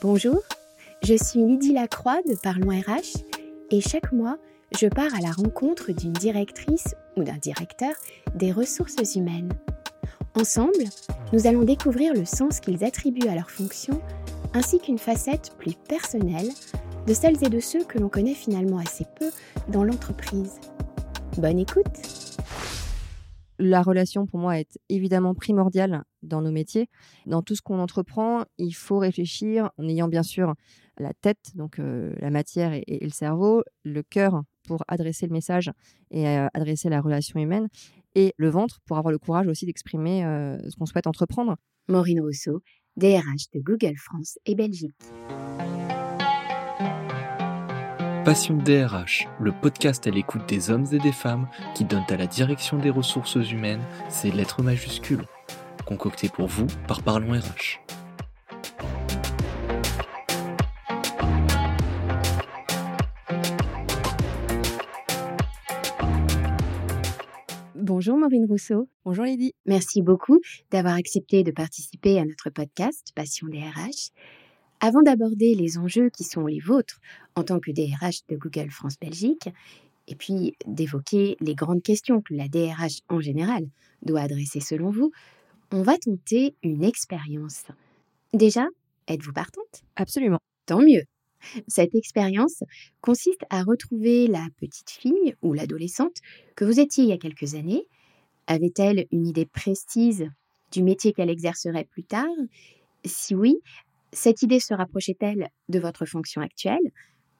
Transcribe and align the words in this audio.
Bonjour, 0.00 0.40
je 1.02 1.14
suis 1.14 1.40
Lydie 1.40 1.72
Lacroix 1.72 2.20
de 2.28 2.36
Parlons 2.40 2.70
RH 2.70 3.24
et 3.72 3.80
chaque 3.80 4.12
mois, 4.12 4.38
je 4.78 4.86
pars 4.86 5.12
à 5.14 5.20
la 5.20 5.32
rencontre 5.32 5.90
d'une 5.90 6.12
directrice 6.12 6.94
ou 7.16 7.24
d'un 7.24 7.38
directeur 7.38 7.92
des 8.36 8.52
ressources 8.52 9.16
humaines. 9.16 9.52
Ensemble, 10.36 10.84
nous 11.32 11.48
allons 11.48 11.64
découvrir 11.64 12.14
le 12.14 12.24
sens 12.24 12.60
qu'ils 12.60 12.84
attribuent 12.84 13.28
à 13.28 13.34
leur 13.34 13.50
fonction 13.50 14.00
ainsi 14.54 14.78
qu'une 14.78 14.98
facette 14.98 15.54
plus 15.58 15.74
personnelle 15.88 16.50
de 17.08 17.14
celles 17.14 17.44
et 17.44 17.48
de 17.48 17.58
ceux 17.58 17.82
que 17.82 17.98
l'on 17.98 18.08
connaît 18.08 18.34
finalement 18.34 18.78
assez 18.78 19.06
peu 19.18 19.30
dans 19.68 19.82
l'entreprise. 19.82 20.60
Bonne 21.36 21.58
écoute 21.58 22.27
la 23.58 23.82
relation 23.82 24.26
pour 24.26 24.38
moi 24.38 24.58
est 24.58 24.78
évidemment 24.88 25.34
primordiale 25.34 26.04
dans 26.22 26.42
nos 26.42 26.50
métiers. 26.50 26.88
Dans 27.26 27.42
tout 27.42 27.54
ce 27.54 27.62
qu'on 27.62 27.78
entreprend, 27.78 28.44
il 28.58 28.72
faut 28.72 28.98
réfléchir 28.98 29.70
en 29.78 29.88
ayant 29.88 30.08
bien 30.08 30.22
sûr 30.22 30.54
la 30.98 31.12
tête, 31.14 31.52
donc 31.54 31.78
euh, 31.78 32.14
la 32.18 32.30
matière 32.30 32.72
et, 32.72 32.98
le 33.00 33.10
cerveau, 33.10 33.62
le 33.84 34.02
cœur 34.02 34.42
pour 34.64 34.84
adresser 34.88 35.26
le 35.26 35.32
message 35.32 35.70
et 36.10 36.28
euh, 36.28 36.48
adresser 36.54 36.88
la 36.88 37.00
relation 37.00 37.40
humaine, 37.40 37.68
et 38.14 38.34
le 38.36 38.48
ventre 38.48 38.80
pour 38.84 38.98
avoir 38.98 39.12
le 39.12 39.18
courage 39.18 39.46
aussi 39.46 39.66
d'exprimer 39.66 40.24
euh, 40.24 40.58
ce 40.68 40.76
qu'on 40.76 40.86
souhaite 40.86 41.06
entreprendre. 41.06 41.56
Maureen 41.88 42.20
Rousseau, 42.20 42.62
DRH 42.96 43.50
de 43.54 43.60
Google 43.60 43.96
France 43.96 44.38
et 44.44 44.54
Belgique. 44.54 44.96
Passion 48.28 48.58
DRH, 48.58 49.26
le 49.40 49.52
podcast 49.52 50.06
à 50.06 50.10
l'écoute 50.10 50.46
des 50.46 50.68
hommes 50.68 50.84
et 50.92 50.98
des 50.98 51.12
femmes 51.12 51.48
qui 51.74 51.86
donnent 51.86 52.04
à 52.10 52.16
la 52.18 52.26
direction 52.26 52.76
des 52.76 52.90
ressources 52.90 53.36
humaines 53.36 53.80
ses 54.10 54.30
lettres 54.30 54.62
majuscules. 54.62 55.24
Concocté 55.86 56.28
pour 56.28 56.46
vous 56.46 56.66
par 56.86 57.00
Parlons 57.00 57.32
RH. 57.32 57.80
Bonjour 67.74 68.18
Maureen 68.18 68.44
Rousseau. 68.44 68.90
Bonjour 69.06 69.24
Lydie. 69.24 69.54
Merci 69.64 70.02
beaucoup 70.02 70.38
d'avoir 70.70 70.96
accepté 70.96 71.44
de 71.44 71.50
participer 71.50 72.18
à 72.18 72.26
notre 72.26 72.50
podcast 72.50 73.10
Passion 73.14 73.46
DRH. 73.46 74.10
Avant 74.80 75.02
d'aborder 75.02 75.54
les 75.54 75.76
enjeux 75.76 76.08
qui 76.08 76.24
sont 76.24 76.46
les 76.46 76.60
vôtres 76.60 77.00
en 77.34 77.42
tant 77.42 77.58
que 77.58 77.72
DRH 77.72 78.26
de 78.28 78.36
Google 78.36 78.70
France 78.70 78.98
Belgique, 79.00 79.48
et 80.06 80.14
puis 80.14 80.54
d'évoquer 80.66 81.36
les 81.40 81.54
grandes 81.54 81.82
questions 81.82 82.22
que 82.22 82.34
la 82.34 82.48
DRH 82.48 83.00
en 83.08 83.20
général 83.20 83.68
doit 84.02 84.22
adresser 84.22 84.60
selon 84.60 84.90
vous, 84.90 85.10
on 85.70 85.82
va 85.82 85.98
tenter 85.98 86.54
une 86.62 86.84
expérience. 86.84 87.64
Déjà, 88.32 88.66
êtes-vous 89.06 89.32
partante? 89.32 89.82
Absolument. 89.96 90.38
Tant 90.66 90.80
mieux. 90.80 91.02
Cette 91.66 91.94
expérience 91.94 92.62
consiste 93.00 93.42
à 93.50 93.62
retrouver 93.62 94.26
la 94.26 94.46
petite 94.60 94.90
fille 94.90 95.34
ou 95.42 95.52
l'adolescente 95.52 96.16
que 96.56 96.64
vous 96.64 96.80
étiez 96.80 97.04
il 97.04 97.10
y 97.10 97.12
a 97.12 97.18
quelques 97.18 97.54
années. 97.54 97.84
Avait-elle 98.46 99.06
une 99.12 99.26
idée 99.26 99.46
précise 99.46 100.28
du 100.72 100.82
métier 100.82 101.12
qu'elle 101.12 101.30
exercerait 101.30 101.84
plus 101.84 102.04
tard? 102.04 102.26
Si 103.04 103.34
oui, 103.34 103.58
cette 104.12 104.42
idée 104.42 104.60
se 104.60 104.74
rapprochait-elle 104.74 105.48
de 105.68 105.78
votre 105.78 106.06
fonction 106.06 106.40
actuelle 106.40 106.92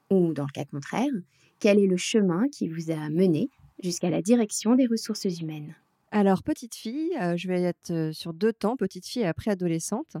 Ou 0.09 0.33
dans 0.33 0.43
le 0.43 0.51
cas 0.53 0.65
contraire, 0.65 1.11
quel 1.59 1.79
est 1.79 1.87
le 1.87 1.97
chemin 1.97 2.47
qui 2.51 2.67
vous 2.67 2.91
a 2.91 3.09
mené 3.09 3.49
jusqu'à 3.83 4.09
la 4.09 4.21
direction 4.21 4.75
des 4.75 4.87
ressources 4.87 5.25
humaines? 5.25 5.75
Alors, 6.11 6.41
petite 6.41 6.73
fille, 6.73 7.11
euh, 7.21 7.37
je 7.37 7.47
vais 7.47 7.61
être 7.61 7.91
euh, 7.91 8.11
sur 8.11 8.33
deux 8.33 8.51
temps, 8.51 8.75
petite 8.75 9.05
fille 9.05 9.21
et 9.21 9.27
après 9.27 9.51
adolescente. 9.51 10.17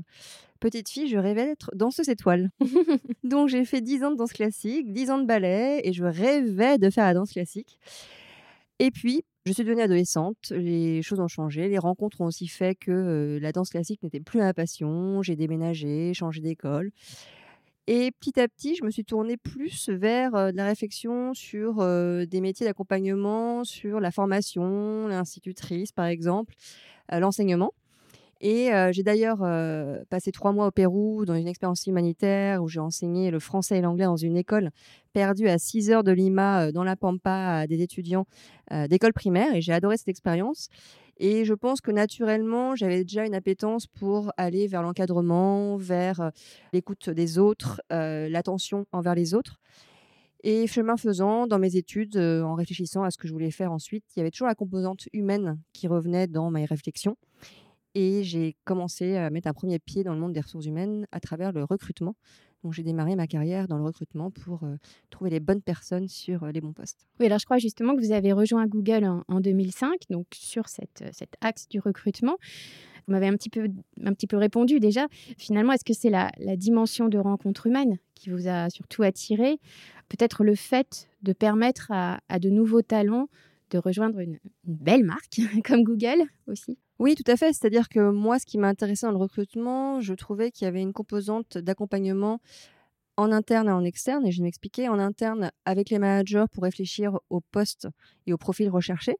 Petite 0.59 0.87
fille, 0.87 1.07
je 1.07 1.17
rêvais 1.17 1.45
d'être 1.45 1.71
danseuse 1.73 2.09
étoile. 2.09 2.51
Donc, 3.23 3.49
j'ai 3.49 3.65
fait 3.65 3.81
10 3.81 4.03
ans 4.03 4.11
de 4.11 4.15
danse 4.15 4.33
classique, 4.33 4.93
10 4.93 5.09
ans 5.09 5.17
de 5.17 5.25
ballet 5.25 5.81
et 5.83 5.93
je 5.93 6.03
rêvais 6.03 6.77
de 6.77 6.89
faire 6.91 7.05
la 7.05 7.15
danse 7.15 7.31
classique. 7.31 7.79
Et 8.77 8.91
puis, 8.91 9.23
je 9.49 9.53
suis 9.55 9.63
devenue 9.63 9.81
adolescente, 9.81 10.51
les 10.51 11.01
choses 11.01 11.19
ont 11.19 11.27
changé, 11.27 11.69
les 11.69 11.79
rencontres 11.79 12.21
ont 12.21 12.25
aussi 12.25 12.47
fait 12.47 12.75
que 12.75 13.39
la 13.41 13.51
danse 13.51 13.71
classique 13.71 14.03
n'était 14.03 14.19
plus 14.19 14.37
ma 14.37 14.53
passion, 14.53 15.23
j'ai 15.23 15.35
déménagé, 15.35 16.13
changé 16.13 16.39
d'école. 16.39 16.91
Et 17.87 18.11
petit 18.11 18.39
à 18.39 18.47
petit, 18.47 18.75
je 18.75 18.85
me 18.85 18.91
suis 18.91 19.05
tournée 19.05 19.37
plus 19.37 19.89
vers 19.89 20.51
la 20.53 20.65
réflexion 20.65 21.33
sur 21.33 21.77
des 21.77 22.41
métiers 22.41 22.67
d'accompagnement, 22.67 23.63
sur 23.63 23.99
la 23.99 24.11
formation, 24.11 25.07
l'institutrice 25.07 25.91
par 25.93 26.05
exemple, 26.05 26.53
l'enseignement. 27.11 27.73
Et 28.41 28.69
j'ai 28.91 29.03
d'ailleurs 29.03 29.39
passé 30.09 30.31
trois 30.31 30.53
mois 30.53 30.67
au 30.67 30.71
Pérou 30.71 31.25
dans 31.25 31.35
une 31.35 31.47
expérience 31.47 31.85
humanitaire 31.87 32.63
où 32.63 32.67
j'ai 32.67 32.79
enseigné 32.79 33.31
le 33.31 33.39
français 33.39 33.79
et 33.79 33.81
l'anglais 33.81 34.05
dans 34.05 34.15
une 34.15 34.37
école 34.37 34.71
perdue 35.11 35.49
à 35.49 35.57
6 35.57 35.91
heures 35.91 36.03
de 36.03 36.11
Lima, 36.11 36.71
dans 36.71 36.85
la 36.85 36.95
Pampa, 36.95 37.59
à 37.59 37.67
des 37.67 37.81
étudiants 37.81 38.25
d'école 38.87 39.13
primaire. 39.13 39.55
Et 39.55 39.61
j'ai 39.61 39.73
adoré 39.73 39.97
cette 39.97 40.07
expérience. 40.07 40.69
Et 41.17 41.43
je 41.43 41.53
pense 41.53 41.81
que 41.81 41.91
naturellement, 41.91 42.77
j'avais 42.77 43.03
déjà 43.03 43.25
une 43.25 43.35
appétence 43.35 43.87
pour 43.87 44.31
aller 44.37 44.67
vers 44.67 44.83
l'encadrement, 44.83 45.75
vers 45.75 46.31
l'écoute 46.71 47.09
des 47.09 47.37
autres, 47.39 47.81
l'attention 47.89 48.85
envers 48.93 49.15
les 49.15 49.33
autres. 49.33 49.59
Et 50.45 50.65
chemin 50.67 50.95
faisant, 50.95 51.45
dans 51.45 51.59
mes 51.59 51.75
études, 51.75 52.15
en 52.15 52.55
réfléchissant 52.55 53.03
à 53.03 53.11
ce 53.11 53.17
que 53.17 53.27
je 53.27 53.33
voulais 53.33 53.51
faire 53.51 53.73
ensuite, 53.73 54.05
il 54.15 54.19
y 54.19 54.21
avait 54.21 54.31
toujours 54.31 54.47
la 54.47 54.55
composante 54.55 55.09
humaine 55.11 55.59
qui 55.73 55.89
revenait 55.89 56.27
dans 56.27 56.49
mes 56.51 56.63
réflexions. 56.63 57.17
Et 57.95 58.23
j'ai 58.23 58.55
commencé 58.65 59.15
à 59.15 59.29
mettre 59.29 59.47
un 59.47 59.53
premier 59.53 59.79
pied 59.79 60.03
dans 60.03 60.13
le 60.13 60.19
monde 60.19 60.33
des 60.33 60.41
ressources 60.41 60.65
humaines 60.65 61.07
à 61.11 61.19
travers 61.19 61.51
le 61.51 61.63
recrutement. 61.63 62.15
Donc 62.63 62.73
j'ai 62.73 62.83
démarré 62.83 63.15
ma 63.15 63.25
carrière 63.25 63.67
dans 63.67 63.77
le 63.77 63.83
recrutement 63.83 64.31
pour 64.31 64.61
trouver 65.09 65.29
les 65.29 65.39
bonnes 65.39 65.61
personnes 65.61 66.09
sur 66.09 66.45
les 66.47 66.59
bons 66.59 66.73
postes. 66.73 67.07
Oui, 67.19 67.25
alors 67.25 67.39
je 67.39 67.45
crois 67.45 67.57
justement 67.57 67.95
que 67.95 68.01
vous 68.01 68.11
avez 68.11 68.33
rejoint 68.33 68.67
Google 68.67 69.05
en, 69.05 69.39
2005, 69.39 70.01
donc 70.09 70.27
sur 70.33 70.67
cet 70.67 71.01
axe 71.39 71.69
du 71.69 71.79
recrutement. 71.79 72.35
Vous 73.07 73.13
m'avez 73.13 73.27
un 73.27 73.35
petit 73.35 73.49
peu, 73.49 74.37
répondu 74.37 74.79
déjà. 74.79 75.07
Finalement, 75.37 75.73
est-ce 75.73 75.85
que 75.85 75.93
c'est 75.93 76.11
la, 76.11 76.29
dimension 76.57 77.07
de 77.07 77.17
rencontre 77.17 77.65
humaine 77.65 77.97
qui 78.13 78.29
vous 78.29 78.47
a 78.47 78.69
surtout 78.69 79.01
attiré? 79.01 79.59
Peut-être 80.09 80.43
le 80.43 80.53
fait 80.53 81.09
de 81.23 81.33
permettre 81.33 81.91
à 81.91 82.39
de 82.39 82.49
nouveaux 82.49 82.81
talents 82.81 83.29
de 83.69 83.77
rejoindre 83.77 84.19
une, 84.19 84.39
belle 84.63 85.03
marque 85.03 85.39
comme 85.65 85.83
Google 85.83 86.23
aussi? 86.47 86.77
Oui, 86.99 87.15
tout 87.15 87.29
à 87.31 87.37
fait. 87.37 87.53
C'est-à-dire 87.53 87.87
que 87.87 88.11
moi, 88.11 88.39
ce 88.39 88.45
qui 88.45 88.57
m'intéressait 88.57 89.07
dans 89.07 89.13
le 89.13 89.17
recrutement, 89.17 90.01
je 90.01 90.13
trouvais 90.13 90.51
qu'il 90.51 90.65
y 90.65 90.67
avait 90.67 90.81
une 90.81 90.91
composante 90.91 91.57
d'accompagnement 91.57 92.41
en 93.15 93.31
interne 93.31 93.69
et 93.69 93.71
en 93.71 93.85
externe. 93.85 94.27
Et 94.27 94.31
je 94.31 94.39
vais 94.39 94.43
m'expliquer 94.43 94.89
en 94.89 94.99
interne 94.99 95.51
avec 95.63 95.89
les 95.89 95.97
managers 95.97 96.45
pour 96.51 96.63
réfléchir 96.63 97.17
au 97.29 97.39
poste 97.39 97.87
et 98.27 98.33
au 98.33 98.37
profil 98.37 98.69
recherché. 98.69 99.15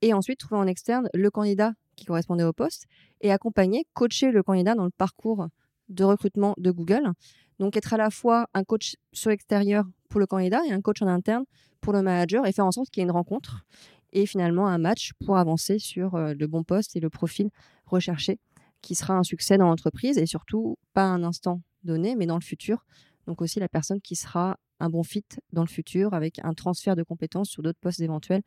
Et 0.00 0.14
ensuite, 0.14 0.38
trouver 0.38 0.60
en 0.60 0.66
externe 0.68 1.08
le 1.12 1.28
candidat 1.30 1.72
qui 1.96 2.04
correspondait 2.04 2.44
au 2.44 2.52
poste 2.52 2.86
et 3.20 3.32
accompagner, 3.32 3.84
coacher 3.94 4.30
le 4.30 4.44
candidat 4.44 4.76
dans 4.76 4.84
le 4.84 4.90
parcours 4.90 5.48
de 5.88 6.04
recrutement 6.04 6.54
de 6.56 6.70
Google. 6.70 7.12
Donc, 7.58 7.76
être 7.76 7.94
à 7.94 7.96
la 7.96 8.10
fois 8.10 8.46
un 8.54 8.62
coach 8.62 8.94
sur 9.12 9.30
l'extérieur 9.30 9.84
pour 10.08 10.20
le 10.20 10.26
candidat 10.26 10.60
et 10.68 10.72
un 10.72 10.80
coach 10.80 11.02
en 11.02 11.08
interne 11.08 11.44
pour 11.80 11.92
le 11.92 12.02
manager 12.02 12.46
et 12.46 12.52
faire 12.52 12.66
en 12.66 12.70
sorte 12.70 12.90
qu'il 12.90 13.00
y 13.00 13.02
ait 13.02 13.08
une 13.08 13.12
rencontre 13.12 13.64
et 14.12 14.26
finalement 14.26 14.66
un 14.66 14.78
match 14.78 15.12
pour 15.24 15.36
avancer 15.36 15.78
sur 15.78 16.14
euh, 16.14 16.34
le 16.34 16.46
bon 16.46 16.64
poste 16.64 16.96
et 16.96 17.00
le 17.00 17.10
profil 17.10 17.50
recherché 17.86 18.38
qui 18.80 18.94
sera 18.94 19.14
un 19.14 19.22
succès 19.22 19.58
dans 19.58 19.66
l'entreprise 19.66 20.18
et 20.18 20.26
surtout 20.26 20.78
pas 20.94 21.02
à 21.02 21.06
un 21.06 21.22
instant 21.24 21.62
donné 21.84 22.16
mais 22.16 22.26
dans 22.26 22.36
le 22.36 22.44
futur. 22.44 22.84
Donc 23.26 23.42
aussi 23.42 23.60
la 23.60 23.68
personne 23.68 24.00
qui 24.00 24.16
sera 24.16 24.58
un 24.80 24.90
bon 24.90 25.02
fit 25.02 25.24
dans 25.52 25.62
le 25.62 25.68
futur 25.68 26.14
avec 26.14 26.38
un 26.42 26.54
transfert 26.54 26.96
de 26.96 27.02
compétences 27.02 27.48
sur 27.48 27.62
d'autres 27.62 27.80
postes 27.80 28.00
éventuels. 28.00 28.42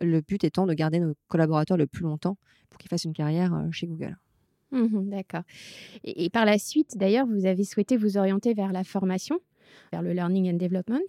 Le 0.00 0.20
but 0.20 0.44
étant 0.44 0.66
de 0.66 0.74
garder 0.74 1.00
nos 1.00 1.14
collaborateurs 1.28 1.76
le 1.76 1.86
plus 1.86 2.02
longtemps 2.02 2.36
pour 2.68 2.78
qu'ils 2.78 2.88
fassent 2.88 3.04
une 3.04 3.12
carrière 3.12 3.54
euh, 3.54 3.70
chez 3.70 3.86
Google. 3.86 4.16
Mmh 4.72 5.10
d'accord. 5.10 5.42
et, 6.02 6.28
par 6.28 6.44
la 6.44 6.58
suite, 6.58 6.96
d'ailleurs, 6.96 7.26
vous 7.26 7.46
avez 7.46 7.62
souhaité 7.62 7.96
vous 7.96 8.18
orienter 8.18 8.52
vers 8.52 8.72
la 8.72 8.82
formation, 8.82 9.38
vers 9.92 10.02
le 10.02 10.12
learning 10.12 10.52
and 10.52 10.56
development. 10.56 11.06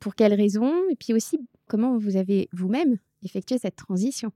Pour 0.00 0.14
quelles 0.14 0.34
raisons? 0.34 0.72
Et 0.90 0.96
puis 0.96 1.12
aussi, 1.12 1.38
comment 1.68 1.98
vous 1.98 2.16
avez 2.16 2.48
vous-même 2.52 2.98
effectué 3.26 3.58
cette 3.58 3.76
transition 3.76 4.32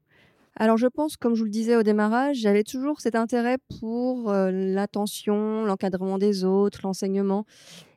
alors 0.56 0.76
je 0.76 0.86
pense, 0.86 1.16
comme 1.16 1.34
je 1.34 1.40
vous 1.40 1.44
le 1.44 1.50
disais 1.50 1.76
au 1.76 1.82
démarrage, 1.82 2.36
j'avais 2.38 2.64
toujours 2.64 3.00
cet 3.00 3.14
intérêt 3.14 3.56
pour 3.80 4.30
euh, 4.30 4.50
l'attention, 4.50 5.64
l'encadrement 5.64 6.18
des 6.18 6.44
autres, 6.44 6.80
l'enseignement. 6.82 7.46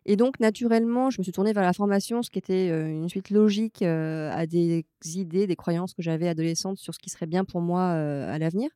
Et 0.06 0.16
donc 0.16 0.40
naturellement, 0.40 1.10
je 1.10 1.20
me 1.20 1.24
suis 1.24 1.32
tournée 1.32 1.54
vers 1.54 1.64
la 1.64 1.74
formation, 1.74 2.22
ce 2.22 2.30
qui 2.30 2.38
était 2.38 2.70
euh, 2.70 2.88
une 2.88 3.10
suite 3.10 3.32
logique 3.32 3.82
euh, 3.82 4.32
à 4.34 4.46
des 4.46 4.86
idées, 5.06 5.48
des 5.48 5.56
croyances 5.56 5.94
que 5.94 6.02
j'avais 6.02 6.28
adolescente 6.28 6.78
sur 6.78 6.94
ce 6.94 7.00
qui 7.00 7.10
serait 7.10 7.26
bien 7.26 7.44
pour 7.44 7.62
moi 7.62 7.84
à 7.84 8.38
l'avenir. 8.38 8.70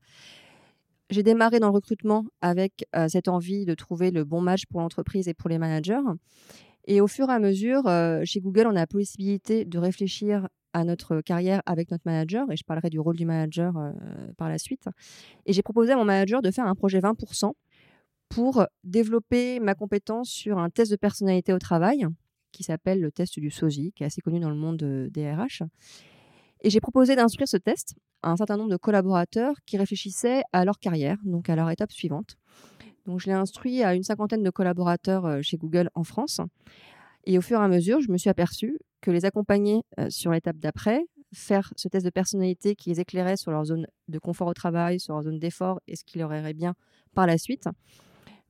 J'ai 1.10 1.24
démarré 1.24 1.60
dans 1.60 1.68
le 1.68 1.74
recrutement 1.74 2.26
avec 2.42 2.86
cette 3.08 3.30
envie 3.30 3.64
de 3.64 3.74
trouver 3.76 4.12
le 4.12 4.26
bon 4.26 4.42
match 4.42 4.64
pour 4.70 4.82
l'entreprise 4.82 5.30
et 5.30 5.34
pour 5.34 5.50
les 5.50 5.58
managers. 5.58 6.02
Et 6.86 7.00
au 7.00 7.08
fur 7.08 7.30
et 7.30 7.34
à 7.34 7.40
mesure, 7.40 7.84
chez 8.26 8.42
Google, 8.42 8.68
on 8.68 8.72
a 8.72 8.74
la 8.74 8.88
possibilité 8.88 9.64
de 9.64 9.80
réfléchir 9.80 10.50
à 10.78 10.84
notre 10.84 11.22
carrière 11.22 11.64
avec 11.66 11.90
notre 11.90 12.04
manager, 12.06 12.46
et 12.52 12.56
je 12.56 12.64
parlerai 12.64 12.92
du 12.92 13.00
rôle 13.00 13.18
du 13.18 13.26
manager 13.26 13.74
par 14.38 14.48
la 14.48 14.60
suite. 14.60 14.88
Et 15.48 15.54
j'ai 15.54 15.64
proposé 15.64 15.94
à 15.94 15.98
mon 15.98 16.06
manager 16.06 16.44
de 16.44 16.52
faire 16.52 16.68
un 16.68 16.76
projet 16.76 17.00
20% 17.00 17.54
pour 18.30 18.64
développer 18.84 19.60
ma 19.60 19.74
compétence 19.74 20.30
sur 20.30 20.60
un 20.60 20.70
test 20.70 20.92
de 20.92 20.96
personnalité 20.96 21.52
au 21.52 21.58
travail 21.58 22.06
qui 22.52 22.62
s'appelle 22.62 23.02
le 23.02 23.12
test 23.12 23.40
du 23.40 23.50
SOSI, 23.50 23.92
qui 23.94 24.04
est 24.04 24.06
assez 24.06 24.22
connu 24.22 24.40
dans 24.40 24.52
le 24.52 24.56
monde 24.56 24.78
des 25.10 25.32
RH. 25.32 25.64
Et 26.62 26.70
j'ai 26.70 26.80
proposé 26.80 27.16
d'instruire 27.16 27.48
ce 27.48 27.58
test 27.58 27.96
à 28.22 28.30
un 28.30 28.36
certain 28.36 28.58
nombre 28.58 28.70
de 28.70 28.78
collaborateurs 28.78 29.56
qui 29.66 29.78
réfléchissaient 29.78 30.44
à 30.54 30.64
leur 30.64 30.78
carrière, 30.78 31.18
donc 31.24 31.50
à 31.50 31.56
leur 31.56 31.72
étape 31.72 31.92
suivante. 31.92 32.38
Donc 33.08 33.20
je 33.20 33.26
l'ai 33.26 33.34
instruit 33.34 33.82
à 33.82 33.96
une 33.96 34.04
cinquantaine 34.04 34.44
de 34.44 34.50
collaborateurs 34.52 35.42
chez 35.42 35.58
Google 35.58 35.90
en 35.96 36.04
France. 36.04 36.40
Et 37.26 37.40
au 37.40 37.42
fur 37.42 37.60
et 37.60 37.64
à 37.64 37.68
mesure, 37.68 38.00
je 38.00 38.12
me 38.12 38.18
suis 38.18 38.30
aperçue 38.30 38.78
que 39.08 39.12
les 39.12 39.24
accompagner 39.24 39.84
sur 40.10 40.32
l'étape 40.32 40.58
d'après, 40.58 41.06
faire 41.34 41.72
ce 41.78 41.88
test 41.88 42.06
de 42.06 42.10
personnalité 42.10 42.76
qui 42.76 42.90
les 42.90 43.00
éclairait 43.00 43.38
sur 43.38 43.52
leur 43.52 43.64
zone 43.64 43.88
de 44.10 44.20
confort 44.20 44.50
au 44.50 44.54
travail, 44.54 45.00
sur 45.00 45.14
leur 45.14 45.24
zone 45.24 45.40
d'effort 45.40 45.80
et 45.88 45.96
ce 45.96 46.04
qui 46.04 46.20
leur 46.20 46.34
irait 46.34 46.54
bien 46.54 46.74
par 47.16 47.26
la 47.26 47.38
suite, 47.38 47.70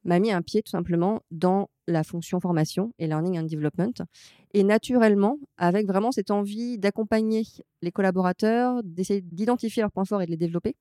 m'a 0.04 0.18
mis 0.18 0.32
un 0.32 0.42
pied 0.42 0.64
tout 0.64 0.72
simplement 0.72 1.22
dans 1.30 1.70
la 1.86 2.04
fonction 2.04 2.40
formation 2.40 2.92
et 2.98 3.06
learning 3.06 3.38
and 3.38 3.44
development. 3.44 4.02
Et 4.56 4.64
naturellement, 4.64 5.38
avec 5.58 5.86
vraiment 5.86 6.12
cette 6.12 6.32
envie 6.32 6.80
d'accompagner 6.80 7.44
les 7.84 7.92
collaborateurs, 7.92 8.82
d'essayer 8.84 9.22
d'identifier 9.22 9.84
leurs 9.84 9.92
points 9.92 10.06
forts 10.06 10.24
et 10.24 10.26
de 10.26 10.32
les 10.32 10.38
développer, 10.38 10.76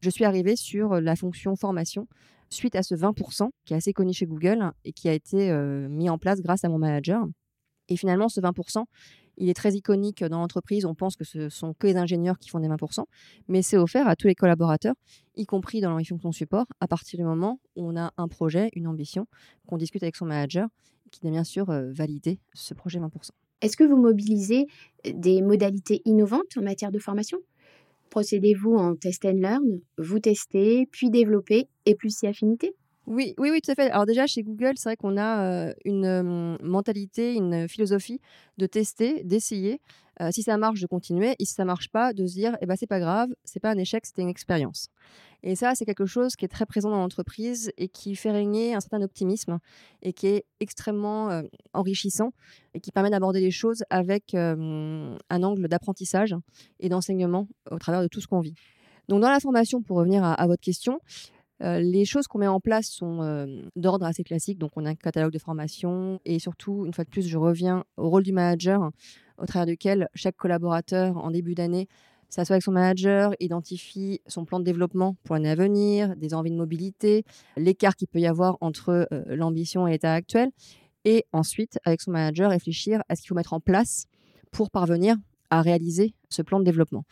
je 0.00 0.08
suis 0.08 0.24
arrivée 0.24 0.56
sur 0.56 0.98
la 0.98 1.14
fonction 1.14 1.56
formation 1.56 2.08
suite 2.48 2.74
à 2.74 2.82
ce 2.82 2.94
20% 2.94 3.50
qui 3.66 3.74
est 3.74 3.76
assez 3.76 3.92
connu 3.92 4.14
chez 4.14 4.24
Google 4.24 4.72
et 4.86 4.94
qui 4.94 5.10
a 5.10 5.12
été 5.12 5.50
euh, 5.50 5.90
mis 5.90 6.08
en 6.08 6.16
place 6.16 6.40
grâce 6.40 6.64
à 6.64 6.70
mon 6.70 6.78
manager. 6.78 7.26
Et 7.90 7.96
finalement, 7.96 8.28
ce 8.28 8.40
20%, 8.40 8.84
il 9.36 9.48
est 9.48 9.54
très 9.54 9.72
iconique 9.74 10.22
dans 10.24 10.38
l'entreprise. 10.38 10.84
On 10.84 10.94
pense 10.94 11.16
que 11.16 11.24
ce 11.24 11.48
sont 11.48 11.74
que 11.74 11.86
les 11.86 11.96
ingénieurs 11.96 12.38
qui 12.38 12.48
font 12.48 12.60
des 12.60 12.68
20%, 12.68 13.04
mais 13.48 13.62
c'est 13.62 13.76
offert 13.76 14.06
à 14.06 14.16
tous 14.16 14.28
les 14.28 14.34
collaborateurs, 14.34 14.94
y 15.36 15.44
compris 15.44 15.80
dans 15.80 15.96
les 15.96 16.04
fonctions 16.04 16.32
support, 16.32 16.66
à 16.80 16.86
partir 16.86 17.18
du 17.18 17.24
moment 17.24 17.60
où 17.76 17.88
on 17.88 17.96
a 17.96 18.12
un 18.16 18.28
projet, 18.28 18.70
une 18.74 18.86
ambition, 18.86 19.26
qu'on 19.66 19.76
discute 19.76 20.02
avec 20.02 20.16
son 20.16 20.26
manager, 20.26 20.68
qui 21.10 21.20
doit 21.20 21.30
bien 21.30 21.44
sûr 21.44 21.70
euh, 21.70 21.90
valider 21.92 22.38
ce 22.54 22.74
projet 22.74 23.00
20%. 23.00 23.30
Est-ce 23.62 23.76
que 23.76 23.84
vous 23.84 23.96
mobilisez 23.96 24.66
des 25.04 25.42
modalités 25.42 26.00
innovantes 26.04 26.56
en 26.56 26.62
matière 26.62 26.92
de 26.92 26.98
formation? 26.98 27.38
Procédez-vous 28.10 28.74
en 28.74 28.96
test 28.96 29.24
and 29.24 29.34
learn, 29.34 29.80
vous 29.98 30.18
testez, 30.18 30.86
puis 30.90 31.10
développez, 31.10 31.68
et 31.86 31.94
plus 31.94 32.16
si 32.16 32.26
affinité? 32.26 32.74
Oui, 33.10 33.34
oui, 33.38 33.50
oui, 33.50 33.60
tout 33.60 33.72
à 33.72 33.74
fait. 33.74 33.90
Alors 33.90 34.06
déjà, 34.06 34.28
chez 34.28 34.44
Google, 34.44 34.74
c'est 34.76 34.88
vrai 34.88 34.96
qu'on 34.96 35.18
a 35.18 35.72
une 35.84 36.56
mentalité, 36.62 37.34
une 37.34 37.68
philosophie 37.68 38.20
de 38.56 38.66
tester, 38.66 39.24
d'essayer. 39.24 39.80
si 40.30 40.42
ça 40.42 40.56
marche, 40.56 40.80
de 40.80 40.86
continuer. 40.86 41.34
Et 41.40 41.44
si 41.44 41.54
ça 41.54 41.64
marche 41.64 41.88
pas, 41.88 42.12
de 42.12 42.24
se 42.26 42.34
dire, 42.34 42.56
eh 42.60 42.66
ben, 42.66 42.76
c'est 42.78 42.86
pas 42.86 43.00
grave, 43.00 43.30
c'est 43.44 43.58
pas 43.58 43.70
un 43.70 43.78
échec, 43.78 44.06
c'était 44.06 44.22
une 44.22 44.28
expérience. 44.28 44.90
Et 45.42 45.56
ça, 45.56 45.74
c'est 45.74 45.84
quelque 45.84 46.06
chose 46.06 46.36
qui 46.36 46.44
est 46.44 46.48
très 46.48 46.66
présent 46.66 46.90
dans 46.90 46.98
l'entreprise 46.98 47.72
et 47.78 47.88
qui 47.88 48.14
fait 48.14 48.30
régner 48.30 48.74
un 48.74 48.80
certain 48.80 49.02
optimisme 49.02 49.58
et 50.02 50.12
qui 50.12 50.28
est 50.28 50.44
extrêmement 50.60 51.42
enrichissant 51.72 52.32
et 52.74 52.80
qui 52.80 52.92
permet 52.92 53.10
d'aborder 53.10 53.40
les 53.40 53.50
choses 53.50 53.82
avec 53.90 54.34
un 54.34 55.16
angle 55.30 55.66
d'apprentissage 55.66 56.36
et 56.78 56.88
d'enseignement 56.88 57.48
au 57.72 57.78
travers 57.78 58.02
de 58.02 58.08
tout 58.08 58.20
ce 58.20 58.28
qu'on 58.28 58.40
vit. 58.40 58.54
Donc 59.08 59.20
dans 59.20 59.30
la 59.30 59.40
formation, 59.40 59.82
pour 59.82 59.96
revenir 59.96 60.22
à 60.22 60.46
votre 60.46 60.62
question, 60.62 61.00
les 61.60 62.04
choses 62.04 62.26
qu'on 62.26 62.38
met 62.38 62.46
en 62.46 62.60
place 62.60 62.86
sont 62.86 63.46
d'ordre 63.76 64.06
assez 64.06 64.24
classique. 64.24 64.58
Donc, 64.58 64.72
on 64.76 64.86
a 64.86 64.90
un 64.90 64.94
catalogue 64.94 65.32
de 65.32 65.38
formation 65.38 66.20
et 66.24 66.38
surtout, 66.38 66.86
une 66.86 66.94
fois 66.94 67.04
de 67.04 67.10
plus, 67.10 67.26
je 67.26 67.36
reviens 67.36 67.84
au 67.96 68.08
rôle 68.08 68.22
du 68.22 68.32
manager, 68.32 68.90
au 69.38 69.46
travers 69.46 69.66
duquel 69.66 70.08
chaque 70.14 70.36
collaborateur, 70.36 71.16
en 71.16 71.30
début 71.30 71.54
d'année, 71.54 71.88
s'assoit 72.28 72.54
avec 72.54 72.62
son 72.62 72.72
manager, 72.72 73.34
identifie 73.40 74.20
son 74.26 74.44
plan 74.44 74.60
de 74.60 74.64
développement 74.64 75.16
pour 75.24 75.34
l'année 75.34 75.50
à 75.50 75.54
venir, 75.56 76.16
des 76.16 76.32
envies 76.32 76.52
de 76.52 76.56
mobilité, 76.56 77.24
l'écart 77.56 77.96
qu'il 77.96 78.08
peut 78.08 78.20
y 78.20 78.26
avoir 78.26 78.56
entre 78.60 79.08
l'ambition 79.26 79.86
et 79.86 79.92
l'état 79.92 80.14
actuel. 80.14 80.50
Et 81.04 81.24
ensuite, 81.32 81.78
avec 81.84 82.00
son 82.00 82.12
manager, 82.12 82.50
réfléchir 82.50 83.02
à 83.08 83.16
ce 83.16 83.22
qu'il 83.22 83.28
faut 83.28 83.34
mettre 83.34 83.52
en 83.52 83.60
place 83.60 84.06
pour 84.52 84.70
parvenir 84.70 85.16
à 85.50 85.62
réaliser 85.62 86.14
ce 86.28 86.42
plan 86.42 86.60
de 86.60 86.64
développement. 86.64 87.04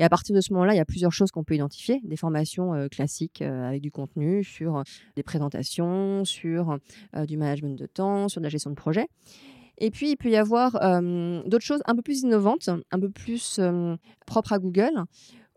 Et 0.00 0.02
à 0.02 0.08
partir 0.08 0.34
de 0.34 0.40
ce 0.40 0.54
moment-là, 0.54 0.72
il 0.72 0.78
y 0.78 0.80
a 0.80 0.86
plusieurs 0.86 1.12
choses 1.12 1.30
qu'on 1.30 1.44
peut 1.44 1.54
identifier, 1.54 2.00
des 2.04 2.16
formations 2.16 2.88
classiques 2.90 3.42
avec 3.42 3.82
du 3.82 3.90
contenu 3.90 4.42
sur 4.42 4.82
des 5.14 5.22
présentations, 5.22 6.24
sur 6.24 6.78
du 7.28 7.36
management 7.36 7.78
de 7.78 7.84
temps, 7.84 8.30
sur 8.30 8.40
de 8.40 8.46
la 8.46 8.48
gestion 8.48 8.70
de 8.70 8.76
projet. 8.76 9.08
Et 9.76 9.90
puis, 9.90 10.12
il 10.12 10.16
peut 10.16 10.30
y 10.30 10.36
avoir 10.36 10.72
d'autres 10.72 11.66
choses 11.66 11.82
un 11.84 11.94
peu 11.94 12.00
plus 12.00 12.22
innovantes, 12.22 12.70
un 12.90 12.98
peu 12.98 13.10
plus 13.10 13.60
propres 14.24 14.54
à 14.54 14.58
Google, 14.58 15.04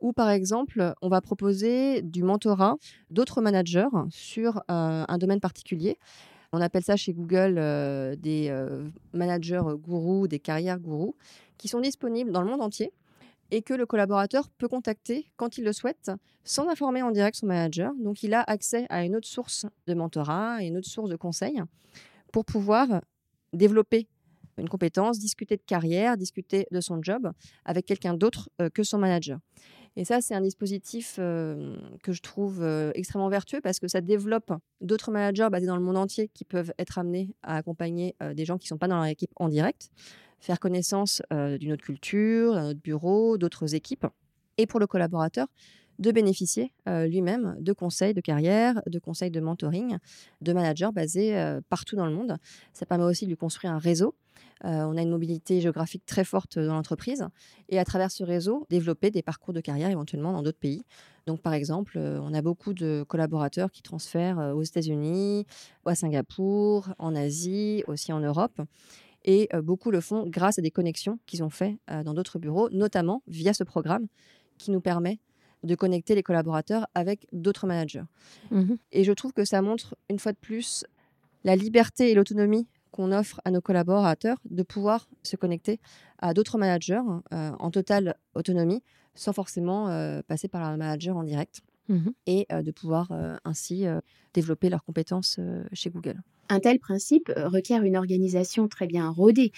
où, 0.01 0.11
par 0.11 0.29
exemple, 0.29 0.93
on 1.01 1.07
va 1.07 1.21
proposer 1.21 2.01
du 2.01 2.21
mentorat 2.21 2.75
d'autres 3.11 3.39
managers 3.39 3.87
sur 4.09 4.61
un 4.67 5.17
domaine 5.19 5.39
particulier. 5.39 5.97
On 6.51 6.59
appelle 6.59 6.83
ça 6.83 6.97
chez 6.97 7.13
Google 7.13 7.55
des 8.17 8.53
managers 9.13 9.63
gourous, 9.77 10.27
des 10.27 10.39
carrières 10.39 10.81
gourous, 10.81 11.15
qui 11.57 11.69
sont 11.69 11.79
disponibles 11.79 12.33
dans 12.33 12.41
le 12.41 12.49
monde 12.49 12.61
entier 12.61 12.91
et 13.53 13.61
que 13.61 13.75
le 13.75 13.85
collaborateur 13.85 14.49
peut 14.57 14.67
contacter 14.67 15.31
quand 15.35 15.59
il 15.59 15.63
le 15.63 15.73
souhaite 15.73 16.09
sans 16.43 16.67
informer 16.67 17.03
en 17.03 17.11
direct 17.11 17.37
son 17.37 17.45
manager. 17.45 17.93
Donc 17.99 18.23
il 18.23 18.33
a 18.33 18.41
accès 18.41 18.87
à 18.89 19.05
une 19.05 19.15
autre 19.15 19.27
source 19.27 19.67
de 19.85 19.93
mentorat, 19.93 20.55
à 20.55 20.63
une 20.63 20.75
autre 20.75 20.89
source 20.89 21.07
de 21.07 21.15
conseils 21.15 21.61
pour 22.31 22.45
pouvoir 22.45 23.01
développer 23.53 24.07
une 24.57 24.67
compétence, 24.67 25.19
discuter 25.19 25.55
de 25.55 25.61
carrière, 25.61 26.17
discuter 26.17 26.65
de 26.71 26.81
son 26.81 27.01
job 27.03 27.31
avec 27.63 27.85
quelqu'un 27.85 28.15
d'autre 28.15 28.49
euh, 28.59 28.69
que 28.71 28.81
son 28.81 28.97
manager. 28.97 29.37
Et 29.95 30.05
ça, 30.05 30.21
c'est 30.21 30.33
un 30.33 30.41
dispositif 30.41 31.17
euh, 31.19 31.77
que 32.01 32.11
je 32.11 32.23
trouve 32.23 32.63
euh, 32.63 32.91
extrêmement 32.95 33.29
vertueux 33.29 33.61
parce 33.61 33.79
que 33.79 33.87
ça 33.87 34.01
développe 34.01 34.51
d'autres 34.81 35.11
managers 35.11 35.49
basés 35.51 35.67
dans 35.67 35.77
le 35.77 35.83
monde 35.83 35.97
entier 35.97 36.27
qui 36.33 36.43
peuvent 36.43 36.73
être 36.79 36.97
amenés 36.97 37.35
à 37.43 37.57
accompagner 37.57 38.15
des 38.33 38.45
gens 38.45 38.57
qui 38.57 38.65
ne 38.65 38.69
sont 38.69 38.77
pas 38.79 38.87
dans 38.87 38.95
leur 38.95 39.05
équipe 39.05 39.31
en 39.35 39.47
direct 39.49 39.91
faire 40.43 40.59
connaissance 40.59 41.21
d'une 41.31 41.71
autre 41.71 41.83
culture, 41.83 42.53
d'un 42.53 42.69
autre 42.69 42.81
bureau, 42.81 43.37
d'autres 43.37 43.73
équipes, 43.75 44.05
et 44.57 44.67
pour 44.67 44.79
le 44.79 44.87
collaborateur, 44.87 45.47
de 45.99 46.11
bénéficier 46.11 46.73
lui-même 46.87 47.55
de 47.59 47.71
conseils 47.71 48.13
de 48.13 48.21
carrière, 48.21 48.81
de 48.87 48.99
conseils 48.99 49.31
de 49.31 49.39
mentoring, 49.39 49.97
de 50.41 50.53
managers 50.53 50.89
basés 50.93 51.59
partout 51.69 51.95
dans 51.95 52.05
le 52.05 52.13
monde. 52.13 52.37
Ça 52.73 52.85
permet 52.85 53.05
aussi 53.05 53.25
de 53.25 53.29
lui 53.29 53.37
construire 53.37 53.73
un 53.73 53.77
réseau. 53.77 54.15
on 54.63 54.97
a 54.97 55.01
une 55.01 55.09
mobilité 55.09 55.61
géographique 55.61 56.05
très 56.05 56.23
forte 56.23 56.57
dans 56.57 56.73
l'entreprise 56.73 57.25
et 57.69 57.79
à 57.79 57.85
travers 57.85 58.11
ce 58.11 58.23
réseau, 58.23 58.65
développer 58.69 59.11
des 59.11 59.21
parcours 59.21 59.53
de 59.53 59.61
carrière 59.61 59.89
éventuellement 59.89 60.31
dans 60.31 60.41
d'autres 60.41 60.59
pays. 60.59 60.83
Donc 61.25 61.41
par 61.41 61.53
exemple, 61.53 61.97
on 61.97 62.33
a 62.33 62.41
beaucoup 62.41 62.73
de 62.73 63.05
collaborateurs 63.07 63.71
qui 63.71 63.81
transfèrent 63.81 64.53
aux 64.55 64.63
États-Unis, 64.63 65.45
à 65.85 65.95
Singapour, 65.95 66.89
en 66.97 67.15
Asie, 67.15 67.83
aussi 67.87 68.11
en 68.11 68.19
Europe. 68.19 68.59
Et 69.25 69.49
beaucoup 69.61 69.91
le 69.91 70.01
font 70.01 70.25
grâce 70.27 70.59
à 70.59 70.61
des 70.61 70.71
connexions 70.71 71.19
qu'ils 71.25 71.43
ont 71.43 71.49
fait 71.49 71.77
dans 72.03 72.13
d'autres 72.13 72.39
bureaux, 72.39 72.69
notamment 72.71 73.23
via 73.27 73.53
ce 73.53 73.63
programme 73.63 74.07
qui 74.57 74.71
nous 74.71 74.81
permet 74.81 75.19
de 75.63 75.75
connecter 75.75 76.13
les 76.13 76.23
collaborateurs 76.23 76.87
avec 76.93 77.25
d'autres 77.31 77.67
managers. 77.67 78.03
Mmh 78.51 78.73
et 78.91 79.03
je 79.03 79.11
trouve 79.13 79.33
que 79.33 79.45
ça 79.45 79.61
montre 79.61 79.95
une 80.09 80.19
fois 80.19 80.33
de 80.33 80.37
plus 80.37 80.85
la 81.43 81.55
liberté 81.55 82.11
et 82.11 82.15
l'autonomie 82.15 82.67
qu'on 82.91 83.11
offre 83.11 83.41
à 83.45 83.51
nos 83.51 83.61
collaborateurs 83.61 84.37
de 84.49 84.61
pouvoir 84.63 85.07
se 85.23 85.35
connecter 85.35 85.79
à 86.19 86.33
d'autres 86.33 86.57
managers 86.57 87.01
en 87.31 87.71
totale 87.71 88.15
autonomie 88.35 88.83
sans 89.15 89.33
forcément 89.33 89.87
passer 90.27 90.47
par 90.47 90.63
un 90.63 90.77
manager 90.77 91.15
en 91.17 91.23
direct 91.23 91.61
mmh 91.87 92.09
et 92.27 92.47
de 92.49 92.71
pouvoir 92.71 93.11
ainsi 93.45 93.85
développer 94.33 94.69
leurs 94.69 94.83
compétences 94.83 95.39
chez 95.71 95.89
Google. 95.89 96.21
Un 96.49 96.59
tel 96.59 96.79
principe 96.79 97.29
euh, 97.29 97.47
requiert 97.47 97.83
une 97.83 97.97
organisation 97.97 98.67
très 98.67 98.87
bien 98.87 99.09
rodée, 99.09 99.51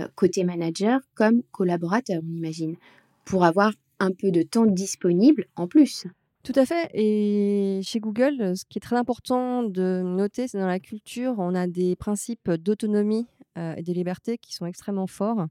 euh, 0.00 0.08
côté 0.14 0.44
manager 0.44 1.00
comme 1.14 1.42
collaborateur, 1.52 2.22
on 2.22 2.36
imagine, 2.36 2.76
pour 3.24 3.44
avoir 3.44 3.72
un 4.00 4.10
peu 4.10 4.30
de 4.30 4.42
temps 4.42 4.66
disponible 4.66 5.46
en 5.56 5.68
plus. 5.68 6.06
Tout 6.42 6.52
à 6.56 6.66
fait. 6.66 6.90
Et 6.92 7.80
chez 7.84 8.00
Google, 8.00 8.56
ce 8.56 8.64
qui 8.64 8.78
est 8.78 8.80
très 8.80 8.96
important 8.96 9.62
de 9.62 10.02
noter, 10.04 10.48
c'est 10.48 10.58
dans 10.58 10.66
la 10.66 10.80
culture, 10.80 11.36
on 11.38 11.54
a 11.54 11.68
des 11.68 11.94
principes 11.94 12.50
d'autonomie 12.50 13.28
euh, 13.56 13.74
et 13.76 13.82
de 13.82 13.92
liberté 13.92 14.38
qui 14.38 14.54
sont 14.54 14.66
extrêmement 14.66 15.06
forts 15.06 15.46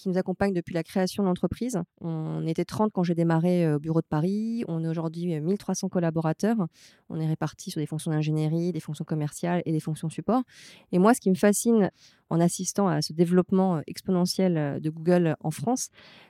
qui 0.00 0.08
nous 0.08 0.18
accompagne 0.18 0.52
depuis 0.52 0.74
la 0.74 0.82
création 0.82 1.22
de 1.22 1.28
l'entreprise. 1.28 1.78
On 2.00 2.46
était 2.46 2.64
30 2.64 2.90
quand 2.92 3.02
j'ai 3.02 3.14
démarré 3.14 3.66
euh, 3.66 3.76
au 3.76 3.78
bureau 3.78 4.00
de 4.00 4.06
Paris. 4.06 4.64
On 4.66 4.82
est 4.82 4.88
aujourd'hui 4.88 5.38
1300 5.38 5.86
euh, 5.86 5.90
collaborateurs. 5.90 6.56
On 7.08 7.20
est 7.20 7.26
répartis 7.26 7.70
sur 7.70 7.80
des 7.80 7.86
fonctions 7.86 8.10
d'ingénierie, 8.10 8.72
des 8.72 8.80
fonctions 8.80 9.04
commerciales 9.04 9.62
et 9.66 9.72
des 9.72 9.80
fonctions 9.80 10.08
support. 10.08 10.42
Et 10.92 10.98
moi, 10.98 11.12
ce 11.14 11.20
qui 11.20 11.28
me 11.30 11.34
fascine 11.34 11.90
en 12.30 12.40
assistant 12.40 12.88
à 12.88 13.02
ce 13.02 13.12
développement 13.12 13.76
euh, 13.76 13.80
exponentiel 13.86 14.80
de 14.80 14.90
Google 14.90 15.36
en 15.40 15.50
France, 15.50 15.88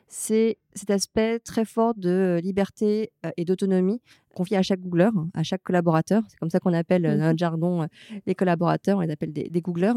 c'est 0.09 0.59
cet 0.75 0.91
aspect 0.91 1.39
très 1.39 1.65
fort 1.65 1.95
de 1.95 2.41
liberté 2.43 3.13
et 3.37 3.45
d'autonomie 3.45 4.01
confié 4.35 4.57
à 4.57 4.63
chaque 4.63 4.81
Googler, 4.81 5.11
à 5.35 5.43
chaque 5.45 5.63
collaborateur. 5.63 6.23
C'est 6.29 6.39
comme 6.39 6.51
ça 6.51 6.59
qu'on 6.59 6.73
appelle 6.73 7.03
dans 7.03 7.15
mmh 7.15 7.21
notre 7.21 7.39
jargon 7.39 7.87
les 8.27 8.35
collaborateurs, 8.35 8.99
on 8.99 9.01
les 9.03 9.11
appelle 9.11 9.33
des, 9.33 9.49
des 9.49 9.61
Googlers 9.61 9.95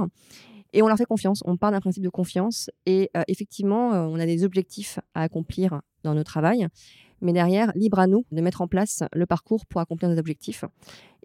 Et 0.74 0.82
on 0.82 0.88
leur 0.88 0.98
fait 0.98 1.06
confiance. 1.06 1.42
On 1.46 1.56
part 1.58 1.72
d'un 1.72 1.80
principe 1.80 2.04
de 2.04 2.10
confiance. 2.10 2.70
Et 2.86 3.10
effectivement, 3.28 3.90
on 3.90 4.20
a 4.20 4.26
des 4.26 4.44
objectifs 4.44 5.00
à 5.14 5.22
accomplir 5.22 5.82
dans 6.04 6.14
notre 6.14 6.32
travail. 6.32 6.68
Mais 7.24 7.32
derrière, 7.32 7.72
libre 7.74 8.00
à 8.00 8.08
nous 8.08 8.26
de 8.32 8.42
mettre 8.42 8.62
en 8.62 8.68
place 8.68 9.02
le 9.14 9.26
parcours 9.26 9.66
pour 9.66 9.80
accomplir 9.80 10.10
nos 10.10 10.18
objectifs. 10.18 10.66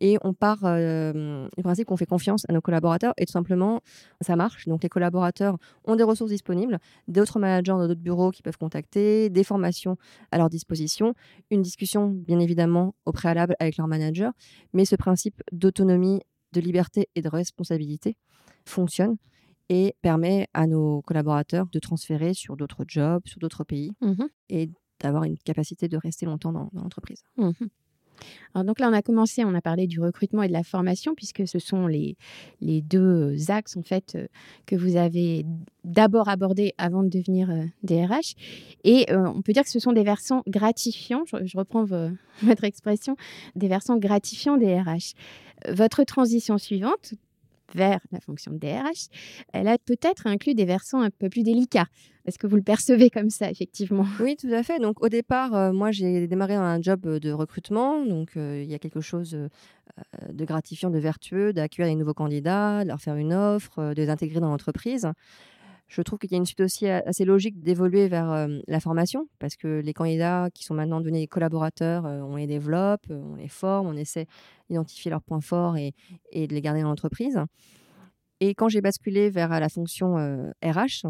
Et 0.00 0.16
on 0.22 0.32
part 0.32 0.60
euh, 0.62 1.48
du 1.56 1.62
principe 1.64 1.88
qu'on 1.88 1.96
fait 1.96 2.06
confiance 2.06 2.44
à 2.48 2.52
nos 2.52 2.60
collaborateurs 2.60 3.12
et 3.16 3.26
tout 3.26 3.32
simplement, 3.32 3.80
ça 4.20 4.36
marche. 4.36 4.68
Donc 4.68 4.84
les 4.84 4.88
collaborateurs 4.88 5.58
ont 5.84 5.96
des 5.96 6.04
ressources 6.04 6.30
disponibles, 6.30 6.78
d'autres 7.08 7.40
managers 7.40 7.72
dans 7.72 7.88
d'autres 7.88 8.00
bureaux 8.00 8.30
qui 8.30 8.42
peuvent 8.42 8.56
contacter, 8.56 9.28
des 9.28 9.42
formations 9.42 9.96
à 10.30 10.38
leur 10.38 10.48
disposition, 10.48 11.14
une 11.50 11.62
discussion 11.62 12.06
bien 12.10 12.38
évidemment 12.38 12.94
au 13.04 13.10
préalable 13.10 13.56
avec 13.58 13.76
leur 13.76 13.88
manager. 13.88 14.32
Mais 14.72 14.84
ce 14.84 14.94
principe 14.94 15.42
d'autonomie, 15.50 16.20
de 16.52 16.60
liberté 16.60 17.08
et 17.16 17.22
de 17.22 17.28
responsabilité 17.28 18.16
fonctionne 18.64 19.16
et 19.68 19.94
permet 20.02 20.48
à 20.54 20.66
nos 20.66 21.02
collaborateurs 21.02 21.66
de 21.70 21.78
transférer 21.78 22.34
sur 22.34 22.56
d'autres 22.56 22.84
jobs, 22.86 23.22
sur 23.26 23.38
d'autres 23.38 23.64
pays 23.64 23.92
mmh 24.00 24.24
et 24.50 24.70
d'avoir 25.00 25.24
une 25.24 25.38
capacité 25.38 25.86
de 25.86 25.96
rester 25.96 26.26
longtemps 26.26 26.52
dans, 26.52 26.70
l'entreprise. 26.72 27.22
Mmh 27.36 27.52
Alors 28.54 28.64
donc 28.64 28.80
là, 28.80 28.88
on 28.88 28.92
a 28.92 29.02
commencé, 29.02 29.44
on 29.44 29.54
a 29.54 29.60
parlé 29.60 29.86
du 29.86 30.00
recrutement 30.00 30.42
et 30.42 30.48
de 30.48 30.52
la 30.52 30.64
formation, 30.64 31.14
puisque 31.14 31.46
ce 31.46 31.58
sont 31.60 31.86
les, 31.86 32.16
les 32.60 32.82
deux 32.82 33.50
axes 33.50 33.76
en 33.76 33.82
fait 33.82 34.16
euh, 34.16 34.26
que 34.66 34.74
vous 34.74 34.96
avez 34.96 35.44
d'abord 35.84 36.28
abordés 36.28 36.72
avant 36.78 37.04
de 37.04 37.08
devenir 37.08 37.48
DRH. 37.84 38.34
Euh, 38.34 38.80
et 38.84 39.12
euh, 39.12 39.28
on 39.28 39.42
peut 39.42 39.52
dire 39.52 39.62
que 39.62 39.70
ce 39.70 39.78
sont 39.78 39.92
des 39.92 40.02
versants 40.02 40.42
gratifiants, 40.48 41.24
je, 41.26 41.56
reprends 41.56 41.84
votre 42.42 42.64
expression, 42.64 43.16
des 43.54 43.68
versants 43.68 43.98
gratifiants 43.98 44.56
des 44.56 44.80
RH. 44.80 45.14
Votre 45.68 46.04
transition 46.04 46.56
suivante, 46.58 47.14
vers 47.74 48.00
la 48.12 48.20
fonction 48.20 48.52
de 48.52 48.58
DRH, 48.58 49.08
elle 49.52 49.68
a 49.68 49.78
peut-être 49.78 50.26
inclus 50.26 50.54
des 50.54 50.64
versants 50.64 51.00
un 51.00 51.10
peu 51.10 51.28
plus 51.28 51.42
délicats. 51.42 51.86
Est-ce 52.28 52.38
que 52.38 52.46
vous 52.46 52.56
le 52.56 52.62
percevez 52.62 53.08
comme 53.08 53.30
ça, 53.30 53.50
effectivement? 53.50 54.04
Oui, 54.20 54.36
tout 54.36 54.52
à 54.52 54.62
fait. 54.62 54.78
Donc, 54.78 55.02
au 55.02 55.08
départ, 55.08 55.54
euh, 55.54 55.72
moi, 55.72 55.92
j'ai 55.92 56.26
démarré 56.26 56.56
dans 56.56 56.62
un 56.62 56.82
job 56.82 57.00
de 57.06 57.32
recrutement. 57.32 58.04
Donc, 58.04 58.36
euh, 58.36 58.62
il 58.62 58.70
y 58.70 58.74
a 58.74 58.78
quelque 58.78 59.00
chose 59.00 59.34
euh, 59.34 59.48
de 60.30 60.44
gratifiant, 60.44 60.90
de 60.90 60.98
vertueux, 60.98 61.54
d'accueillir 61.54 61.88
les 61.88 61.96
nouveaux 61.96 62.14
candidats, 62.14 62.84
de 62.84 62.88
leur 62.88 63.00
faire 63.00 63.16
une 63.16 63.32
offre, 63.32 63.94
de 63.94 64.02
les 64.02 64.10
intégrer 64.10 64.40
dans 64.40 64.50
l'entreprise. 64.50 65.08
Je 65.88 66.02
trouve 66.02 66.18
qu'il 66.18 66.30
y 66.30 66.34
a 66.34 66.38
une 66.38 66.46
suite 66.46 66.60
aussi 66.60 66.86
assez 66.86 67.24
logique 67.24 67.62
d'évoluer 67.62 68.08
vers 68.08 68.46
la 68.66 68.80
formation, 68.80 69.26
parce 69.38 69.56
que 69.56 69.80
les 69.80 69.94
candidats 69.94 70.48
qui 70.52 70.64
sont 70.64 70.74
maintenant 70.74 71.00
devenus 71.00 71.22
des 71.22 71.26
collaborateurs, 71.26 72.04
on 72.04 72.36
les 72.36 72.46
développe, 72.46 73.06
on 73.08 73.36
les 73.36 73.48
forme, 73.48 73.86
on 73.86 73.96
essaie 73.96 74.26
d'identifier 74.68 75.10
leurs 75.10 75.22
points 75.22 75.40
forts 75.40 75.78
et, 75.78 75.94
de 76.34 76.54
les 76.54 76.60
garder 76.60 76.82
dans 76.82 76.90
l'entreprise. 76.90 77.40
Et 78.40 78.54
quand 78.54 78.68
j'ai 78.68 78.82
basculé 78.82 79.30
vers 79.30 79.48
la 79.48 79.68
fonction 79.70 80.16
RH, 80.62 81.06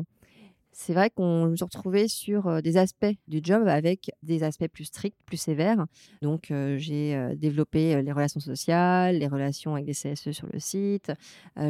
c'est 0.72 0.92
vrai 0.92 1.10
qu'on 1.10 1.54
se 1.56 1.64
retrouvait 1.64 2.08
sur 2.08 2.62
des 2.62 2.76
aspects 2.76 3.12
du 3.26 3.40
job 3.42 3.66
avec 3.66 4.10
des 4.22 4.42
aspects 4.42 4.68
plus 4.68 4.84
stricts, 4.84 5.16
plus 5.26 5.36
sévères. 5.36 5.86
Donc, 6.22 6.52
j'ai 6.76 7.34
développé 7.36 8.00
les 8.02 8.12
relations 8.12 8.40
sociales, 8.40 9.18
les 9.18 9.26
relations 9.26 9.74
avec 9.74 9.86
des 9.86 9.92
CSE 9.92 10.30
sur 10.30 10.46
le 10.52 10.60
site. 10.60 11.12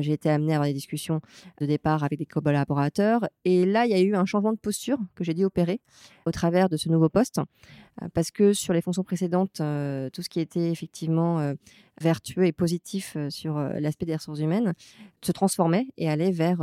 j'ai 0.00 0.12
été 0.12 0.28
amenée 0.28 0.52
à 0.52 0.57
avoir 0.57 0.69
des 0.69 0.75
discussions 0.75 1.21
de 1.61 1.67
départ 1.67 2.05
avec 2.05 2.19
des 2.19 2.26
collaborateurs. 2.26 3.28
Et 3.45 3.64
là, 3.64 3.87
il 3.87 3.90
y 3.90 3.95
a 3.95 4.00
eu 4.00 4.14
un 4.14 4.26
changement 4.26 4.52
de 4.52 4.59
posture 4.59 4.99
que 5.14 5.25
j'ai 5.25 5.35
dû 5.35 5.45
opérer 5.45 5.81
au 6.26 6.31
travers 6.31 6.69
de 6.69 6.76
ce 6.76 6.88
nouveau 6.88 7.09
poste. 7.09 7.40
parce 8.14 8.31
que 8.31 8.52
sur 8.52 8.73
les 8.75 8.83
fonctions 8.83 9.05
précédentes, 9.05 9.57
tout 9.57 10.23
ce 10.23 10.28
qui 10.28 10.40
était 10.40 10.71
effectivement 10.71 11.55
vertueux 12.00 12.47
et 12.47 12.52
positif 12.52 13.17
sur 13.28 13.59
l'aspect 13.59 14.07
des 14.07 14.17
ressources 14.17 14.40
humaines 14.40 14.75
se 15.23 15.33
transformait 15.33 15.87
et 15.97 16.09
allait 16.09 16.31
vers 16.31 16.59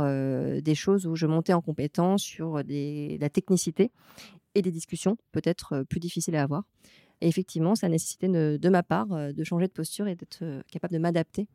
des 0.62 0.74
choses 0.74 1.06
où 1.06 1.14
je 1.16 1.26
montais 1.26 1.52
en 1.52 1.60
compétence 1.60 2.22
sur 2.22 2.64
des, 2.64 3.18
la 3.20 3.28
technicité 3.28 3.90
et 4.54 4.62
des 4.62 4.70
discussions 4.70 5.16
peut-être 5.32 5.84
plus 5.88 6.00
difficiles 6.00 6.36
à 6.36 6.42
avoir. 6.42 6.64
Et 7.20 7.28
effectivement, 7.28 7.74
ça 7.74 7.86
a 7.86 7.90
nécessité 7.90 8.28
de 8.28 8.68
ma 8.68 8.82
part 8.82 9.08
de 9.08 9.44
changer 9.44 9.66
de 9.66 9.72
posture 9.72 10.06
et 10.08 10.14
d'être 10.14 10.44
capable 10.70 10.94
de 10.94 10.98
m'adapter 10.98 11.48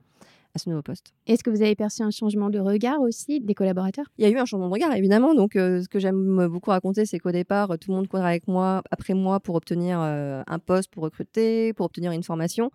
à 0.53 0.59
ce 0.59 0.69
nouveau 0.69 0.81
poste. 0.81 1.13
Est-ce 1.27 1.43
que 1.43 1.49
vous 1.49 1.61
avez 1.61 1.75
perçu 1.75 2.01
un 2.01 2.11
changement 2.11 2.49
de 2.49 2.59
regard 2.59 2.99
aussi 3.01 3.39
des 3.39 3.53
collaborateurs? 3.53 4.05
Il 4.17 4.23
y 4.23 4.27
a 4.27 4.29
eu 4.29 4.37
un 4.37 4.45
changement 4.45 4.67
de 4.67 4.73
regard, 4.73 4.93
évidemment. 4.93 5.33
Donc, 5.33 5.55
euh, 5.55 5.81
ce 5.81 5.87
que 5.87 5.99
j'aime 5.99 6.47
beaucoup 6.47 6.71
raconter, 6.71 7.05
c'est 7.05 7.19
qu'au 7.19 7.31
départ, 7.31 7.77
tout 7.79 7.91
le 7.91 7.95
monde 7.95 8.07
courait 8.07 8.23
avec 8.23 8.47
moi, 8.47 8.81
après 8.91 9.13
moi, 9.13 9.39
pour 9.39 9.55
obtenir 9.55 9.99
euh, 10.01 10.43
un 10.47 10.59
poste, 10.59 10.91
pour 10.91 11.03
recruter, 11.03 11.73
pour 11.73 11.85
obtenir 11.85 12.11
une 12.11 12.23
formation. 12.23 12.71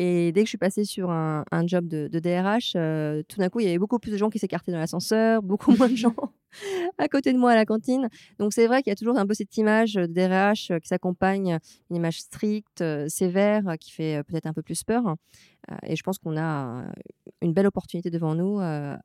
Et 0.00 0.30
dès 0.30 0.42
que 0.42 0.46
je 0.46 0.50
suis 0.50 0.58
passée 0.58 0.84
sur 0.84 1.10
un, 1.10 1.44
job 1.66 1.88
de, 1.88 2.06
DRH, 2.20 2.74
euh, 2.76 3.24
tout 3.26 3.40
d'un 3.40 3.48
coup, 3.48 3.58
il 3.58 3.66
y 3.66 3.68
avait 3.68 3.78
beaucoup 3.78 3.98
plus 3.98 4.12
de 4.12 4.16
gens 4.16 4.30
qui 4.30 4.38
s'écartaient 4.38 4.70
dans 4.70 4.78
l'ascenseur, 4.78 5.42
beaucoup 5.42 5.72
moins 5.76 5.88
de 5.88 5.96
gens 5.96 6.14
à 6.98 7.08
côté 7.08 7.32
de 7.32 7.38
moi 7.38 7.50
à 7.50 7.56
la 7.56 7.64
cantine. 7.64 8.08
Donc 8.38 8.52
c'est 8.52 8.68
vrai 8.68 8.84
qu'il 8.84 8.92
y 8.92 8.92
a 8.92 8.96
toujours 8.96 9.18
un 9.18 9.26
peu 9.26 9.34
cette 9.34 9.56
image 9.56 9.94
de 9.94 10.06
DRH 10.06 10.68
qui 10.80 10.86
s'accompagne, 10.86 11.58
une 11.90 11.96
image 11.96 12.20
stricte, 12.20 12.82
sévère, 13.08 13.74
qui 13.80 13.90
fait 13.90 14.22
peut-être 14.22 14.46
un 14.46 14.52
peu 14.52 14.62
plus 14.62 14.84
peur. 14.84 15.16
Et 15.82 15.96
je 15.96 16.02
pense 16.04 16.18
qu'on 16.18 16.38
a 16.38 16.84
une 17.42 17.52
belle 17.52 17.66
opportunité 17.66 18.08
devant 18.08 18.36
nous 18.36 18.60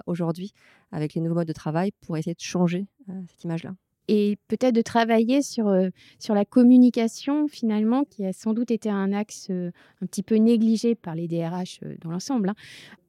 aujourd'hui 0.06 0.54
avec 0.92 1.16
les 1.16 1.22
nouveaux 1.22 1.36
modes 1.36 1.48
de 1.48 1.54
travail 1.54 1.92
pour 2.02 2.18
essayer 2.18 2.36
de 2.36 2.40
changer 2.40 2.86
cette 3.28 3.44
image-là 3.44 3.74
et 4.08 4.38
peut-être 4.48 4.76
de 4.76 4.82
travailler 4.82 5.42
sur, 5.42 5.74
sur 6.20 6.36
la 6.36 6.46
communication 6.46 7.48
finalement, 7.48 8.04
qui 8.04 8.26
a 8.26 8.34
sans 8.34 8.54
doute 8.54 8.72
été 8.72 8.90
un 8.90 9.14
axe 9.14 9.50
un 9.50 10.06
petit 10.06 10.24
peu 10.24 10.36
négligé 10.36 10.96
par 10.96 11.16
les 11.16 11.28
DRH 11.28 11.80
dans 12.02 12.12
l'ensemble 12.12 12.50
hein, 12.50 12.56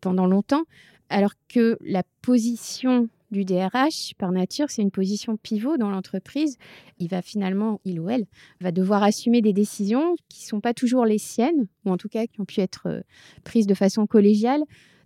pendant 0.00 0.26
longtemps, 0.26 0.64
alors 1.08 1.32
que 1.48 1.78
la 1.80 2.02
position 2.22 3.08
du 3.34 3.44
DRH, 3.44 4.14
par 4.16 4.32
nature, 4.32 4.70
c'est 4.70 4.82
une 4.82 4.90
position 4.90 5.36
pivot 5.36 5.76
dans 5.76 5.90
l'entreprise. 5.90 6.56
Il 6.98 7.08
va 7.08 7.20
finalement, 7.20 7.80
il 7.84 8.00
ou 8.00 8.08
elle, 8.08 8.26
va 8.60 8.72
devoir 8.72 9.02
assumer 9.02 9.42
des 9.42 9.52
décisions 9.52 10.14
qui 10.28 10.44
ne 10.44 10.48
sont 10.48 10.60
pas 10.60 10.72
toujours 10.72 11.04
les 11.04 11.18
siennes, 11.18 11.66
ou 11.84 11.90
en 11.90 11.96
tout 11.96 12.08
cas 12.08 12.26
qui 12.26 12.40
ont 12.40 12.44
pu 12.44 12.60
être 12.60 12.86
euh, 12.86 13.00
prises 13.42 13.66
de 13.66 13.74
façon 13.74 14.06
collégiale. 14.06 14.62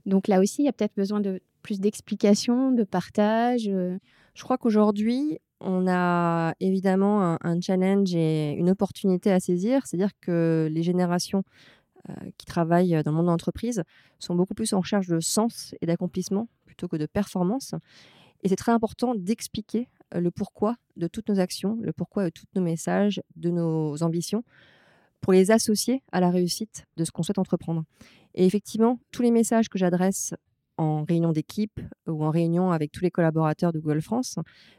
Donc 0.06 0.28
là 0.28 0.40
aussi, 0.40 0.62
il 0.62 0.66
y 0.66 0.68
a 0.68 0.72
peut-être 0.72 0.94
besoin 0.96 1.20
de 1.20 1.40
plus 1.62 1.80
d'explications, 1.80 2.70
de 2.70 2.84
partage. 2.84 3.68
Euh. 3.68 3.98
Je 4.34 4.44
crois 4.44 4.58
qu'aujourd'hui, 4.58 5.38
on 5.60 5.86
a 5.88 6.54
évidemment 6.60 7.36
un, 7.40 7.60
challenge 7.60 8.14
et 8.14 8.52
une 8.52 8.70
opportunité 8.70 9.32
à 9.32 9.40
saisir, 9.40 9.86
c'est-à-dire 9.86 10.12
que 10.20 10.68
les 10.70 10.82
générations 10.82 11.42
euh, 12.08 12.14
qui 12.36 12.46
travaillent 12.46 13.02
dans 13.02 13.10
le 13.10 13.16
monde 13.16 13.26
de 13.26 13.30
l'entreprise 13.30 13.82
sont 14.18 14.34
beaucoup 14.34 14.54
plus 14.54 14.72
en 14.72 14.80
recherche 14.80 15.08
de 15.08 15.20
sens 15.20 15.74
et 15.80 15.86
d'accomplissement 15.86 16.48
plutôt 16.64 16.88
que 16.88 16.96
de 16.96 17.06
performance. 17.06 17.74
Et 18.42 18.48
c'est 18.48 18.56
très 18.56 18.72
important 18.72 19.14
d'expliquer 19.16 19.88
le 20.14 20.30
pourquoi 20.30 20.76
de 20.96 21.08
toutes 21.08 21.28
nos 21.28 21.40
actions, 21.40 21.76
le 21.82 21.92
pourquoi 21.92 22.24
de 22.24 22.30
tous 22.30 22.46
nos 22.54 22.62
messages, 22.62 23.20
de 23.36 23.50
nos 23.50 24.02
ambitions, 24.02 24.44
pour 25.20 25.32
les 25.32 25.50
associer 25.50 26.02
à 26.12 26.20
la 26.20 26.30
réussite 26.30 26.86
de 26.96 27.04
ce 27.04 27.10
qu'on 27.10 27.22
souhaite 27.22 27.38
entreprendre. 27.38 27.84
Et 28.34 28.46
effectivement, 28.46 29.00
tous 29.10 29.22
les 29.22 29.30
messages 29.30 29.68
que 29.68 29.78
j'adresse 29.78 30.34
en 30.78 31.04
réunion 31.04 31.32
d'équipe 31.32 31.80
ou 32.06 32.24
en 32.24 32.30
réunion 32.30 32.70
avec 32.70 32.90
tous 32.92 33.02
les 33.02 33.10
collaborateurs 33.10 33.72
de 33.72 33.78
Google 33.78 34.00
France, 34.00 34.36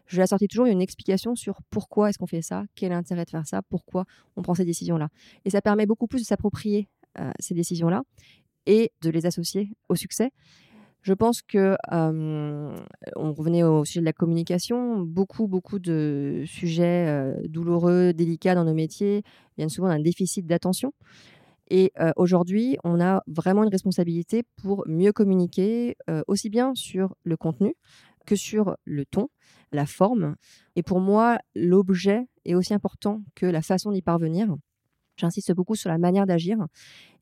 je 0.08 0.18
vais 0.18 0.24
assortir 0.24 0.48
toujours 0.48 0.66
une 0.66 0.82
explication 0.82 1.36
sur 1.36 1.60
pourquoi 1.70 2.10
est-ce 2.10 2.18
qu'on 2.18 2.28
fait 2.28 2.42
ça, 2.42 2.64
quel 2.76 2.92
est 2.92 2.96
l'intérêt 2.96 3.26
de 3.26 3.30
faire 3.30 3.46
ça, 3.46 3.62
pourquoi 3.70 4.06
on 4.36 4.42
prend 4.42 4.56
ces 4.56 4.66
décisions-là. 4.66 5.10
Et 5.46 5.52
ça 5.52 5.62
permet 5.62 5.86
beaucoup 5.86 6.08
plus 6.08 6.22
de 6.22 6.26
s'approprier 6.26 6.90
ces 7.40 7.54
décisions-là 7.54 8.04
et 8.66 8.92
de 9.02 9.10
les 9.10 9.26
associer 9.26 9.72
au 9.90 9.96
succès 9.96 10.32
je 11.02 11.14
pense 11.14 11.42
que, 11.42 11.78
on 11.90 13.34
revenait 13.34 13.64
au 13.64 13.86
sujet 13.86 14.02
de 14.02 14.06
la 14.06 14.12
communication, 14.14 15.00
beaucoup, 15.00 15.48
beaucoup 15.48 15.80
de 15.80 16.44
sujets 16.46 17.34
douloureux, 17.48 18.12
délicats 18.12 18.54
dans 18.54 18.66
nos 18.66 18.74
métiers 18.74 19.24
viennent 19.58 19.70
souvent 19.70 19.88
d'un 19.88 20.02
déficit 20.02 20.46
d'attention. 20.46 20.92
Et 21.70 21.92
aujourd'hui, 22.16 22.78
on 22.84 23.00
a 23.00 23.22
vraiment 23.28 23.64
une 23.64 23.70
responsabilité 23.70 24.44
pour 24.62 24.84
mieux 24.88 25.12
communiquer, 25.12 25.96
aussi 26.28 26.50
bien 26.50 26.74
sur 26.76 27.16
le 27.24 27.38
contenu 27.38 27.76
que 28.26 28.36
sur 28.36 28.76
le 28.86 29.06
ton, 29.06 29.30
la 29.72 29.86
forme. 29.86 30.36
Et 30.76 30.84
pour 30.84 31.00
moi, 31.00 31.40
l'objet 31.56 32.28
est 32.46 32.56
aussi 32.56 32.74
important 32.74 33.24
que 33.36 33.46
la 33.46 33.62
façon 33.62 33.92
d'y 33.92 34.02
parvenir. 34.02 34.56
J'insiste 35.18 35.52
beaucoup 35.54 35.76
sur 35.76 35.90
la 35.90 35.98
manière 35.98 36.26
d'agir. 36.26 36.58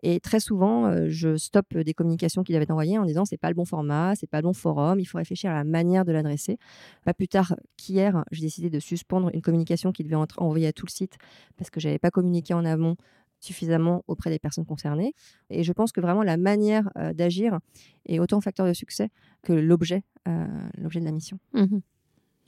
Et 0.04 0.20
très 0.20 0.39
souvent, 0.39 1.08
je 1.08 1.36
stoppe 1.36 1.75
des 1.77 1.94
communications 1.94 2.44
qu'il 2.44 2.56
avait 2.56 2.70
envoyées 2.70 3.00
en 3.00 3.06
disant 3.06 3.25
c'est 3.25 3.38
pas 3.38 3.50
le 3.50 3.56
bon 3.56 3.66
format, 3.66 4.13
c'est 4.16 4.27
pas 4.27 4.38
le 4.38 4.44
bon 4.44 4.54
forum, 4.54 5.00
il 5.00 5.06
faut 5.06 5.18
réfléchir 5.18 5.50
à 5.50 5.56
la 5.56 5.63
manière 5.63 6.06
de 6.06 6.12
l'adresser. 6.12 6.58
Pas 7.04 7.16
plus 7.16 7.27
tard 7.27 7.56
qu'hier, 7.75 8.24
j'ai 8.32 8.42
décidé 8.42 8.70
de 8.70 8.80
suspendre 8.80 9.32
une 9.34 9.42
communication 9.42 9.92
qui 9.92 10.04
devait 10.04 10.22
être 10.22 10.39
envoyée 10.39 10.68
à 10.68 10.74
tout 10.74 10.86
le 10.86 10.92
site 10.92 11.18
parce 11.58 11.72
que 11.72 11.80
j'avais 11.80 12.00
pas 12.00 12.12
communiqué 12.12 12.54
en 12.54 12.66
amont 12.66 12.98
suffisamment 13.39 14.03
auprès 14.08 14.29
des 14.29 14.39
personnes 14.39 14.65
concernées. 14.65 15.13
Et 15.50 15.63
je 15.63 15.74
pense 15.74 15.91
que 15.91 16.01
vraiment 16.01 16.24
la 16.24 16.38
manière 16.38 16.89
euh, 16.98 17.13
d'agir 17.13 17.60
est 18.06 18.20
autant 18.20 18.41
facteur 18.41 18.65
de 18.65 18.74
succès 18.74 19.10
que 19.44 19.53
l'objet, 19.53 20.03
euh, 20.27 20.46
l'objet 20.77 21.00
de 21.00 21.06
la 21.06 21.12
mission. 21.12 21.39
Mmh 21.53 21.79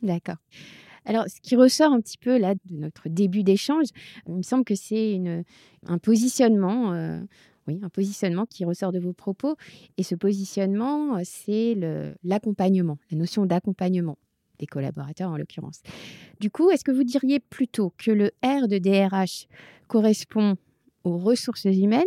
D'accord. 0.02 0.38
Alors, 1.04 1.26
ce 1.28 1.42
qui 1.42 1.58
ressort 1.58 1.92
un 1.92 2.00
petit 2.00 2.18
peu 2.18 2.38
là 2.38 2.56
de 2.56 2.76
notre 2.76 3.10
début 3.10 3.44
d'échange, 3.44 3.88
il 4.28 4.36
me 4.36 4.42
semble 4.44 4.64
que 4.64 4.76
c'est 4.76 5.20
un 5.86 5.98
positionnement, 5.98 6.94
euh, 6.94 7.20
oui, 7.68 7.82
un 7.84 7.90
positionnement 7.90 8.46
qui 8.46 8.64
ressort 8.64 8.94
de 8.94 9.00
vos 9.00 9.12
propos. 9.12 9.58
Et 9.98 10.04
ce 10.04 10.16
positionnement, 10.16 11.20
c'est 11.26 11.78
l'accompagnement, 12.24 12.98
la 13.12 13.18
notion 13.18 13.46
d'accompagnement 13.46 14.18
des 14.60 14.68
collaborateurs 14.68 15.32
en 15.32 15.38
l'occurrence. 15.38 15.82
Du 16.40 16.50
coup, 16.52 16.70
est-ce 16.70 16.84
que 16.84 16.92
vous 16.92 17.04
diriez 17.04 17.40
plutôt 17.40 17.94
que 17.98 18.12
le 18.12 18.32
R 18.44 18.68
de 18.68 18.78
DRH 18.78 19.48
correspond 19.88 20.56
aux 21.04 21.18
ressources 21.18 21.66
humaines 21.66 22.04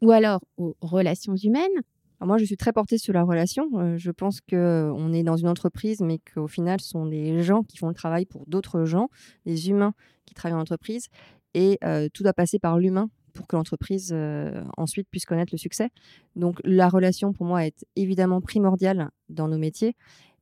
ou 0.00 0.10
alors 0.10 0.40
aux 0.56 0.76
relations 0.80 1.36
humaines? 1.36 1.82
Moi, 2.20 2.38
je 2.38 2.44
suis 2.44 2.56
très 2.56 2.72
portée 2.72 2.98
sur 2.98 3.12
la 3.12 3.24
relation. 3.24 3.68
Euh, 3.74 3.96
je 3.96 4.12
pense 4.12 4.40
qu'on 4.40 5.12
est 5.12 5.24
dans 5.24 5.36
une 5.36 5.48
entreprise, 5.48 6.00
mais 6.00 6.18
qu'au 6.18 6.46
final, 6.46 6.80
ce 6.80 6.90
sont 6.90 7.06
des 7.06 7.42
gens 7.42 7.64
qui 7.64 7.78
font 7.78 7.88
le 7.88 7.94
travail 7.94 8.26
pour 8.26 8.44
d'autres 8.46 8.84
gens, 8.84 9.08
des 9.44 9.70
humains 9.70 9.92
qui 10.24 10.34
travaillent 10.34 10.56
en 10.56 10.62
entreprise. 10.62 11.08
Et 11.54 11.78
euh, 11.84 12.08
tout 12.12 12.22
doit 12.22 12.32
passer 12.32 12.60
par 12.60 12.78
l'humain 12.78 13.10
pour 13.32 13.46
que 13.46 13.56
l'entreprise 13.56 14.10
euh, 14.12 14.62
ensuite 14.76 15.08
puisse 15.10 15.24
connaître 15.24 15.52
le 15.52 15.58
succès. 15.58 15.90
Donc 16.36 16.60
la 16.64 16.88
relation 16.88 17.32
pour 17.32 17.46
moi 17.46 17.66
est 17.66 17.84
évidemment 17.96 18.40
primordiale 18.40 19.10
dans 19.28 19.48
nos 19.48 19.58
métiers 19.58 19.96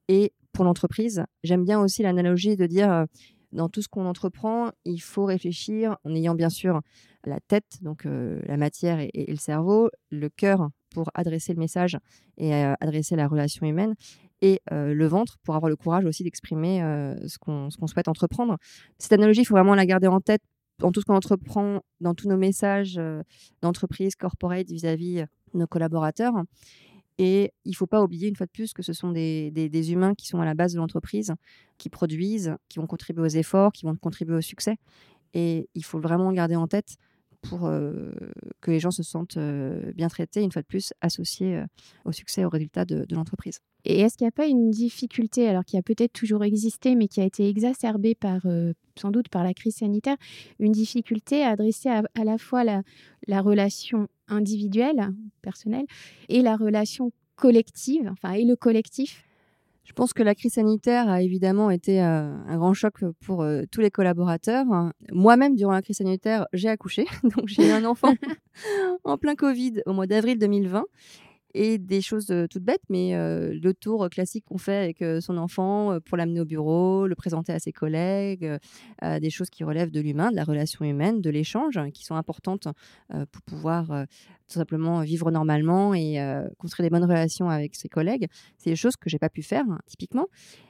et 0.09 0.33
pour 0.53 0.65
l'entreprise. 0.65 1.25
J'aime 1.45 1.65
bien 1.65 1.81
aussi 1.81 2.03
l'analogie 2.03 2.57
de 2.57 2.67
dire 2.67 2.93
euh, 2.93 3.05
dans 3.53 3.69
tout 3.69 3.83
ce 3.83 3.89
qu'on 3.89 4.07
entreprend, 4.07 4.71
il 4.85 5.01
faut 5.01 5.25
réfléchir 5.25 5.97
en 6.05 6.15
ayant 6.15 6.35
bien 6.35 6.51
sûr 6.51 6.81
la 7.25 7.41
tête, 7.41 7.79
donc 7.83 8.05
la 8.05 8.57
matière 8.57 8.99
et, 9.01 9.27
le 9.29 9.37
cerveau, 9.37 9.91
le 10.11 10.29
cœur 10.29 10.71
pour 10.91 11.11
adresser 11.15 11.53
le 11.53 11.59
message 11.59 11.99
et 12.37 12.53
adresser 12.55 13.17
la 13.17 13.29
relation 13.29 13.67
humaine, 13.67 13.95
et 14.43 14.61
le 14.71 15.07
ventre 15.07 15.39
pour 15.43 15.55
avoir 15.55 15.69
le 15.69 15.77
courage 15.77 16.05
aussi 16.05 16.25
d'exprimer 16.25 16.81
ce 17.27 17.39
qu'on 17.39 17.87
souhaite 17.87 18.09
entreprendre. 18.09 18.57
Cette 18.99 19.13
analogie, 19.13 19.43
il 19.43 19.45
faut 19.45 19.55
vraiment 19.55 19.75
la 19.75 19.87
garder 19.87 20.07
en 20.07 20.21
tête 20.21 20.43
dans 20.79 20.93
tout 20.93 21.01
ce 21.01 21.05
qu'on 21.05 21.15
entreprend, 21.15 21.81
dans 22.01 22.15
tous 22.15 22.29
nos 22.29 22.39
messages 22.39 22.99
d'entreprise, 23.63 24.15
corporate 24.17 24.69
vis-à-vis 24.69 25.25
de 25.55 25.59
nos 25.59 25.67
collaborateurs. 25.67 26.35
Et 27.23 27.53
il 27.67 27.73
ne 27.73 27.77
faut 27.77 27.87
pas 27.87 28.03
oublier 28.03 28.29
une 28.29 28.37
fois 28.37 28.47
de 28.47 28.51
plus 28.51 28.73
que 28.73 28.83
ce 28.83 28.95
sont 28.95 29.13
des, 29.13 29.51
des, 29.51 29.93
humains 29.93 30.15
qui 30.15 30.27
sont 30.27 30.41
à 30.41 30.47
la 30.47 30.55
base 30.55 30.73
de 30.73 30.79
l'entreprise, 30.79 31.35
qui 31.77 31.91
produisent, 31.91 32.57
qui 32.71 32.79
vont 32.79 32.87
contribuer 32.87 33.23
aux 33.23 33.27
efforts, 33.27 33.73
qui 33.73 33.85
vont 33.85 33.95
contribuer 33.95 34.37
au 34.37 34.41
succès. 34.41 34.79
Et 35.35 35.69
il 35.75 35.85
faut 35.85 36.01
vraiment 36.01 36.33
garder 36.33 36.57
en 36.57 36.67
tête 36.67 36.97
pour 37.43 37.67
euh, 37.67 38.11
que 38.61 38.71
les 38.71 38.81
gens 38.81 38.91
se 38.91 39.03
sentent 39.03 39.37
euh, 39.37 39.93
bien 39.93 40.09
traités, 40.09 40.43
une 40.43 40.53
fois 40.53 40.63
de 40.63 40.67
plus 40.67 40.93
associés 41.01 41.57
euh, 41.57 41.67
au 42.05 42.13
succès, 42.13 42.45
au 42.45 42.49
résultat 42.49 42.85
de, 42.85 43.07
l'entreprise. 43.11 43.61
Et 43.85 44.01
est-ce 44.01 44.19
qu'il 44.19 44.27
n'y 44.27 44.29
a 44.29 44.33
pas 44.33 44.47
une 44.47 44.71
difficulté, 44.71 45.49
alors 45.49 45.65
qui 45.65 45.79
a 45.79 45.83
peut-être 45.83 46.13
toujours 46.13 46.45
existé, 46.45 46.95
mais 46.95 47.09
qui 47.09 47.21
a 47.21 47.25
été 47.25 47.49
exacerbée 47.49 48.15
par, 48.15 48.43
sans 48.99 49.11
doute 49.11 49.31
par 49.31 49.43
la 49.43 49.55
crise 49.55 49.77
sanitaire, 49.77 50.17
une 50.59 50.73
difficulté 50.73 51.43
à 51.43 51.51
adresser 51.51 51.89
à, 51.89 52.25
la 52.25 52.37
fois 52.37 52.63
la 52.63 53.41
relation 53.41 54.07
individuelle, 54.29 55.15
personnelle, 55.41 55.87
et 56.29 56.43
la 56.43 56.57
relation 56.57 57.11
collective, 57.37 58.07
enfin, 58.13 58.33
et 58.33 58.45
le 58.45 58.55
collectif 58.55 59.25
je 59.91 59.95
pense 59.97 60.13
que 60.13 60.23
la 60.23 60.37
crise 60.37 60.53
sanitaire 60.53 61.09
a 61.09 61.21
évidemment 61.21 61.69
été 61.69 62.01
euh, 62.01 62.33
un 62.47 62.57
grand 62.59 62.75
choc 62.75 62.95
pour 63.27 63.43
euh, 63.43 63.63
tous 63.73 63.81
les 63.81 63.91
collaborateurs. 63.91 64.65
Moi-même, 65.11 65.57
durant 65.57 65.73
la 65.73 65.83
crise 65.83 65.97
sanitaire, 65.97 66.47
j'ai 66.53 66.69
accouché. 66.69 67.07
Donc, 67.25 67.49
j'ai 67.49 67.69
eu 67.69 67.73
un 67.73 67.85
enfant 67.85 68.15
en 69.05 69.19
plein 69.19 69.35
Covid 69.35 69.83
au 69.87 69.93
mois 69.93 70.07
d'avril 70.07 70.39
2020 70.39 70.85
et 71.55 71.79
des 71.79 72.01
choses 72.01 72.33
toutes 72.51 72.63
bêtes, 72.63 72.83
mais 72.89 73.13
le 73.15 73.73
tour 73.73 74.09
classique 74.11 74.45
qu'on 74.45 74.59
fait 74.59 74.77
avec 74.77 75.23
son 75.23 75.37
enfant 75.37 75.99
pour 76.05 76.17
l'amener 76.17 76.41
au 76.41 76.45
bureau, 76.45 77.07
le 77.07 77.15
présenter 77.15 77.53
à 77.53 77.59
ses 77.59 77.73
collègues, 77.73 78.59
des 79.03 79.31
choses 79.31 79.51
qui 79.51 79.65
relèvent 79.65 79.91
de 79.91 80.01
l'humain, 80.01 80.31
de 80.31 80.37
la 80.37 80.45
relation 80.45 80.85
humaine, 80.85 81.21
de 81.21 81.31
l'échange, 81.31 81.79
qui 81.93 82.05
sont 82.05 82.15
importantes 82.15 82.69
pour 83.09 83.43
pouvoir 83.43 84.07
tout 84.49 84.55
simplement 84.59 85.01
vivre 85.03 85.31
normalement 85.31 85.95
et 85.95 86.19
construire 86.59 86.87
des 86.87 86.91
bonnes 86.91 87.09
relations 87.09 87.49
avec 87.49 87.75
ses 87.75 87.89
collègues. 87.89 88.27
C'est 88.59 88.71
des 88.71 88.77
choses 88.77 88.97
que 88.97 89.09
j'ai 89.09 89.19
pas 89.19 89.29
pu 89.29 89.43
faire, 89.43 89.65
hein, 89.69 89.79
typiquement. 89.87 90.27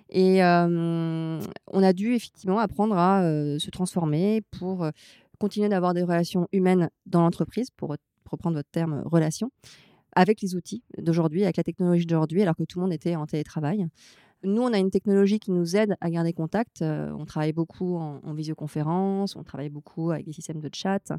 Et 0.09 0.43
on 0.43 1.83
a 1.83 1.93
dû 1.93 2.15
effectivement 2.15 2.59
apprendre 2.59 2.97
à 2.97 3.23
se 3.59 3.71
transformer 3.71 4.43
pour 4.51 4.89
continuer 5.39 5.69
d'avoir 5.69 5.95
des 5.95 6.03
relations 6.03 6.49
humaines 6.53 6.91
dans 7.07 7.23
l'entreprise, 7.23 7.71
pour 7.71 7.95
reprendre 8.31 8.57
votre 8.57 8.71
terme 8.71 9.03
relation 9.07 9.51
avec 10.15 10.41
les 10.43 10.55
outils 10.55 10.83
d'aujourd'hui, 10.99 11.45
avec 11.45 11.57
la 11.57 11.65
technologie 11.65 12.07
d'aujourd'hui, 12.07 12.43
alors 12.43 12.57
que 12.57 12.65
tout 12.65 12.79
le 12.79 12.85
monde 12.85 12.93
était 12.93 13.17
en 13.17 13.27
télétravail. 13.27 13.87
Nous, 14.43 14.63
on 14.63 14.73
a 14.73 14.79
une 14.79 14.91
technologie 14.91 15.39
qui 15.39 15.51
nous 15.51 15.77
aide 15.77 15.97
à 16.01 16.09
garder 16.09 16.33
contact. 16.33 16.81
Euh, 16.81 17.13
on 17.19 17.27
travaille 17.27 17.53
beaucoup 17.53 17.97
en, 17.97 18.33
visioconférence, 18.33 19.37
on 19.37 19.43
travaille 19.43 19.69
beaucoup 19.69 20.13
avec 20.13 20.25
des 20.25 20.33
systèmes 20.33 20.61
de 20.61 20.71
chat. 20.73 21.13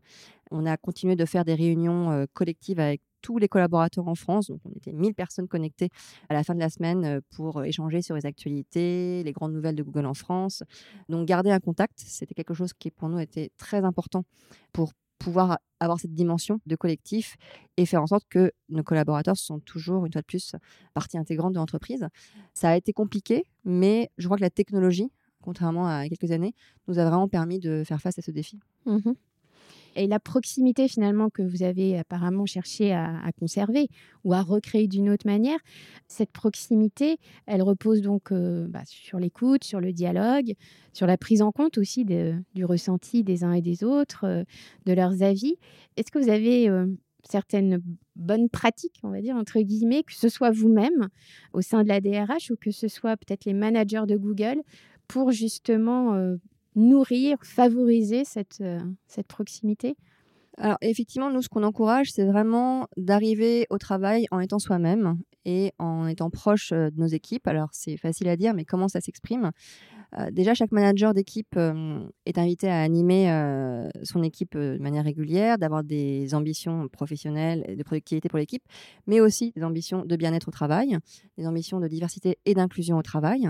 On 0.50 0.66
a 0.66 0.76
continué 0.76 1.16
de 1.16 1.26
faire 1.26 1.46
des 1.46 1.54
réunions 1.54 2.10
euh, 2.10 2.26
collectives 2.34 2.80
avec 2.80 3.02
tous 3.22 3.38
les 3.38 3.48
collaborateurs 3.48 4.08
en 4.08 4.16
France. 4.16 4.48
Donc, 4.48 4.60
on 4.66 4.72
était 4.72 4.92
1000 4.92 5.14
personnes 5.14 5.48
connectées 5.48 5.90
à 6.30 6.34
la 6.34 6.44
fin 6.44 6.56
de 6.56 6.60
la 6.60 6.72
semaine 6.72 7.06
euh, 7.06 7.22
pour 7.36 7.64
échanger 7.64 8.02
sur 8.02 8.16
les 8.16 8.26
actualités, 8.26 9.22
les 9.24 9.32
grandes 9.34 9.54
nouvelles 9.54 9.76
de 9.76 9.84
Google 9.84 10.08
en 10.08 10.16
France. 10.16 10.64
Donc, 11.08 11.28
garder 11.28 11.52
un 11.52 11.60
contact, 11.60 12.00
c'était 12.00 12.34
quelque 12.34 12.56
chose 12.56 12.74
qui, 12.74 12.90
pour 12.90 13.08
nous, 13.08 13.20
était 13.20 13.52
très 13.60 13.86
important 13.86 14.24
pour 14.74 14.94
pouvoir 15.24 15.60
avoir 15.80 16.00
cette 16.00 16.14
dimension 16.14 16.60
de 16.66 16.76
collectif 16.76 17.38
et 17.78 17.86
faire 17.86 18.02
en 18.02 18.08
sorte 18.08 18.26
que 18.30 18.52
nos 18.70 18.84
collaborateurs 18.84 19.38
sont 19.38 19.60
toujours, 19.60 20.06
une 20.06 20.12
fois 20.12 20.22
de 20.22 20.26
plus, 20.26 20.56
partie 20.94 21.18
intégrante 21.18 21.54
de 21.54 21.58
l'entreprise. 21.60 22.08
Ça 22.54 22.70
a 22.70 22.76
été 22.76 22.94
compliqué, 22.94 23.46
mais 23.64 24.10
je 24.18 24.28
crois 24.28 24.38
que 24.38 24.44
la 24.44 24.50
technologie, 24.50 25.12
contrairement 25.42 25.88
à 25.88 26.08
quelques 26.08 26.32
années, 26.32 26.54
nous 26.88 27.00
a 27.00 27.06
vraiment 27.06 27.28
permis 27.28 27.60
de 27.60 27.84
faire 27.86 28.02
face 28.02 28.18
à 28.20 28.22
ce 28.22 28.32
défi. 28.32 28.60
Mmh 28.86 29.12
et 29.96 30.08
la 30.08 30.20
proximité 30.20 30.88
finalement 30.88 31.30
que 31.30 31.42
vous 31.42 31.64
avez 31.64 31.98
apparemment 31.98 32.46
cherché 32.46 32.94
à, 32.94 33.32
conserver 33.38 33.90
ou 34.24 34.34
à 34.34 34.42
recréer 34.42 34.88
d'une 34.88 35.10
autre 35.10 35.26
manière, 35.26 35.60
cette 36.08 36.32
proximité, 36.32 37.18
elle 37.46 37.62
repose 37.62 38.02
donc 38.02 38.32
euh, 38.32 38.68
bah, 38.68 38.84
sur 38.86 39.20
l'écoute, 39.20 39.64
sur 39.64 39.80
le 39.80 39.94
dialogue, 39.94 40.54
sur 40.94 41.08
la 41.08 41.18
prise 41.18 41.42
en 41.42 41.52
compte 41.52 41.78
aussi 41.78 42.06
du 42.06 42.66
ressenti 42.66 43.24
des 43.24 43.44
uns 43.44 43.54
et 43.54 43.62
des 43.62 43.84
autres, 43.84 44.26
euh, 44.26 44.44
de 44.86 44.94
leurs 44.94 45.24
avis. 45.24 45.56
Est-ce 45.98 46.12
que 46.12 46.20
vous 46.20 46.30
avez 46.30 46.70
euh, 46.70 46.88
certaines 47.24 47.82
bonnes 48.16 48.50
pratiques, 48.50 49.00
on 49.04 49.10
va 49.10 49.22
dire, 49.22 49.36
entre 49.36 49.60
guillemets, 49.60 50.04
que 50.04 50.14
ce 50.14 50.30
soit 50.30 50.52
vous-même 50.52 51.10
au 51.54 51.62
sein 51.62 51.84
de 51.84 51.90
la 51.90 52.02
DRH 52.02 52.52
ou 52.52 52.56
que 52.56 52.72
ce 52.72 52.88
soit 52.88 53.18
peut-être 53.18 53.46
les 53.46 53.54
managers 53.54 54.06
de 54.08 54.18
Google 54.18 54.62
pour 55.08 55.32
justement 55.32 56.16
nourrir, 56.76 57.38
favoriser 57.44 58.24
cette, 58.26 58.62
euh, 58.62 58.80
cette 59.08 59.28
proximité? 59.28 59.96
Alors 60.58 60.78
effectivement, 60.82 61.32
nous, 61.32 61.42
ce 61.42 61.50
qu'on 61.50 61.64
encourage, 61.64 62.12
c'est 62.12 62.26
vraiment 62.26 62.88
d'arriver 62.98 63.68
au 63.70 63.78
travail 63.78 64.28
en 64.32 64.40
étant 64.40 64.60
soi-même 64.60 65.18
et 65.46 65.72
en 65.80 66.08
étant 66.08 66.30
proche 66.30 66.72
euh, 66.72 66.90
de 66.92 67.00
nos 67.00 67.08
équipes. 67.08 67.48
Alors 67.48 67.70
c'est 67.72 67.98
facile 67.98 68.28
à 68.28 68.36
dire, 68.36 68.54
mais 68.54 68.66
comment 68.66 68.88
ça 68.88 69.02
s'exprime? 69.02 69.52
Déjà, 70.32 70.54
chaque 70.54 70.72
manager 70.72 71.14
d'équipe 71.14 71.58
est 72.26 72.38
invité 72.38 72.70
à 72.70 72.82
animer 72.82 73.30
son 74.04 74.24
équipe 74.24 74.58
de 74.58 74.78
manière 74.80 75.06
régulière, 75.06 75.58
d'avoir 75.58 75.84
des 75.84 76.36
ambitions 76.36 76.88
professionnelles 76.90 77.64
et 77.68 77.76
de 77.78 77.84
productivité 77.84 78.28
pour 78.28 78.38
l'équipe, 78.38 78.64
mais 79.08 79.22
aussi 79.22 79.54
des 79.56 79.64
ambitions 79.64 80.04
de 80.04 80.16
bien-être 80.18 80.50
au 80.50 80.52
travail, 80.52 80.98
des 81.38 81.48
ambitions 81.48 81.80
de 81.80 81.88
diversité 81.88 82.38
et 82.46 82.54
d'inclusion 82.54 82.98
au 82.98 83.02
travail 83.02 83.50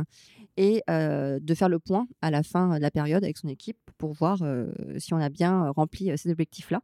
et 0.55 0.83
de 0.87 1.53
faire 1.55 1.69
le 1.69 1.79
point 1.79 2.07
à 2.21 2.29
la 2.29 2.43
fin 2.43 2.77
de 2.77 2.81
la 2.81 2.91
période 2.91 3.23
avec 3.23 3.37
son 3.37 3.47
équipe 3.47 3.79
pour 3.97 4.13
voir 4.13 4.37
si 4.97 5.13
on 5.15 5.17
a 5.17 5.29
bien 5.29 5.69
rempli 5.71 6.15
ces 6.15 6.29
objectifs-là. 6.29 6.81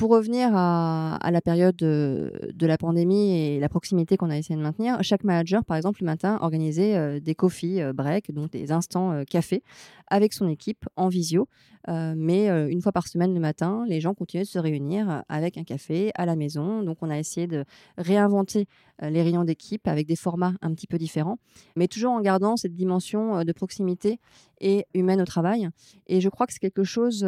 Pour 0.00 0.12
revenir 0.12 0.48
à, 0.54 1.30
la 1.30 1.42
période 1.42 1.76
de, 1.76 2.32
la 2.58 2.78
pandémie 2.78 3.36
et 3.36 3.60
la 3.60 3.68
proximité 3.68 4.16
qu'on 4.16 4.30
a 4.30 4.38
essayé 4.38 4.56
de 4.56 4.62
maintenir, 4.62 4.96
chaque 5.02 5.24
manager, 5.24 5.62
par 5.62 5.76
exemple, 5.76 6.00
le 6.00 6.06
matin, 6.06 6.38
organisait 6.40 7.20
des 7.20 7.34
coffee 7.34 7.82
breaks, 7.92 8.32
donc 8.32 8.50
des 8.50 8.72
instants 8.72 9.22
café, 9.28 9.62
avec 10.06 10.32
son 10.32 10.48
équipe 10.48 10.86
en 10.96 11.08
visio. 11.08 11.48
Mais 11.88 12.48
une 12.70 12.80
fois 12.82 12.92
par 12.92 13.08
semaine 13.08 13.34
le 13.34 13.40
matin, 13.40 13.84
les 13.88 14.00
gens 14.00 14.14
continuaient 14.14 14.44
de 14.44 14.48
se 14.48 14.58
réunir 14.58 15.24
avec 15.28 15.58
un 15.58 15.64
café 15.64 16.10
à 16.14 16.26
la 16.26 16.36
maison. 16.36 16.82
Donc 16.82 16.98
on 17.02 17.10
a 17.10 17.18
essayé 17.18 17.46
de 17.46 17.64
réinventer 17.98 18.66
les 19.02 19.22
réunions 19.22 19.44
d'équipe 19.44 19.88
avec 19.88 20.06
des 20.06 20.16
formats 20.16 20.54
un 20.60 20.74
petit 20.74 20.86
peu 20.86 20.98
différents, 20.98 21.38
mais 21.76 21.88
toujours 21.88 22.12
en 22.12 22.20
gardant 22.20 22.56
cette 22.56 22.74
dimension 22.74 23.44
de 23.44 23.52
proximité 23.52 24.20
et 24.60 24.84
humaine 24.94 25.22
au 25.22 25.24
travail. 25.24 25.68
Et 26.06 26.20
je 26.20 26.28
crois 26.28 26.46
que 26.46 26.52
c'est 26.52 26.58
quelque 26.58 26.84
chose 26.84 27.26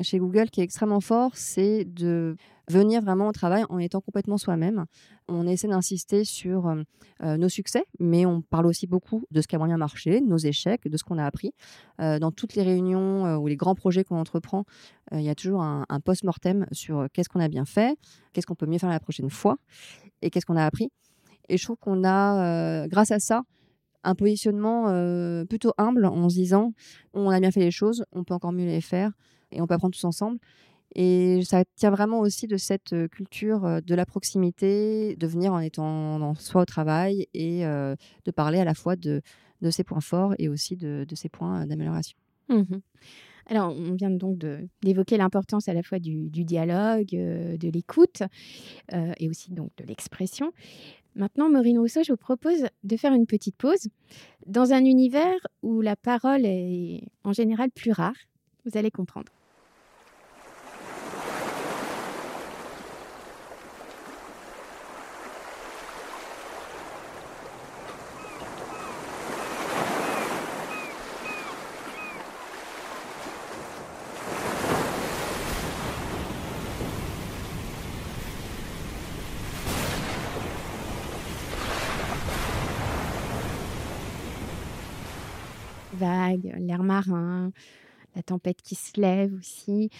chez 0.00 0.18
Google 0.18 0.50
qui 0.50 0.60
est 0.60 0.64
extrêmement 0.64 1.00
fort, 1.00 1.30
c'est 1.34 1.84
de 1.84 2.36
venir 2.68 3.02
vraiment 3.02 3.28
au 3.28 3.32
travail 3.32 3.64
en 3.68 3.78
étant 3.78 4.00
complètement 4.00 4.38
soi-même. 4.38 4.86
On 5.28 5.46
essaie 5.46 5.68
d'insister 5.68 6.24
sur 6.24 6.74
nos 7.22 7.48
succès, 7.48 7.84
mais 8.00 8.26
on 8.26 8.42
parle 8.42 8.66
aussi 8.66 8.86
beaucoup 8.86 9.24
de 9.30 9.40
ce 9.40 9.46
qui 9.46 9.54
a 9.54 9.58
moyen 9.58 9.76
marché, 9.76 10.20
de 10.20 10.26
nos 10.26 10.36
échecs, 10.36 10.88
de 10.88 10.96
ce 10.96 11.04
qu'on 11.04 11.18
a 11.18 11.24
appris. 11.24 11.52
dans 11.98 12.32
toutes 12.32 12.54
les 12.54 12.62
réunions 12.62 13.36
ou 13.36 13.46
les 13.46 13.56
grands 13.56 13.74
projets 13.74 14.04
qu'on 14.04 14.18
entreprend, 14.18 14.64
il 15.12 15.22
y 15.22 15.28
a 15.28 15.34
toujours 15.34 15.62
un 15.62 16.00
post-mortem 16.04 16.66
sur 16.72 17.06
qu'est-ce 17.12 17.28
qu'on 17.28 17.40
a 17.40 17.48
bien 17.48 17.64
fait, 17.64 17.96
qu'est-ce 18.32 18.46
qu'on 18.46 18.54
peut 18.54 18.66
mieux 18.66 18.78
faire 18.78 18.90
la 18.90 19.00
prochaine 19.00 19.30
fois 19.30 19.56
et 20.22 20.30
qu'est-ce 20.30 20.46
qu'on 20.46 20.56
a 20.56 20.64
appris. 20.64 20.90
Et 21.48 21.58
je 21.58 21.64
trouve 21.64 21.76
qu'on 21.76 22.04
a, 22.04 22.88
grâce 22.88 23.12
à 23.12 23.20
ça, 23.20 23.42
un 24.02 24.14
positionnement 24.14 24.86
plutôt 25.48 25.72
humble 25.78 26.04
en 26.06 26.28
se 26.28 26.34
disant 26.34 26.72
on 27.14 27.30
a 27.30 27.40
bien 27.40 27.50
fait 27.50 27.60
les 27.60 27.70
choses, 27.70 28.04
on 28.12 28.24
peut 28.24 28.34
encore 28.34 28.52
mieux 28.52 28.66
les 28.66 28.80
faire 28.80 29.12
et 29.52 29.60
on 29.60 29.66
peut 29.66 29.74
apprendre 29.74 29.94
tous 29.94 30.04
ensemble. 30.04 30.38
Et 30.98 31.42
ça 31.42 31.62
tient 31.76 31.90
vraiment 31.90 32.20
aussi 32.20 32.46
de 32.46 32.56
cette 32.56 32.94
culture 33.08 33.82
de 33.82 33.94
la 33.94 34.06
proximité, 34.06 35.14
de 35.16 35.26
venir 35.26 35.52
en 35.52 35.58
étant 35.58 36.18
dans 36.18 36.34
soi 36.34 36.62
au 36.62 36.64
travail 36.64 37.26
et 37.34 37.64
de 37.64 38.30
parler 38.34 38.58
à 38.58 38.64
la 38.64 38.72
fois 38.72 38.96
de, 38.96 39.20
ses 39.70 39.84
points 39.84 40.00
forts 40.00 40.34
et 40.38 40.48
aussi 40.48 40.74
de, 40.74 41.04
ses 41.14 41.28
points 41.28 41.66
d'amélioration. 41.66 42.16
Mmh 42.48 42.62
Alors, 43.44 43.76
on 43.76 43.92
vient 43.92 44.10
donc 44.10 44.38
d'évoquer 44.82 45.18
l'importance 45.18 45.68
à 45.68 45.74
la 45.74 45.82
fois 45.82 45.98
du, 45.98 46.30
du 46.30 46.44
dialogue, 46.44 47.10
de 47.10 47.68
l'écoute 47.68 48.22
et 48.90 49.28
aussi 49.28 49.52
donc 49.52 49.72
de 49.76 49.84
l'expression. 49.84 50.50
Maintenant, 51.14 51.50
Maureen 51.50 51.78
Rousseau, 51.78 52.02
je 52.04 52.12
vous 52.12 52.18
propose 52.18 52.66
de 52.84 52.96
faire 52.96 53.12
une 53.12 53.26
petite 53.26 53.56
pause 53.56 53.88
dans 54.46 54.72
un 54.72 54.84
univers 54.84 55.46
où 55.62 55.82
la 55.82 55.96
parole 55.96 56.46
est 56.46 57.02
en 57.22 57.34
général 57.34 57.70
plus 57.70 57.92
rare. 57.92 58.16
Vous 58.64 58.78
allez 58.78 58.90
comprendre. 58.90 59.32
Vagues, 86.50 86.66
l'air 86.66 86.82
marin, 86.82 87.52
la 88.14 88.22
tempête 88.22 88.62
qui 88.62 88.74
se 88.74 89.00
lève 89.00 89.34
aussi. 89.34 89.90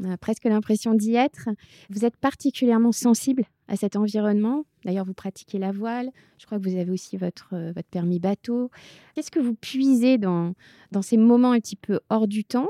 On 0.00 0.10
a 0.10 0.16
presque 0.16 0.44
l'impression 0.44 0.94
d'y 0.94 1.16
être. 1.16 1.48
Vous 1.90 2.04
êtes 2.04 2.16
particulièrement 2.16 2.92
sensible 2.92 3.44
à 3.66 3.76
cet 3.76 3.96
environnement. 3.96 4.64
D'ailleurs, 4.84 5.04
vous 5.04 5.14
pratiquez 5.14 5.58
la 5.58 5.72
voile. 5.72 6.10
Je 6.38 6.46
crois 6.46 6.58
que 6.58 6.68
vous 6.68 6.76
avez 6.76 6.90
aussi 6.90 7.16
votre, 7.16 7.54
euh, 7.54 7.72
votre 7.74 7.88
permis 7.88 8.20
bateau. 8.20 8.70
Qu'est-ce 9.14 9.30
que 9.30 9.40
vous 9.40 9.54
puisez 9.54 10.16
dans, 10.16 10.54
dans 10.92 11.02
ces 11.02 11.16
moments 11.16 11.50
un 11.50 11.58
petit 11.58 11.76
peu 11.76 11.98
hors 12.10 12.28
du 12.28 12.44
temps, 12.44 12.68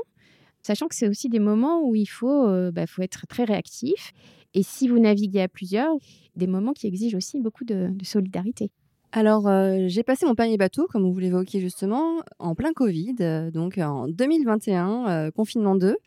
sachant 0.63 0.87
que 0.87 0.95
c'est 0.95 1.07
aussi 1.07 1.29
des 1.29 1.39
moments 1.39 1.83
où 1.87 1.95
il 1.95 2.07
faut, 2.07 2.47
euh, 2.47 2.71
bah, 2.71 2.87
faut 2.87 3.03
être 3.03 3.27
très 3.27 3.43
réactif. 3.43 4.11
Et 4.55 4.63
si 4.63 4.87
vous 4.87 4.97
naviguez 4.97 5.41
à 5.41 5.47
plusieurs, 5.47 5.93
des 6.35 6.47
moments 6.47 6.73
qui 6.73 6.87
exigent 6.87 7.15
aussi 7.15 7.39
beaucoup 7.39 7.63
de 7.63 7.93
solidarité. 8.01 8.71
Alors, 9.11 9.47
euh, 9.47 9.85
j'ai 9.87 10.03
passé 10.03 10.27
mon 10.27 10.35
permis 10.35 10.55
bateau, 10.57 10.85
comme 10.85 11.11
vous 11.11 11.17
l'évoquiez 11.17 11.59
justement, 11.59 12.21
en 12.37 12.53
plein 12.53 12.73
Covid, 12.73 13.15
euh, 13.21 13.49
donc 13.49 13.79
en 13.79 14.07
2021, 14.07 15.09
euh, 15.09 15.31
confinement 15.31 15.75
2. 15.75 15.97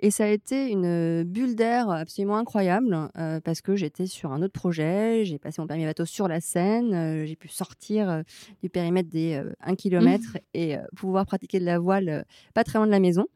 Et 0.00 0.10
ça 0.10 0.24
a 0.24 0.26
été 0.26 0.68
une 0.68 1.22
bulle 1.22 1.54
d'air 1.54 1.88
absolument 1.88 2.36
incroyable 2.36 3.10
parce 3.44 3.60
que 3.60 3.76
j'étais 3.76 4.06
sur 4.06 4.32
un 4.32 4.42
autre 4.42 4.52
projet. 4.52 5.24
J'ai 5.24 5.38
passé 5.38 5.60
mon 5.60 5.68
permis 5.68 5.84
bateau 5.84 6.04
sur 6.04 6.26
la 6.26 6.40
Seine. 6.40 7.26
j'ai 7.26 7.36
pu 7.36 7.48
sortir 7.48 8.22
du 8.62 8.70
périmètre 8.70 9.08
des 9.08 9.42
1 9.60 9.74
km 9.74 10.22
mmh. 10.22 10.38
et 10.54 10.76
pouvoir 10.96 11.26
pratiquer 11.26 11.60
de 11.60 11.64
la 11.64 11.78
voile 11.78 12.24
pas 12.54 12.64
très 12.64 12.78
loin 12.78 12.86
de 12.86 12.92
la 12.92 13.00
maison. 13.00 13.26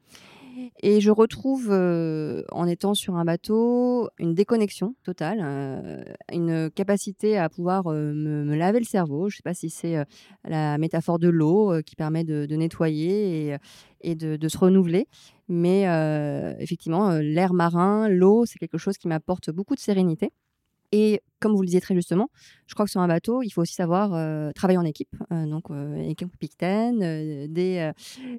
Et 0.81 1.01
je 1.01 1.11
retrouve, 1.11 1.71
en 1.71 2.67
étant 2.67 2.95
sur 2.95 3.17
un 3.17 3.25
bateau, 3.25 4.09
une 4.19 4.35
déconnexion 4.35 4.95
totale, 5.03 6.05
une 6.33 6.71
capacité 6.71 7.39
à 7.39 7.49
pouvoir 7.49 7.85
me, 7.87 8.55
laver 8.55 8.79
le 8.79 8.85
cerveau. 8.85 9.29
Je 9.29 9.35
ne 9.35 9.37
sais 9.39 9.43
pas 9.43 9.55
si 9.55 9.71
c'est 9.71 9.97
la 10.45 10.79
métaphore 10.79 11.19
de 11.19 11.29
l'eau 11.29 11.73
qui 11.85 11.97
permet 11.97 12.25
de, 12.25 12.57
nettoyer 12.57 13.57
et, 14.01 14.15
de, 14.15 14.49
se 14.49 14.59
renouveler. 14.59 15.07
Mais 15.49 15.83
effectivement, 16.59 17.13
l'air 17.19 17.55
marin, 17.55 18.09
l'eau, 18.09 18.45
c'est 18.47 18.59
quelque 18.59 18.79
chose 18.79 18.99
qui 18.99 19.09
m'apporte 19.09 19.51
beaucoup 19.51 19.75
de 19.75 19.81
sérénité. 19.81 20.33
Comme 21.43 21.55
vous 21.55 21.63
le 21.63 21.67
disiez 21.67 21.81
très 21.81 21.95
justement, 21.95 22.31
je 22.73 22.75
crois 22.75 22.87
que 22.87 22.91
sur 22.91 23.03
un 23.03 23.09
bateau, 23.09 23.43
il 23.43 23.51
faut 23.51 23.61
aussi 23.61 23.75
savoir 23.75 24.15
euh, 24.15 24.51
travailler 24.53 24.79
en 24.79 24.85
équipe. 24.85 25.15
Euh, 25.31 25.45
donc, 25.45 25.71
euh, 25.71 25.97
équipe 26.09 26.35
pictaine, 26.39 27.01
des, 27.53 27.91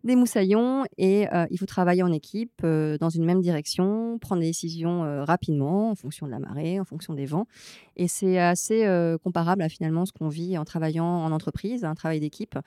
des 0.04 0.16
moussaillons, 0.16 0.86
et 0.98 1.28
il 1.52 1.58
faut 1.60 1.66
travailler 1.66 2.02
en 2.02 2.12
équipe 2.12 2.64
dans 2.64 3.10
une 3.10 3.26
même 3.26 3.42
direction, 3.42 4.18
prendre 4.20 4.42
des 4.42 4.48
décisions 4.48 5.24
rapidement 5.24 5.92
en 5.92 5.96
fonction 5.96 6.26
de 6.26 6.32
la 6.32 6.40
marée, 6.40 6.80
en 6.80 6.86
fonction 6.86 7.14
des 7.14 7.26
vents. 7.26 7.46
Et 7.96 8.08
c'est 8.08 8.40
assez 8.40 8.88
comparable 9.24 9.62
à 9.62 9.70
finalement 9.70 10.06
ce 10.06 10.14
qu'on 10.14 10.30
vit 10.30 10.58
en 10.58 10.66
travaillant 10.66 11.06
en 11.06 11.32
entreprise, 11.32 11.84
un 11.84 11.96
travail 11.96 12.20
d'équipe, 12.20 12.58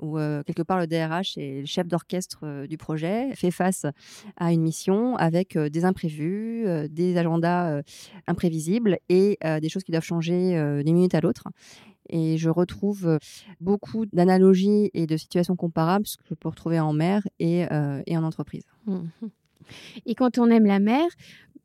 où 0.00 0.16
quelque 0.46 0.62
part 0.62 0.78
le 0.78 0.86
DRH 0.86 1.38
est 1.38 1.60
le 1.60 1.66
chef 1.66 1.88
d'orchestre 1.88 2.66
du 2.66 2.76
projet, 2.76 3.34
fait 3.34 3.50
face 3.50 3.86
à 4.36 4.52
une 4.52 4.62
mission 4.62 5.16
avec 5.16 5.56
des 5.56 5.84
imprévus, 5.84 6.66
des 6.90 7.16
agendas 7.16 7.80
imprévisibles 8.26 8.98
et 9.08 9.38
des 9.60 9.68
choses 9.68 9.84
qui 9.86 9.92
doivent 9.92 10.04
changer 10.04 10.56
euh, 10.56 10.82
d'une 10.82 10.96
minute 10.96 11.14
à 11.14 11.20
l'autre. 11.20 11.44
Et 12.08 12.36
je 12.36 12.50
retrouve 12.50 13.06
euh, 13.06 13.18
beaucoup 13.60 14.04
d'analogies 14.06 14.90
et 14.92 15.06
de 15.06 15.16
situations 15.16 15.56
comparables, 15.56 16.06
ce 16.06 16.16
que 16.16 16.24
je 16.28 16.34
peux 16.34 16.48
retrouver 16.48 16.78
en 16.78 16.92
mer 16.92 17.22
et, 17.38 17.70
euh, 17.72 18.02
et 18.06 18.16
en 18.18 18.24
entreprise. 18.24 18.64
Mmh 18.86 19.00
et 20.06 20.14
quand 20.14 20.38
on 20.38 20.48
aime 20.48 20.66
la 20.66 20.78
mer, 20.78 21.04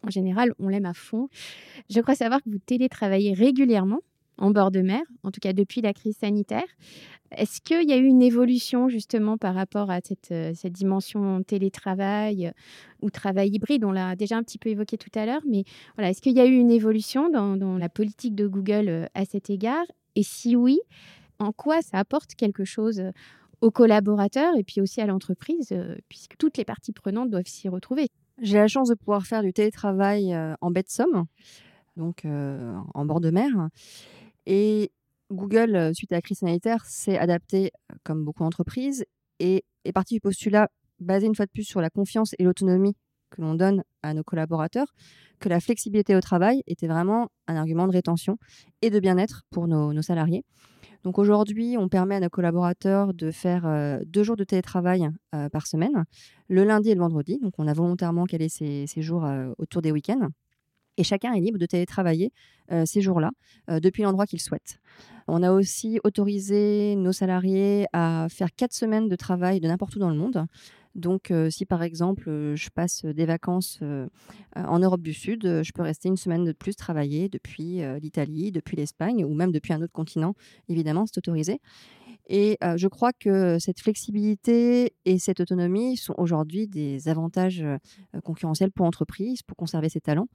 en 0.03 0.10
général, 0.10 0.53
on 0.57 0.69
l'aime 0.69 0.88
à 0.88 0.93
fond. 0.95 1.29
Je 1.88 1.99
crois 1.99 2.15
savoir 2.15 2.41
que 2.41 2.49
vous 2.49 2.57
télétravaillez 2.57 3.34
régulièrement 3.34 3.99
en 4.41 4.49
bord 4.49 4.71
de 4.71 4.82
mer, 4.82 5.04
en 5.23 5.30
tout 5.30 5.39
cas 5.39 5.54
depuis 5.54 5.82
la 5.82 5.93
crise 5.93 6.17
sanitaire. 6.17 6.65
Est-ce 7.32 7.62
qu'il 7.62 7.88
y 7.88 7.93
a 7.93 7.97
eu 7.97 8.06
une 8.06 8.23
évolution 8.23 8.89
justement 8.89 9.38
par 9.38 9.54
rapport 9.54 9.91
à 9.91 9.99
cette, 10.04 10.32
euh, 10.32 10.51
dimension 10.69 11.43
télétravail 11.43 12.47
euh, 12.47 12.51
ou 13.01 13.12
travail 13.12 13.51
hybride? 13.51 13.86
On 13.86 13.91
l'a 13.91 14.15
déjà 14.15 14.38
un 14.38 14.43
petit 14.43 14.58
peu 14.58 14.69
évoqué 14.69 14.97
tout 14.97 15.12
à 15.13 15.27
l'heure, 15.27 15.43
mais 15.47 15.63
voilà, 15.95 16.10
est-ce 16.10 16.21
qu'il 16.21 16.36
y 16.36 16.41
a 16.41 16.45
eu 16.47 16.56
une 16.56 16.71
évolution 16.71 17.30
dans, 17.30 17.56
dans, 17.56 17.77
la 17.77 17.88
politique 17.88 18.34
de 18.34 18.47
Google 18.47 18.89
euh, 18.89 19.06
à 19.13 19.25
cet 19.25 19.51
égard? 19.51 19.86
Et 20.15 20.23
si 20.23 20.56
oui, 20.56 20.80
en 21.38 21.51
quoi 21.51 21.84
ça 21.84 21.99
apporte 21.99 22.34
quelque 22.34 22.65
chose 22.65 23.01
aux 23.62 23.71
collaborateurs 23.71 24.58
et 24.58 24.63
puis 24.63 24.82
aussi 24.82 25.01
à 25.01 25.06
l'entreprise, 25.06 25.71
puisque 26.10 26.36
toutes 26.38 26.58
les 26.58 26.65
parties 26.65 26.91
prenantes 26.93 27.30
doivent 27.30 27.45
s'y 27.45 27.69
retrouver? 27.69 28.08
J'ai 28.41 28.58
la 28.58 28.67
chance 28.67 28.89
de 28.89 28.95
pouvoir 28.95 29.23
faire 29.23 29.43
du 29.43 29.54
télétravail 29.54 30.36
en 30.60 30.71
baie 30.71 30.82
de 30.82 30.89
Somme, 30.89 31.25
donc 31.95 32.25
en 32.25 33.06
bord 33.06 33.21
de 33.21 33.30
mer. 33.30 33.69
Et 34.45 34.91
Google, 35.32 35.91
suite 35.93 36.12
à 36.12 36.15
la 36.15 36.21
crise 36.21 36.39
sanitaire, 36.39 36.86
s'est 36.86 37.17
adapté 37.17 37.71
comme 38.04 38.23
beaucoup 38.25 38.43
d'entreprises 38.43 39.06
et 39.39 39.63
est 39.86 39.91
parti 39.91 40.15
du 40.15 40.19
postulat 40.19 40.69
basé 40.99 41.27
une 41.27 41.36
fois 41.36 41.45
de 41.45 41.51
plus 41.51 41.63
sur 41.63 41.82
la 41.82 41.89
confiance 41.89 42.36
et 42.38 42.43
l'autonomie 42.43 42.95
que 43.32 43.41
l'on 43.41 43.56
donne 43.56 43.84
à 44.04 44.13
nos 44.13 44.23
collaborateurs, 44.23 44.93
que 45.39 45.49
la 45.49 45.60
flexibilité 45.60 46.15
au 46.15 46.21
travail 46.21 46.63
était 46.67 46.88
vraiment 46.88 47.30
un 47.47 47.56
argument 47.56 47.88
de 47.88 47.93
rétention 47.93 48.38
et 48.82 48.89
de 48.89 48.99
bien-être 48.99 49.43
pour 49.49 49.67
nos, 49.67 50.01
salariés. 50.01 50.43
Donc 51.04 51.17
aujourd'hui, 51.17 51.77
on 51.80 51.88
permet 51.88 52.15
à 52.15 52.19
nos 52.19 52.30
collaborateurs 52.30 53.13
de 53.13 53.32
faire 53.32 53.99
deux 54.06 54.23
jours 54.23 54.36
de 54.36 54.43
télétravail 54.43 55.10
par 55.51 55.65
semaine, 55.65 56.04
le 56.47 56.63
lundi 56.65 56.91
et 56.91 56.95
le 56.95 56.99
vendredi. 56.99 57.39
Donc 57.41 57.54
on 57.58 57.67
a 57.67 57.73
volontairement 57.73 58.25
calé 58.25 58.49
ces, 58.49 58.86
jours 58.97 59.25
autour 59.58 59.82
des 59.82 59.91
week-ends 59.91 60.27
et 60.97 61.04
chacun 61.04 61.34
est 61.34 61.39
libre 61.39 61.58
de 61.58 61.65
télétravailler 61.65 62.32
euh, 62.71 62.86
ces 62.86 63.01
jours-là 63.01 63.32
euh, 63.69 63.80
depuis 63.80 64.04
l'endroit 64.04 64.25
qu'il 64.25 64.39
souhaite. 64.39 64.80
On 65.27 65.43
a 65.43 65.51
aussi 65.51 65.99
autorisé 66.04 66.95
nos 66.95 67.12
salariés 67.12 67.86
à 67.93 68.27
faire 68.30 68.49
quatre 68.56 68.73
semaines 68.73 69.08
de 69.08 69.15
travail 69.15 69.60
de 69.60 69.67
n'importe 69.67 69.95
où 69.95 69.99
dans 69.99 70.10
le 70.10 70.15
monde. 70.15 70.45
Donc, 70.95 71.32
euh, 71.32 71.49
si 71.49 71.65
par 71.65 71.84
exemple, 71.84 72.25
je 72.56 72.69
passe 72.69 73.06
des 73.06 73.25
vacances 73.25 73.80
en 74.56 74.80
Europe 74.80 75.01
du 75.01 75.13
Sud, 75.13 75.62
je 75.63 75.71
peux 75.71 75.84
rester 75.84 76.10
une 76.10 76.17
semaine 76.17 76.43
de 76.43 76.51
plus 76.51 76.75
travailler 76.75 77.30
depuis 77.30 77.82
l'Italie, 78.01 78.51
depuis 78.51 78.75
l'Espagne 78.75 79.23
ou 79.23 79.34
même 79.34 79.51
depuis 79.51 79.71
un 79.71 79.82
autre 79.82 79.93
continent. 79.93 80.34
Évidemment, 80.67 81.06
c'est 81.06 81.17
autorisé. 81.17 81.62
Et 82.33 82.57
je 82.77 82.87
crois 82.87 83.11
que 83.11 83.59
cette 83.59 83.81
flexibilité 83.81 84.93
et 85.03 85.19
cette 85.19 85.41
autonomie 85.41 85.97
sont 85.97 86.15
aujourd'hui 86.17 86.65
des 86.65 87.09
avantages 87.09 87.61
concurrentiels 88.23 88.71
pour 88.71 88.85
l'entreprise, 88.85 89.41
pour 89.43 89.57
conserver 89.57 89.89
ses 89.89 89.99
talents, 89.99 90.29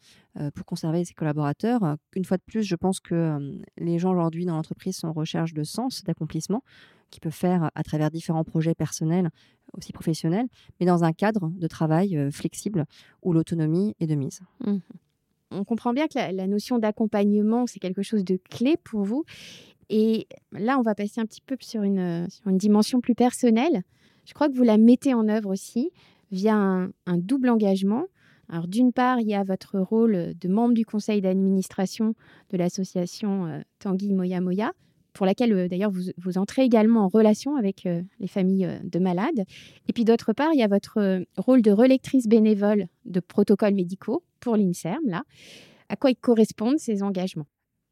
pour 0.55 0.67
conserver 0.67 1.07
ses 1.07 1.15
collaborateurs. 1.15 1.97
Une 2.15 2.27
fois 2.27 2.37
de 2.37 2.43
plus, 2.43 2.65
je 2.65 2.77
pense 2.77 3.01
que 3.01 3.39
les 3.79 3.99
gens 3.99 4.13
aujourd'hui 4.13 4.45
dans 4.45 4.57
l'entreprise 4.57 4.99
sont 4.99 5.09
en 5.09 5.15
recherche 5.15 5.55
de 5.55 5.65
sens, 5.65 6.05
d'accomplissement, 6.05 6.63
qu'ils 7.11 7.23
peuvent 7.23 7.33
faire 7.33 7.71
à 7.75 7.83
travers 7.83 8.11
différents 8.11 8.45
projets 8.45 8.75
personnels, 8.75 9.31
aussi 9.73 9.95
professionnels, 9.95 10.49
mais 10.79 10.85
dans 10.85 11.03
un 11.03 11.15
cadre 11.15 11.49
de 11.49 11.67
travail 11.67 12.31
flexible 12.31 12.85
où 13.23 13.33
l'autonomie 13.33 13.95
est 14.01 14.07
de 14.07 14.17
mise. 14.17 14.41
Mmh 14.67 14.81
on 15.51 15.65
comprend 15.65 15.93
bien 15.93 16.09
que 16.09 16.19
la 16.19 16.47
notion 16.47 16.79
d'accompagnement, 16.79 17.67
c'est 17.67 17.79
quelque 17.79 18.03
chose 18.03 18.25
de 18.25 18.37
clé 18.51 18.77
pour 18.77 19.05
vous. 19.05 19.25
Et 19.89 20.27
là, 20.53 20.79
on 20.79 20.83
va 20.83 20.95
passer 20.95 21.21
un 21.21 21.27
petit 21.27 21.41
peu 21.41 21.57
sur 21.61 21.83
une, 21.83 22.27
dimension 22.47 23.01
plus 23.01 23.15
personnelle. 23.15 23.83
Je 24.25 24.35
crois 24.35 24.49
que 24.49 24.55
vous 24.55 24.63
la 24.63 24.79
mettez 24.79 25.15
en 25.15 25.29
œuvre 25.29 25.51
aussi 25.51 25.91
via 26.33 26.55
un, 26.55 27.19
double 27.19 27.49
engagement. 27.49 28.07
Alors 28.49 28.69
d'une 28.69 28.93
part, 28.93 29.21
il 29.21 29.29
y 29.29 29.35
a 29.35 29.43
votre 29.43 29.79
rôle 29.79 30.35
de 30.39 30.49
membre 30.49 30.75
du 30.75 30.85
conseil 30.85 31.21
d'administration 31.21 32.15
de 32.51 32.57
l'association 32.57 33.47
euh, 33.47 33.61
Tanguy 33.81 34.13
Moya 34.13 34.41
Moya, 34.41 34.73
pour 35.13 35.27
laquelle 35.27 35.69
d'ailleurs 35.69 35.91
vous, 35.91 36.39
entrez 36.39 36.63
également 36.63 37.01
en 37.01 37.09
relation 37.09 37.57
avec 37.57 37.89
les 38.21 38.27
familles 38.27 38.69
de 38.85 38.99
malades. 38.99 39.45
Et 39.89 39.93
puis 39.93 40.05
d'autre 40.05 40.33
part, 40.33 40.51
il 40.53 40.61
y 40.61 40.63
a 40.63 40.69
votre 40.69 41.25
rôle 41.39 41.63
de 41.63 41.71
relectrice 41.73 42.29
bénévole 42.29 42.87
de 43.07 43.21
protocoles 43.21 43.75
médicaux 43.75 44.23
pour 44.41 44.57
l'INSERM, 44.57 45.07
là. 45.07 45.25
À 45.89 45.97
quoi 45.97 46.11
ils 46.11 46.17
correspondent 46.17 46.79
ces 46.79 47.03
engagements? 47.03 47.47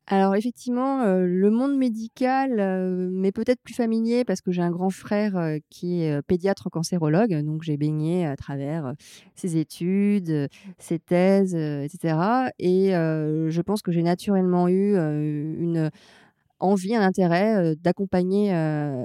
Alors 0.07 0.35
effectivement, 0.35 1.05
le 1.07 1.51
monde 1.51 1.77
médical 1.79 2.57
m'est 3.11 3.33
peut-être 3.33 3.63
plus 3.63 3.75
familier 3.75 4.25
parce 4.25 4.43
que 4.43 4.53
j'ai 4.53 4.61
un 4.61 4.71
grand 4.71 4.91
frère 4.91 5.59
qui 5.71 6.03
est 6.03 6.21
pédiatre 6.23 6.69
cancérologue, 6.71 7.35
donc 7.43 7.63
j'ai 7.63 7.77
baigné 7.79 8.27
à 8.27 8.37
travers 8.37 8.93
ses 9.35 9.57
études, 9.57 10.49
ses 10.79 10.99
thèses, 10.99 11.55
etc. 11.55 12.19
Et 12.59 12.91
je 12.91 13.61
pense 13.63 13.81
que 13.81 13.93
j'ai 13.93 14.03
naturellement 14.03 14.69
eu 14.69 14.95
une 14.95 15.91
envie, 16.61 16.95
un 16.95 17.03
intérêt 17.03 17.75
d'accompagner 17.77 18.51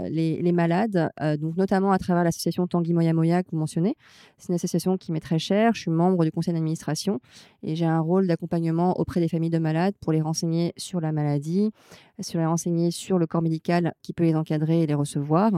les, 0.10 0.52
malades, 0.52 1.12
donc 1.40 1.58
notamment 1.58 1.92
à 1.92 1.98
travers 1.98 2.24
l'association 2.24 2.68
Tanguy 2.68 2.94
Moya 2.94 3.14
Moya 3.14 3.44
que 3.44 3.50
vous 3.52 3.58
mentionnez. 3.58 3.96
C'est 4.38 4.50
une 4.50 4.56
association 4.56 4.98
qui 4.98 5.12
m'est 5.12 5.20
très 5.20 5.40
chère. 5.40 5.74
Je 5.74 5.82
suis 5.82 5.92
membre 5.92 6.24
du 6.24 6.32
conseil 6.32 6.54
d'administration 6.54 7.20
et 7.64 7.76
j'ai 7.76 7.86
un 7.86 8.00
rôle 8.00 8.28
d'accompagnement 8.28 9.00
auprès 9.00 9.20
des 9.20 9.28
familles 9.28 9.50
de 9.50 9.60
malades 9.60 9.96
pour 10.02 10.12
les 10.14 10.22
renseigner 10.22 10.74
sur 10.78 11.02
la 11.02 11.12
maladie, 11.12 11.72
sur 12.20 12.40
les 12.40 12.46
renseigner 12.46 12.92
sur 12.92 13.18
le 13.18 13.28
corps 13.28 13.42
médical 13.42 13.94
qui 14.02 14.14
peut 14.14 14.24
les 14.24 14.36
encadrer 14.36 14.84
et 14.84 14.88
les 14.88 14.96
recevoir, 14.96 15.52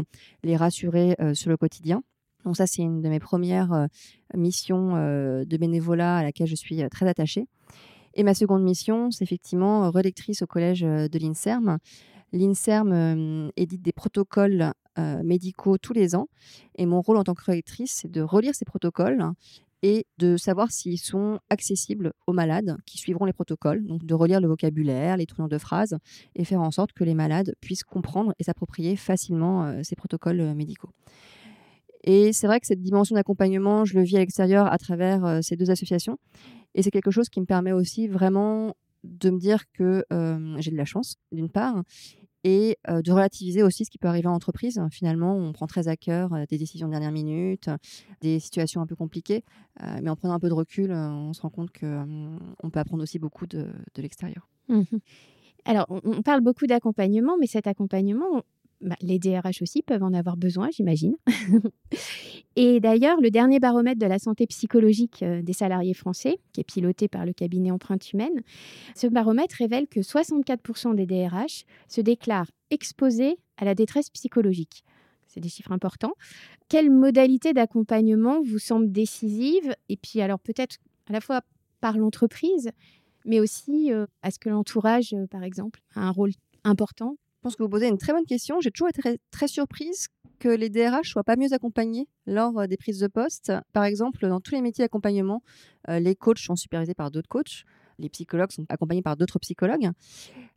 les 0.43 0.55
rassurer 0.55 1.15
sur 1.33 1.49
le 1.49 1.57
quotidien. 1.57 2.03
Donc 2.45 2.57
ça, 2.57 2.65
c'est 2.65 2.81
une 2.81 3.01
de 3.01 3.09
mes 3.09 3.19
premières 3.19 3.87
missions 4.35 4.93
de 4.95 5.57
bénévolat 5.57 6.17
à 6.17 6.23
laquelle 6.23 6.47
je 6.47 6.55
suis 6.55 6.81
très 6.89 7.07
attachée. 7.07 7.47
Et 8.13 8.23
ma 8.23 8.33
seconde 8.33 8.63
mission, 8.63 9.11
c'est 9.11 9.23
effectivement 9.23 9.85
euh, 9.85 9.89
relectrice 9.89 10.41
au 10.41 10.47
collège 10.47 10.83
euh, 10.83 11.07
de 11.07 11.19
l'INSERM. 11.19 11.77
L'INSERM 12.33 12.91
euh, 12.91 13.49
édite 13.57 13.81
des 13.81 13.93
protocoles 13.93 14.73
médicaux 15.23 15.77
tous 15.77 15.93
les 15.93 16.15
ans. 16.15 16.27
Et 16.75 16.85
mon 16.85 16.99
rôle 16.99 17.15
en 17.15 17.23
tant 17.23 17.33
que 17.33 17.45
relectrice, 17.45 18.01
c'est 18.01 18.11
de 18.11 18.21
relire 18.21 18.53
ces 18.53 18.65
protocoles 18.65 19.25
et 19.83 20.05
de 20.17 20.35
savoir 20.35 20.69
s'ils 20.69 20.99
sont 20.99 21.39
accessibles 21.49 22.11
aux 22.27 22.33
malades 22.33 22.77
qui 22.85 22.97
suivront 22.97 23.23
les 23.23 23.31
protocoles. 23.31 23.87
Donc 23.87 24.05
de 24.05 24.13
relire 24.13 24.41
le 24.41 24.49
vocabulaire, 24.49 25.15
les 25.15 25.25
tournures 25.25 25.47
de 25.47 25.57
phrases 25.57 25.97
et 26.35 26.43
faire 26.43 26.59
en 26.59 26.71
sorte 26.71 26.91
que 26.91 27.05
les 27.05 27.15
malades 27.15 27.55
puissent 27.61 27.85
comprendre 27.85 28.33
et 28.37 28.43
s'approprier 28.43 28.97
facilement 28.97 29.81
ces 29.81 29.95
protocoles 29.95 30.53
médicaux. 30.55 30.89
Et 32.03 32.33
c'est 32.33 32.47
vrai 32.47 32.59
que 32.59 32.67
cette 32.67 32.81
dimension 32.81 33.15
d'accompagnement, 33.15 33.85
je 33.85 33.97
le 33.97 34.03
vis 34.03 34.17
à 34.17 34.19
l'extérieur 34.19 34.71
à 34.71 34.77
travers 34.77 35.39
ces 35.41 35.55
deux 35.55 35.71
associations. 35.71 36.19
Et 36.75 36.83
c'est 36.83 36.91
quelque 36.91 37.11
chose 37.11 37.29
qui 37.29 37.41
me 37.41 37.45
permet 37.45 37.71
aussi 37.71 38.07
vraiment 38.07 38.75
de 39.03 39.29
me 39.29 39.39
dire 39.39 39.69
que 39.71 40.05
j'ai 40.59 40.71
de 40.71 40.77
la 40.77 40.85
chance, 40.85 41.17
d'une 41.31 41.49
part, 41.49 41.83
et 42.43 42.77
de 42.87 43.11
relativiser 43.11 43.61
aussi 43.63 43.85
ce 43.85 43.91
qui 43.91 43.97
peut 43.97 44.07
arriver 44.07 44.27
en 44.27 44.33
entreprise. 44.33 44.79
Finalement, 44.91 45.35
on 45.35 45.51
prend 45.53 45.67
très 45.67 45.87
à 45.87 45.95
cœur 45.95 46.31
des 46.49 46.57
décisions 46.57 46.87
de 46.87 46.91
dernière 46.91 47.11
minute, 47.11 47.69
des 48.21 48.39
situations 48.39 48.81
un 48.81 48.87
peu 48.87 48.95
compliquées, 48.95 49.43
mais 50.01 50.09
en 50.09 50.15
prenant 50.15 50.33
un 50.33 50.39
peu 50.39 50.49
de 50.49 50.53
recul, 50.53 50.91
on 50.91 51.33
se 51.33 51.41
rend 51.41 51.49
compte 51.49 51.71
qu'on 51.77 52.69
peut 52.71 52.79
apprendre 52.79 53.03
aussi 53.03 53.19
beaucoup 53.19 53.47
de, 53.47 53.67
l'extérieur. 53.97 54.47
Mmh 54.69 54.83
Alors, 55.65 55.85
on 55.89 56.21
parle 56.21 56.41
beaucoup 56.41 56.67
d'accompagnement, 56.67 57.37
mais 57.39 57.47
cet 57.47 57.67
accompagnement, 57.67 58.43
bah, 58.81 58.95
les 59.01 59.19
DRH 59.19 59.61
aussi 59.61 59.81
peuvent 59.81 60.03
en 60.03 60.13
avoir 60.13 60.37
besoin, 60.37 60.69
j'imagine. 60.71 61.15
et 62.55 62.79
d'ailleurs, 62.79 63.21
le 63.21 63.29
dernier 63.29 63.59
baromètre 63.59 63.99
de 63.99 64.05
la 64.07 64.17
santé 64.17 64.47
psychologique 64.47 65.21
euh, 65.23 65.41
des 65.41 65.53
salariés 65.53 65.93
français, 65.93 66.39
qui 66.51 66.61
est 66.61 66.63
piloté 66.65 67.07
par 67.07 67.25
le 67.25 67.33
cabinet 67.33 67.71
Empreinte 67.71 68.11
Humaine, 68.11 68.41
ce 68.95 69.07
baromètre 69.07 69.55
révèle 69.57 69.87
que 69.87 69.99
64% 69.99 70.95
des 70.95 71.05
DRH 71.05 71.65
se 71.87 72.01
déclarent 72.01 72.49
exposés 72.71 73.37
à 73.57 73.65
la 73.65 73.75
détresse 73.75 74.09
psychologique. 74.09 74.83
C'est 75.27 75.39
des 75.39 75.49
chiffres 75.49 75.71
importants. 75.71 76.13
Quelle 76.67 76.89
modalité 76.89 77.53
d'accompagnement 77.53 78.41
vous 78.41 78.59
semble 78.59 78.91
décisive? 78.91 79.75
Et 79.89 79.95
puis 79.95 80.21
alors 80.21 80.39
peut-être 80.39 80.77
à 81.07 81.13
la 81.13 81.21
fois 81.21 81.41
par 81.81 81.97
l'entreprise, 81.97 82.71
mais 83.25 83.39
aussi 83.39 83.93
euh, 83.93 84.05
est-ce 84.23 84.39
que 84.39 84.49
l'entourage, 84.49 85.13
euh, 85.13 85.27
par 85.27 85.43
exemple, 85.43 85.81
a 85.95 86.01
un 86.01 86.11
rôle 86.11 86.31
important 86.63 87.15
pense 87.41 87.55
que 87.55 87.63
vous 87.63 87.69
posez 87.69 87.87
une 87.87 87.97
très 87.97 88.13
bonne 88.13 88.25
question. 88.25 88.59
J'ai 88.61 88.71
toujours 88.71 88.89
été 88.89 89.19
très, 89.31 89.47
surprise 89.47 90.07
que 90.39 90.49
les 90.49 90.69
DRH 90.69 91.09
soient 91.09 91.23
pas 91.23 91.35
mieux 91.35 91.53
accompagnés 91.53 92.07
lors 92.25 92.59
euh, 92.59 92.67
des 92.67 92.77
prises 92.77 92.99
de 92.99 93.07
poste. 93.07 93.51
Par 93.73 93.83
exemple, 93.83 94.27
dans 94.27 94.39
tous 94.39 94.53
les 94.55 94.61
métiers 94.61 94.83
d'accompagnement, 94.83 95.41
euh, 95.89 95.99
les 95.99 96.15
coachs 96.15 96.39
sont 96.39 96.55
supervisés 96.55 96.93
par 96.93 97.11
d'autres 97.11 97.27
coachs. 97.27 97.63
Les 97.99 98.09
psychologues 98.09 98.51
sont 98.51 98.65
accompagnés 98.69 99.01
par 99.01 99.17
d'autres 99.17 99.39
psychologues. 99.39 99.89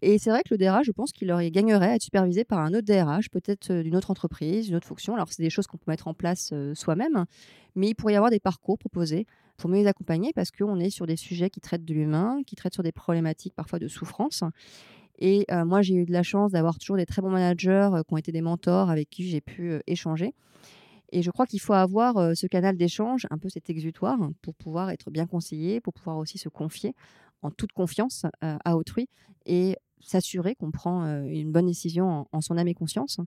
Et 0.01 0.19
c'est 0.19 0.31
vrai 0.31 0.43
que 0.43 0.55
le 0.55 0.59
DRH, 0.59 0.87
je 0.87 0.93
pense 0.93 1.13
qu'il 1.13 1.31
aurait 1.33 1.51
gagnerait 1.51 1.91
à 1.91 1.95
être 1.97 2.03
supervisé 2.03 2.45
par 2.45 2.59
un 2.61 2.73
autre 2.73 2.87
DRH, 2.87 3.31
peut-être 3.31 3.71
euh, 3.71 3.83
d'une 3.83 3.97
autre 3.97 4.11
entreprise, 4.11 4.67
d'une 4.67 4.77
autre 4.77 4.87
fonction. 4.87 5.15
Alors, 5.15 5.29
c'est 5.31 5.43
des 5.43 5.51
choses 5.51 5.67
qu'on 5.67 5.79
peut 5.79 5.91
mettre 5.91 6.09
en 6.09 6.15
place 6.15 6.53
soi-même, 6.75 7.25
mais 7.75 7.89
il 7.89 7.95
pourrait 7.95 8.15
y 8.15 8.17
avoir 8.17 8.31
des 8.31 8.41
parcours 8.41 8.79
proposés 8.79 9.27
pour 9.57 9.71
mieux 9.71 9.79
les 9.79 9.87
accompagner 9.87 10.33
parce 10.35 10.51
qu'on 10.51 10.79
est 10.81 10.91
sur 10.91 11.07
des 11.07 11.17
sujets 11.17 11.51
qui 11.51 11.61
traitent 11.61 11.85
de 11.85 11.95
l'humain, 11.95 12.43
qui 12.47 12.57
traitent 12.57 12.75
sur 12.75 12.83
des 12.83 12.93
problématiques 12.93 13.55
parfois 13.55 13.79
de 13.79 13.89
souffrance. 13.89 14.43
Et 15.19 15.47
moi, 15.65 15.83
j'ai 15.83 15.95
eu 15.95 16.05
de 16.05 16.13
la 16.13 16.23
chance 16.23 16.53
d'avoir 16.53 16.79
toujours 16.79 16.97
des 16.97 17.07
très 17.07 17.23
bons 17.23 17.31
managers 17.31 17.91
qui 18.07 18.15
ont 18.15 18.17
été 18.17 18.33
des 18.33 18.43
mentors 18.43 18.91
avec 18.91 19.11
qui 19.11 19.29
j'ai 19.29 19.41
pu 19.41 19.81
échanger. 19.87 20.35
Et 21.13 21.23
je 21.23 21.31
crois 21.31 21.47
qu'il 21.47 21.61
faut 21.61 21.73
avoir 21.73 22.37
ce 22.37 22.47
canal 22.47 22.77
d'échange, 22.77 23.27
un 23.31 23.39
peu 23.39 23.49
cet 23.49 23.71
exutoire, 23.71 24.19
pour 24.43 24.55
pouvoir 24.55 24.91
être 24.91 25.11
bien 25.11 25.27
conseillé, 25.27 25.81
pour 25.81 25.93
pouvoir 25.93 26.19
aussi 26.19 26.39
se 26.39 26.49
confier 26.49 26.95
en 27.43 27.51
toute 27.51 27.73
confiance 27.73 28.27
à 28.41 28.77
autrui 28.77 29.09
et 29.47 29.77
s'assurer 30.01 30.55
qu'on 30.55 30.71
prend 30.71 31.05
une 31.25 31.53
bonne 31.53 31.67
décision 31.67 32.27
en, 32.33 32.41
son 32.41 32.59
âme 32.59 32.69
et 32.69 32.75
conscience. 32.75 33.21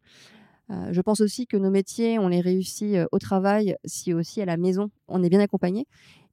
je 0.69 1.01
pense 1.01 1.21
aussi 1.21 1.47
que 1.47 1.55
nos 1.55 1.71
métiers, 1.71 2.19
on 2.19 2.27
les 2.27 2.41
réussit 2.41 2.97
au 3.11 3.19
travail 3.19 3.77
si 3.85 4.13
aussi 4.13 4.41
à 4.41 4.45
la 4.45 4.57
maison, 4.57 4.89
on 5.07 5.23
est 5.23 5.29
bien 5.29 5.39
accompagné. 5.39 5.87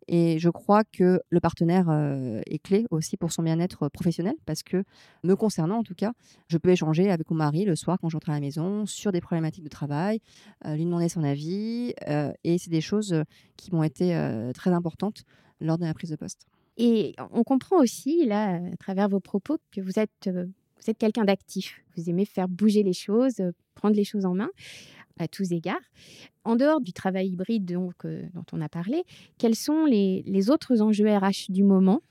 Et 0.08 0.38
je 0.38 0.48
crois 0.50 0.84
que 0.84 1.20
le 1.30 1.40
partenaire 1.40 1.90
est 2.46 2.58
clé 2.58 2.86
aussi 2.90 3.16
pour 3.16 3.32
son 3.32 3.42
bien-être 3.42 3.88
professionnel 3.88 4.34
parce 4.46 4.62
que, 4.62 4.84
me 5.22 5.34
concernant 5.34 5.78
en 5.78 5.82
tout 5.82 5.94
cas, 5.94 6.12
je 6.48 6.58
peux 6.58 6.70
échanger 6.70 7.10
avec 7.10 7.30
mon 7.30 7.36
mari 7.36 7.64
le 7.64 7.76
soir 7.76 7.98
quand 8.00 8.08
j'entre 8.08 8.30
à 8.30 8.34
la 8.34 8.40
maison 8.40 8.86
sur 8.86 9.12
des 9.12 9.20
problématiques 9.20 9.64
de 9.64 9.68
travail, 9.68 10.20
lui 10.64 10.84
demander 10.84 11.08
son 11.08 11.24
avis. 11.24 11.94
et 12.44 12.58
c'est 12.58 12.70
des 12.70 12.80
choses 12.80 13.14
qui 13.56 13.74
m'ont 13.74 13.82
été 13.82 14.14
très 14.54 14.70
importantes 14.70 15.24
lors 15.60 15.78
de 15.78 15.84
la 15.84 15.94
prise 15.94 16.10
de 16.10 16.16
poste. 16.16 16.46
Et 16.76 17.14
on 17.32 17.44
comprend 17.44 17.76
aussi, 17.76 18.26
là, 18.26 18.56
à 18.56 18.76
travers 18.76 19.08
vos 19.08 19.20
propos, 19.20 19.58
que 19.70 19.80
vous 19.80 19.98
êtes 19.98 20.98
quelqu'un 20.98 21.24
d'actif. 21.24 21.80
Vous 21.96 22.10
aimez 22.10 22.24
faire 22.24 22.48
bouger 22.48 22.82
les 22.82 22.92
choses, 22.92 23.40
prendre 23.74 23.94
les 23.94 24.04
choses 24.04 24.24
en 24.24 24.34
main 24.34 24.50
à 25.18 25.28
tous 25.28 25.52
égards. 25.52 25.82
En 26.44 26.56
dehors 26.56 26.80
du 26.80 26.92
travail 26.92 27.28
hybride 27.28 27.70
euh, 28.04 28.22
dont 28.34 28.44
on 28.52 28.60
a 28.60 28.68
parlé, 28.68 29.04
quels 29.38 29.54
sont 29.54 29.84
les, 29.84 30.22
les 30.26 30.50
autres 30.50 30.80
enjeux 30.80 31.08
RH 31.08 31.50
du 31.50 31.62
moment 31.62 32.02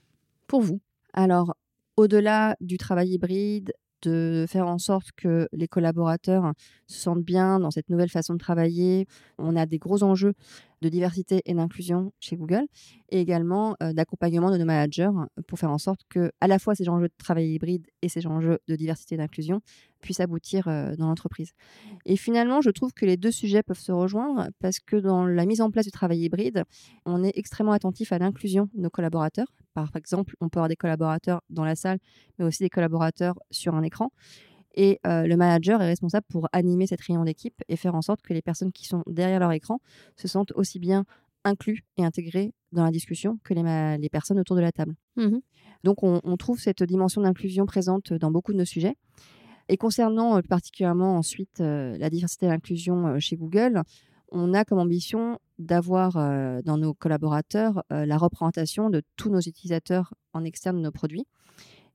pour 0.46 0.60
vous? 0.60 0.80
Alors, 1.12 1.54
au-delà 1.96 2.56
du 2.60 2.76
travail 2.76 3.10
hybride, 3.10 3.72
de 4.04 4.44
faire 4.48 4.66
en 4.66 4.78
sorte 4.78 5.12
que 5.12 5.48
les 5.52 5.68
collaborateurs 5.68 6.52
se 6.86 7.00
sentent 7.00 7.24
bien 7.24 7.58
dans 7.58 7.70
cette 7.70 7.88
nouvelle 7.88 8.10
façon 8.10 8.34
de 8.34 8.38
travailler. 8.38 9.06
On 9.38 9.56
a 9.56 9.66
des 9.66 9.78
gros 9.78 10.02
enjeux 10.02 10.34
de 10.84 10.88
diversité 10.90 11.40
et 11.46 11.54
d'inclusion 11.54 12.12
chez 12.20 12.36
Google 12.36 12.66
et 13.08 13.20
également 13.20 13.74
euh, 13.82 13.92
d'accompagnement 13.94 14.50
de 14.50 14.58
nos 14.58 14.66
managers 14.66 15.10
pour 15.48 15.58
faire 15.58 15.70
en 15.70 15.78
sorte 15.78 16.00
que 16.10 16.30
à 16.40 16.46
la 16.46 16.58
fois 16.58 16.74
ces 16.74 16.88
enjeux 16.88 17.08
de 17.08 17.14
travail 17.16 17.54
hybride 17.54 17.86
et 18.02 18.10
ces 18.10 18.26
enjeux 18.26 18.58
de 18.68 18.76
diversité 18.76 19.14
et 19.14 19.18
d'inclusion 19.18 19.62
puissent 20.02 20.20
aboutir 20.20 20.68
euh, 20.68 20.94
dans 20.96 21.08
l'entreprise. 21.08 21.52
Et 22.04 22.16
finalement, 22.16 22.60
je 22.60 22.68
trouve 22.68 22.92
que 22.92 23.06
les 23.06 23.16
deux 23.16 23.30
sujets 23.30 23.62
peuvent 23.62 23.78
se 23.78 23.92
rejoindre 23.92 24.48
parce 24.60 24.78
que 24.78 24.96
dans 24.96 25.24
la 25.24 25.46
mise 25.46 25.62
en 25.62 25.70
place 25.70 25.86
du 25.86 25.90
travail 25.90 26.20
hybride, 26.20 26.64
on 27.06 27.24
est 27.24 27.32
extrêmement 27.34 27.72
attentif 27.72 28.12
à 28.12 28.18
l'inclusion 28.18 28.68
de 28.74 28.82
nos 28.82 28.90
collaborateurs. 28.90 29.48
Par 29.72 29.90
exemple, 29.96 30.36
on 30.40 30.50
peut 30.50 30.58
avoir 30.58 30.68
des 30.68 30.76
collaborateurs 30.76 31.40
dans 31.48 31.64
la 31.64 31.76
salle, 31.76 31.98
mais 32.38 32.44
aussi 32.44 32.62
des 32.62 32.70
collaborateurs 32.70 33.34
sur 33.50 33.74
un 33.74 33.82
écran. 33.82 34.10
Et 34.76 34.98
le 35.04 35.36
manager 35.36 35.80
est 35.82 35.86
responsable 35.86 36.26
pour 36.28 36.48
animer 36.52 36.86
cette 36.86 37.00
réunion 37.00 37.24
d'équipe 37.24 37.62
et 37.68 37.76
faire 37.76 37.94
en 37.94 38.02
sorte 38.02 38.22
que 38.22 38.34
les 38.34 38.42
personnes 38.42 38.72
qui 38.72 38.86
sont 38.86 39.04
derrière 39.06 39.38
leur 39.38 39.52
écran 39.52 39.80
se 40.16 40.26
sentent 40.26 40.52
aussi 40.56 40.80
bien 40.80 41.04
inclus 41.44 41.84
et 41.96 42.04
intégrés 42.04 42.52
dans 42.72 42.84
la 42.84 42.90
discussion 42.90 43.38
que 43.44 43.54
les, 43.54 43.98
les 43.98 44.08
personnes 44.08 44.40
autour 44.40 44.56
de 44.56 44.60
la 44.60 44.72
table. 44.72 44.96
Mmh 45.16 45.38
Donc 45.84 46.02
on, 46.02 46.36
trouve 46.36 46.58
cette 46.58 46.82
dimension 46.82 47.22
d'inclusion 47.22 47.66
présente 47.66 48.12
dans 48.12 48.30
beaucoup 48.30 48.52
de 48.52 48.58
nos 48.58 48.64
sujets. 48.64 48.96
Et 49.68 49.76
concernant 49.76 50.40
particulièrement 50.42 51.16
ensuite 51.16 51.60
la 51.60 52.10
diversité 52.10 52.46
et 52.46 52.48
l'inclusion 52.48 53.18
chez 53.20 53.36
Google, 53.36 53.82
on 54.32 54.52
a 54.52 54.64
comme 54.64 54.78
ambition 54.78 55.38
d'avoir 55.58 56.14
dans 56.64 56.76
nos 56.76 56.94
collaborateurs 56.94 57.84
la 57.90 58.18
représentation 58.18 58.90
de 58.90 59.02
tous 59.16 59.30
nos 59.30 59.40
utilisateurs 59.40 60.12
en 60.32 60.44
externe 60.44 60.78
de 60.78 60.82
nos 60.82 60.90
produits 60.90 61.26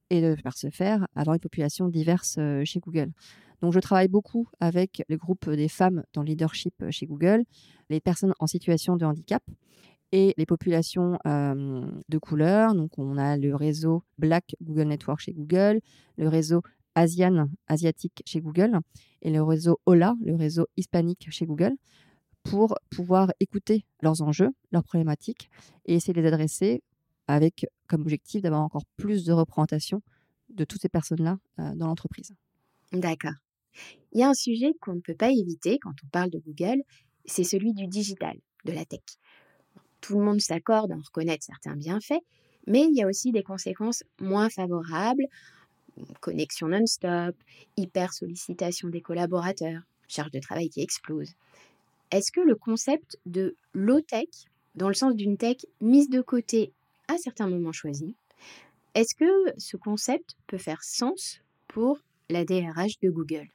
et 0.09 0.21
de 0.21 0.35
faire 0.35 0.57
se 0.57 0.69
faire 0.69 1.07
avoir 1.15 1.35
une 1.35 1.39
population 1.39 1.87
diverse 1.87 2.39
chez 2.63 2.79
Google. 2.79 3.11
Donc, 3.61 3.73
je 3.73 3.79
travaille 3.79 4.07
beaucoup 4.07 4.47
avec 4.59 5.03
le 5.09 5.17
groupe 5.17 5.49
des 5.49 5.67
femmes 5.67 6.03
dans 6.13 6.21
le 6.21 6.27
leadership 6.27 6.73
chez 6.91 7.05
Google, 7.05 7.43
les 7.89 7.99
personnes 7.99 8.33
en 8.39 8.47
situation 8.47 8.95
de 8.95 9.05
handicap 9.05 9.43
et 10.11 10.33
les 10.37 10.45
populations 10.45 11.19
de 11.25 12.17
couleur. 12.17 12.73
Donc, 12.73 12.97
on 12.97 13.17
a 13.17 13.37
le 13.37 13.55
réseau 13.55 14.03
Black 14.17 14.55
Google 14.61 14.87
Network 14.87 15.19
chez 15.19 15.33
Google, 15.33 15.81
le 16.17 16.27
réseau 16.27 16.61
ASIAN, 16.95 17.49
asiatique 17.67 18.23
chez 18.25 18.41
Google, 18.41 18.79
et 19.21 19.29
le 19.29 19.43
réseau 19.43 19.79
OLA, 19.85 20.15
le 20.23 20.35
réseau 20.35 20.67
hispanique 20.75 21.27
chez 21.29 21.45
Google, 21.45 21.73
pour 22.43 22.75
pouvoir 22.89 23.31
écouter 23.39 23.85
leurs 24.01 24.21
enjeux, 24.21 24.49
leurs 24.71 24.83
problématiques, 24.83 25.49
et 25.85 25.95
essayer 25.95 26.13
de 26.13 26.21
les 26.21 26.27
adresser 26.27 26.81
avec 27.27 27.67
comme 27.89 28.01
objectif 28.01 28.41
d'avoir 28.41 28.61
encore 28.61 28.85
plus 28.95 29.25
de 29.25 29.33
représentation 29.33 30.01
de 30.49 30.63
toutes 30.63 30.81
ces 30.81 30.89
personnes-là 30.89 31.39
dans 31.75 31.87
l'entreprise. 31.87 32.31
D'accord. 32.93 33.33
Il 34.13 34.19
y 34.19 34.23
a 34.23 34.29
un 34.29 34.33
sujet 34.33 34.73
qu'on 34.81 34.95
ne 34.95 35.01
peut 35.01 35.15
pas 35.15 35.31
éviter 35.31 35.77
quand 35.79 35.93
on 36.03 36.07
parle 36.07 36.29
de 36.29 36.39
Google, 36.39 36.81
c'est 37.25 37.43
celui 37.43 37.73
du 37.73 37.87
digital, 37.87 38.37
de 38.65 38.71
la 38.71 38.85
tech. 38.85 39.01
Tout 40.01 40.17
le 40.17 40.25
monde 40.25 40.39
s'accorde 40.39 40.91
à 40.91 40.95
en 40.95 41.01
reconnaître 41.01 41.43
certains 41.43 41.75
bienfaits, 41.75 42.21
mais 42.67 42.85
il 42.85 42.95
y 42.95 43.03
a 43.03 43.07
aussi 43.07 43.31
des 43.31 43.43
conséquences 43.43 44.03
moins 44.19 44.49
favorables, 44.49 45.25
connexion 46.21 46.67
non-stop, 46.67 47.35
hyper 47.77 48.13
sollicitation 48.13 48.89
des 48.89 49.01
collaborateurs, 49.01 49.81
charge 50.07 50.31
de 50.31 50.39
travail 50.39 50.69
qui 50.69 50.81
explose. 50.81 51.33
Est-ce 52.11 52.31
que 52.31 52.41
le 52.41 52.55
concept 52.55 53.19
de 53.25 53.55
low-tech, 53.73 54.29
dans 54.75 54.87
le 54.87 54.93
sens 54.93 55.15
d'une 55.15 55.37
tech 55.37 55.57
mise 55.81 56.09
de 56.09 56.21
côté 56.21 56.73
à 57.09 57.17
certains 57.17 57.47
moments 57.47 57.71
choisis, 57.71 58.13
est-ce 58.95 59.15
que 59.15 59.53
ce 59.57 59.77
concept 59.77 60.35
peut 60.47 60.57
faire 60.57 60.83
sens 60.83 61.41
pour 61.67 61.99
la 62.29 62.45
DRH 62.45 62.99
de 63.01 63.09
Google? 63.09 63.47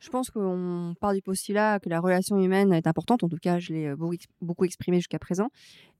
Je 0.00 0.10
pense 0.10 0.30
qu'on 0.30 0.94
part 1.00 1.12
du 1.12 1.22
postulat 1.22 1.80
que 1.80 1.88
la 1.88 1.98
relation 1.98 2.38
humaine 2.38 2.72
est 2.72 2.86
importante, 2.86 3.24
en 3.24 3.28
tout 3.28 3.38
cas 3.42 3.58
je 3.58 3.72
l'ai 3.72 3.94
beaucoup 4.40 4.64
exprimé 4.64 4.98
jusqu'à 4.98 5.18
présent, 5.18 5.48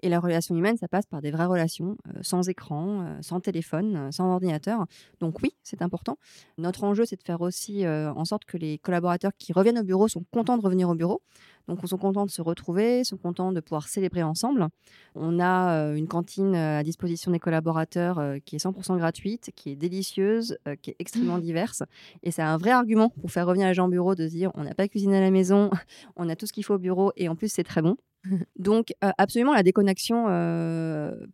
et 0.01 0.09
la 0.09 0.21
relation 0.21 0.55
humaine, 0.57 0.77
ça 0.77 0.89
passe 0.89 1.07
par 1.07 1.21
des 1.21 1.31
vraies 1.31 1.47
relations, 1.47 1.97
sans 2.23 2.49
écran, 2.49 3.19
sans 3.21 3.41
téléphone, 3.41 4.11
sans 4.13 4.33
ordinateur. 4.33 4.87
Donc 5.21 5.43
oui, 5.43 5.55
c'est 5.63 5.83
important. 5.83 6.19
Notre 6.57 6.85
enjeu, 6.85 7.05
c'est 7.05 7.17
de 7.17 7.23
faire 7.23 7.41
aussi 7.41 7.87
en 7.87 8.25
sorte 8.25 8.45
que 8.45 8.57
les 8.57 8.79
collaborateurs 8.79 9.33
qui 9.39 9.53
reviennent 9.53 9.79
au 9.79 9.85
bureau 9.85 10.09
sont 10.09 10.25
contents 10.31 10.57
de 10.57 10.63
revenir 10.63 10.89
au 10.89 10.95
bureau. 10.95 11.23
Donc, 11.67 11.81
ils 11.83 11.89
sont 11.89 11.99
contents 11.99 12.25
de 12.25 12.31
se 12.31 12.41
retrouver, 12.41 13.05
sont 13.05 13.19
contents 13.19 13.53
de 13.53 13.61
pouvoir 13.61 13.89
célébrer 13.89 14.23
ensemble. 14.23 14.69
On 15.15 15.39
a 15.39 15.93
une 15.95 16.09
cantine 16.09 16.55
à 16.55 16.83
disposition 16.83 17.31
des 17.31 17.39
collaborateurs 17.39 18.23
qui 18.47 18.57
est 18.57 18.65
100% 18.65 18.97
gratuite, 18.97 19.51
qui 19.55 19.71
est 19.71 19.77
délicieuse, 19.77 20.57
qui 20.81 20.91
est 20.91 20.97
extrêmement 20.99 21.37
mmh. 21.37 21.43
diverse. 21.43 21.83
Et 22.23 22.31
c'est 22.31 22.43
un 22.43 22.57
vrai 22.57 22.71
argument 22.71 23.11
pour 23.11 23.31
faire 23.31 23.47
revenir 23.47 23.69
les 23.69 23.75
gens 23.75 23.87
au 23.87 23.91
bureau 23.91 24.15
de 24.15 24.27
dire 24.27 24.51
on 24.55 24.65
n'a 24.65 24.75
pas 24.75 24.89
cuisiné 24.89 25.19
à 25.19 25.21
la 25.21 25.31
maison, 25.31 25.71
on 26.17 26.29
a 26.29 26.37
tout 26.37 26.47
ce 26.47 26.53
qu'il 26.53 26.65
faut 26.65 26.75
au 26.75 26.79
bureau 26.79 27.13
et 27.17 27.29
en 27.29 27.37
plus 27.37 27.53
c'est 27.53 27.65
très 27.65 27.83
bon. 27.83 27.97
Donc, 28.59 28.93
absolument, 29.01 29.55
la 29.55 29.63
déconnexion 29.63 30.25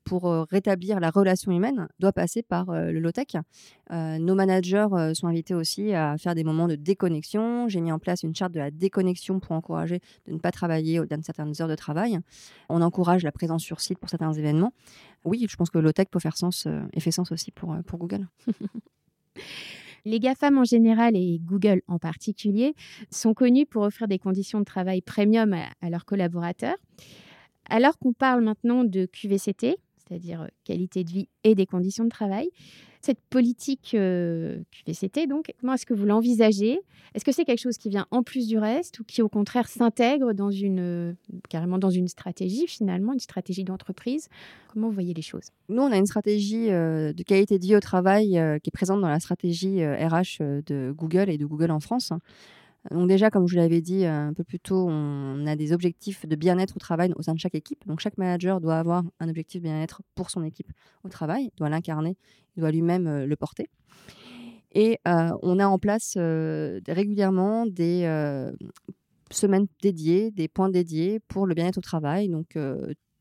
pour 0.05 0.47
rétablir 0.51 1.01
la 1.01 1.11
relation 1.11 1.53
humaine 1.53 1.89
doit 1.99 2.13
passer 2.13 2.43
par 2.43 2.67
le 2.73 2.99
low-tech. 3.01 3.37
nos 3.91 4.35
managers 4.35 4.87
sont 5.15 5.27
invités 5.27 5.55
aussi 5.55 5.93
à 5.93 6.17
faire 6.19 6.35
des 6.35 6.45
moments 6.45 6.69
de 6.69 6.75
déconnexion. 6.75 7.69
J'ai 7.69 7.81
mis 7.81 7.93
en 7.93 7.99
place 7.99 8.23
une 8.23 8.35
charte 8.35 8.53
de 8.53 8.59
la 8.59 8.71
déconnexion 8.71 9.41
pour 9.41 9.53
encourager 9.53 10.01
de 10.27 10.33
ne 10.33 10.39
pas 10.39 10.53
travailler 10.53 11.01
au-delà 11.01 11.17
de 11.17 11.25
certaines 11.25 11.53
heures 11.61 11.69
de 11.69 11.75
travail. 11.75 12.19
On 12.69 12.83
encourage 12.83 13.23
la 13.23 13.33
présence 13.33 13.63
sur 13.63 13.81
site 13.81 13.99
pour 13.99 14.11
certains 14.11 14.33
événements. 14.33 14.73
Oui, 15.25 15.47
je 15.49 15.57
pense 15.57 15.71
que 15.71 15.79
le 15.79 15.85
low-tech 15.85 16.09
peut 16.11 16.21
faire 16.21 16.37
sens 16.37 16.69
et 16.93 17.01
fait 17.01 17.11
sens 17.11 17.33
aussi 17.33 17.51
pour, 17.51 17.77
pour 17.87 17.99
Google. 17.99 18.29
Les 20.07 20.21
GAFAM 20.21 20.59
en 20.59 20.65
général 20.65 21.17
et 21.17 21.41
Google 21.43 21.81
en 21.89 21.99
particulier 21.99 22.75
sont 23.11 23.33
connus 23.33 23.65
pour 23.65 23.83
offrir 23.85 24.07
des 24.07 24.19
conditions 24.19 24.59
de 24.59 24.65
travail 24.65 25.01
premium 25.01 25.55
à, 25.55 25.91
leurs 25.91 26.05
collaborateurs. 26.05 26.77
Alors 27.71 27.99
qu'on 27.99 28.13
parle 28.13 28.45
maintenant 28.45 28.85
de 28.85 29.07
QVCT, 29.07 29.79
c'est-à-dire 29.97 30.43
euh, 30.43 30.49
qualité 30.65 31.05
de 31.05 31.11
vie 31.11 31.29
et 31.43 31.55
des 31.55 31.65
conditions 31.65 32.05
de 32.05 32.11
travail, 32.11 32.51
cette 33.05 33.21
politique 33.29 33.95
euh, 33.95 34.61
QVCT, 34.73 35.27
donc, 35.27 35.53
comment 35.61 35.75
est-ce 35.75 35.85
que 35.85 35.93
vous 35.93 36.07
l'envisagez? 36.07 36.81
Est-ce 37.15 37.25
que 37.25 37.33
c'est 37.33 37.45
quelque 37.45 37.61
chose 37.61 37.77
qui 37.77 37.91
vient 37.91 38.07
en 38.11 38.23
plus 38.23 38.49
du 38.49 38.57
reste 38.59 38.99
ou 39.01 39.05
qui, 39.05 39.21
au 39.21 39.29
contraire, 39.29 39.69
s'intègre 39.69 40.33
dans 40.33 40.51
une, 40.51 40.81
euh, 40.81 41.13
carrément 41.51 41.79
dans 41.79 41.91
une 41.91 42.09
stratégie, 42.09 42.67
finalement, 42.67 43.13
une 43.13 43.21
stratégie 43.21 43.63
d'entreprise? 43.63 44.29
Comment 44.73 44.89
vous 44.89 44.95
voyez 44.95 45.13
les 45.13 45.23
choses? 45.23 45.51
Nous, 45.69 45.83
on 45.83 45.93
a 45.93 45.97
une 45.97 46.07
stratégie 46.07 46.71
euh, 46.71 47.13
de 47.13 47.23
qualité 47.23 47.59
de 47.59 47.65
vie 47.65 47.77
au 47.77 47.81
travail 47.81 48.31
qui 48.63 48.71
est 48.71 48.73
présente 48.73 49.01
dans 49.03 49.09
la 49.09 49.21
stratégie 49.21 49.85
RH 49.85 50.43
de 50.67 50.93
Google 50.97 51.29
et 51.29 51.37
de 51.37 51.45
Google 51.45 51.71
en 51.71 51.81
France. 51.81 52.11
Donc 52.91 53.09
déjà, 53.09 53.31
comme 53.31 53.47
je 53.49 53.55
vous 53.55 53.61
l'avais 53.61 53.81
dit 53.81 54.05
euh, 54.05 54.29
un 54.29 54.35
peu 54.35 54.45
plus 54.45 54.61
tôt, 54.61 54.87
on 54.89 55.47
a 55.47 55.57
des 55.57 55.73
objectifs 55.73 56.27
de 56.27 56.37
bien-être 56.37 56.77
au 56.77 56.79
travail 56.79 57.13
au 57.17 57.23
sein 57.23 57.33
de 57.33 57.39
chaque 57.39 57.55
équipe. 57.55 57.87
Donc 57.87 58.01
chaque 58.01 58.19
manager 58.19 58.61
doit 58.61 58.77
avoir 58.77 59.05
un 59.21 59.29
objectif 59.29 59.63
de 59.63 59.69
bien-être 59.69 60.03
pour 60.15 60.31
son 60.31 60.45
équipe 60.45 60.71
au 61.03 61.09
travail, 61.09 61.51
doit 61.57 61.71
l'incarner, 61.71 62.17
doit 62.57 62.71
lui-même 62.71 63.07
euh, 63.07 63.27
le 63.27 63.37
porter. 63.37 63.71
Et 64.73 64.99
euh, 65.09 65.31
on 65.43 65.59
a 65.61 65.67
en 65.67 65.79
place 65.79 66.17
régulièrement 66.17 67.65
des 67.65 68.03
semaines 69.31 69.67
dédiées, 69.83 70.33
des 70.33 70.49
points 70.49 70.69
dédiés 70.69 71.21
pour 71.29 71.47
le 71.47 71.55
bien-être 71.55 71.79
au 71.79 71.81
travail. 71.81 72.29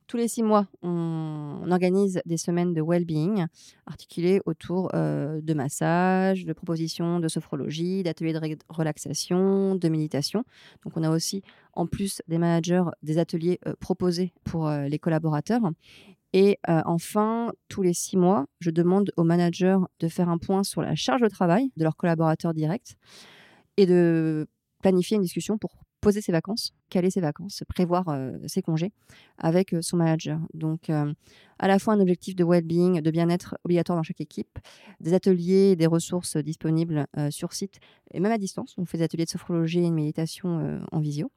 Tous 0.08 0.18
les 0.18 0.28
six 0.28 0.44
mois, 0.44 0.68
on, 0.82 1.62
organise 1.70 2.22
des 2.26 2.38
semaines 2.38 2.74
de 2.74 2.82
well-being 2.82 3.46
articulées 3.86 4.42
autour 4.46 4.90
euh, 4.94 5.42
de 5.42 5.54
massages, 5.54 6.46
de 6.46 6.54
propositions 6.54 7.20
de 7.20 7.28
sophrologie, 7.28 8.04
d'ateliers 8.04 8.34
de 8.34 8.58
relaxation, 8.70 9.76
de 9.76 9.90
méditation. 9.90 10.44
Donc, 10.84 10.98
on 10.98 11.04
a 11.04 11.10
aussi, 11.10 11.42
en 11.74 11.88
plus 11.88 12.22
des 12.28 12.38
managers, 12.38 12.84
des 13.02 13.18
ateliers 13.18 13.60
euh, 13.68 13.74
proposés 13.80 14.34
pour 14.44 14.68
euh, 14.68 14.88
les 14.88 15.00
collaborateurs. 15.00 15.62
Et 16.36 16.58
enfin, 16.68 17.52
tous 17.70 17.84
les 17.84 17.94
six 17.94 18.18
mois, 18.18 18.48
je 18.60 18.72
demande 18.72 19.12
aux 19.18 19.24
managers 19.24 19.78
de 20.00 20.08
faire 20.08 20.30
un 20.30 20.40
point 20.40 20.64
sur 20.64 20.82
la 20.82 20.96
charge 20.96 21.22
de 21.22 21.28
travail 21.28 21.72
de 21.78 21.84
leurs 21.84 21.96
collaborateurs 21.96 22.56
directs 22.56 22.98
et 23.78 23.86
de 23.86 24.48
planifier 24.82 25.18
une 25.18 25.22
discussion 25.22 25.60
pour 25.60 25.83
poser 26.04 26.22
ses 26.22 26.32
vacances, 26.32 26.74
caler 26.90 27.10
ses 27.10 27.22
vacances, 27.22 27.64
prévoir 27.68 28.06
ses 28.48 28.62
congés 28.62 28.92
avec 29.38 29.76
son 29.82 29.98
manager. 29.98 30.40
Donc, 30.54 30.90
à 30.90 31.68
la 31.68 31.80
fois 31.80 31.94
un 31.94 32.00
objectif 32.00 32.36
de 32.36 32.44
well-being, 32.44 33.02
de 33.02 33.12
bien-être 33.12 33.58
obligatoire 33.64 33.98
dans 33.98 34.04
chaque 34.04 34.22
équipe, 34.22 34.60
des 35.00 35.14
ateliers, 35.14 35.76
des 35.76 35.88
ressources 35.88 36.38
disponibles 36.38 37.08
sur 37.30 37.54
site 37.54 37.80
et 38.12 38.20
même 38.20 38.32
à 38.32 38.38
distance. 38.38 38.76
On 38.78 38.86
fait 38.86 38.98
des 38.98 39.06
ateliers 39.06 39.26
de 39.26 39.30
sophrologie 39.30 39.80
et 39.80 39.90
de 39.90 39.96
méditation 39.96 40.82
en 40.92 41.00
visio. 41.00 41.32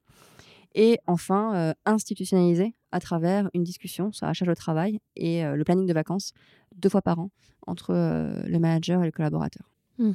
Et 0.75 0.99
enfin, 1.07 1.75
institutionnaliser 1.87 2.75
à 2.93 3.01
travers 3.01 3.49
une 3.55 3.63
discussion 3.63 4.13
sur 4.13 4.27
la 4.27 4.35
charge 4.35 4.51
de 4.51 4.55
travail 4.55 5.01
et 5.15 5.43
le 5.45 5.65
planning 5.65 5.87
de 5.87 5.93
vacances 5.95 6.33
deux 6.75 6.89
fois 6.89 7.03
par 7.03 7.19
an 7.19 7.31
entre 7.67 7.93
le 7.95 8.59
manager 8.59 9.03
et 9.03 9.07
le 9.07 9.13
collaborateur. 9.13 9.71
Mmh 9.99 10.13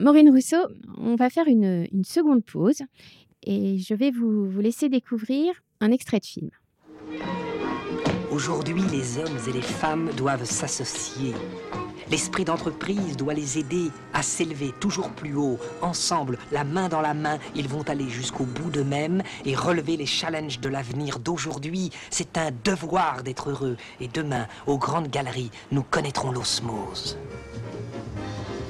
Maureen 0.00 0.30
Rousseau, 0.30 0.58
on 0.96 1.16
va 1.16 1.28
faire 1.28 1.48
une, 1.48 1.88
une 1.90 2.04
seconde 2.04 2.44
pause 2.44 2.82
et 3.44 3.78
je 3.78 3.94
vais 3.94 4.10
vous, 4.10 4.48
vous 4.48 4.60
laisser 4.60 4.88
découvrir 4.88 5.54
un 5.80 5.90
extrait 5.90 6.20
de 6.20 6.26
film. 6.26 6.50
Aujourd'hui, 8.30 8.82
les 8.92 9.18
hommes 9.18 9.38
et 9.48 9.52
les 9.52 9.62
femmes 9.62 10.10
doivent 10.16 10.44
s'associer. 10.44 11.34
L'esprit 12.10 12.44
d'entreprise 12.44 13.16
doit 13.16 13.34
les 13.34 13.58
aider 13.58 13.90
à 14.14 14.22
s'élever 14.22 14.72
toujours 14.80 15.10
plus 15.10 15.34
haut. 15.34 15.58
Ensemble, 15.82 16.38
la 16.52 16.64
main 16.64 16.88
dans 16.88 17.00
la 17.00 17.14
main, 17.14 17.38
ils 17.54 17.68
vont 17.68 17.82
aller 17.82 18.08
jusqu'au 18.08 18.44
bout 18.44 18.70
d'eux-mêmes 18.70 19.22
et 19.44 19.54
relever 19.54 19.96
les 19.96 20.06
challenges 20.06 20.60
de 20.60 20.68
l'avenir 20.68 21.18
d'aujourd'hui. 21.18 21.90
C'est 22.10 22.38
un 22.38 22.50
devoir 22.64 23.22
d'être 23.22 23.50
heureux. 23.50 23.76
Et 24.00 24.08
demain, 24.08 24.46
aux 24.66 24.78
grandes 24.78 25.08
galeries, 25.08 25.50
nous 25.70 25.82
connaîtrons 25.82 26.30
l'osmose. 26.30 27.18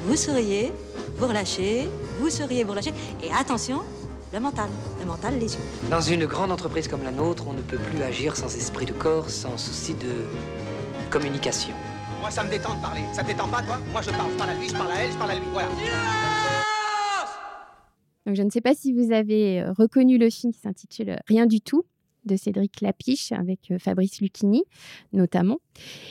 Vous 0.04 0.16
souriez, 0.16 0.72
vous 1.16 1.26
relâchez, 1.26 1.88
vous 2.20 2.30
souriez, 2.30 2.64
vous 2.64 2.72
relâchez. 2.72 2.94
Et 3.22 3.30
attention, 3.32 3.82
le 4.32 4.40
mental, 4.40 4.68
le 5.00 5.06
mental, 5.06 5.38
les 5.38 5.54
yeux. 5.54 5.60
Dans 5.90 6.00
une 6.00 6.26
grande 6.26 6.52
entreprise 6.52 6.86
comme 6.86 7.02
la 7.02 7.10
nôtre, 7.10 7.46
on 7.48 7.54
ne 7.54 7.62
peut 7.62 7.78
plus 7.78 8.02
agir 8.02 8.36
sans 8.36 8.54
esprit 8.54 8.84
de 8.84 8.92
corps, 8.92 9.30
sans 9.30 9.56
souci 9.56 9.94
de 9.94 11.10
communication. 11.10 11.74
Moi, 12.20 12.30
ça 12.30 12.44
me 12.44 12.50
détend 12.50 12.74
de 12.74 12.82
parler. 12.82 13.00
Ça 13.14 13.22
te 13.22 13.28
détend 13.28 13.48
pas, 13.48 13.62
toi? 13.62 13.78
Moi, 13.90 14.02
je 14.02 14.10
parle. 14.10 14.30
Je 14.30 14.36
parle 14.36 14.50
à 14.50 14.54
lui, 14.54 14.68
je 14.68 14.72
parle 14.74 14.90
à 14.90 15.02
elle, 15.02 15.12
je 15.12 15.16
parle 15.16 15.30
à 15.30 15.34
lui. 15.36 15.46
Voilà. 15.52 15.68
Donc, 18.26 18.36
je 18.36 18.42
ne 18.42 18.50
sais 18.50 18.60
pas 18.60 18.74
si 18.74 18.92
vous 18.92 19.12
avez 19.12 19.62
euh, 19.62 19.72
reconnu 19.72 20.18
le 20.18 20.28
film 20.28 20.52
qui 20.52 20.58
s'intitule 20.58 21.16
Rien 21.26 21.46
du 21.46 21.62
tout 21.62 21.84
de 22.26 22.36
Cédric 22.36 22.82
Lapiche 22.82 23.32
avec 23.32 23.70
euh, 23.70 23.78
Fabrice 23.78 24.20
Lucchini 24.20 24.64
notamment. 25.14 25.60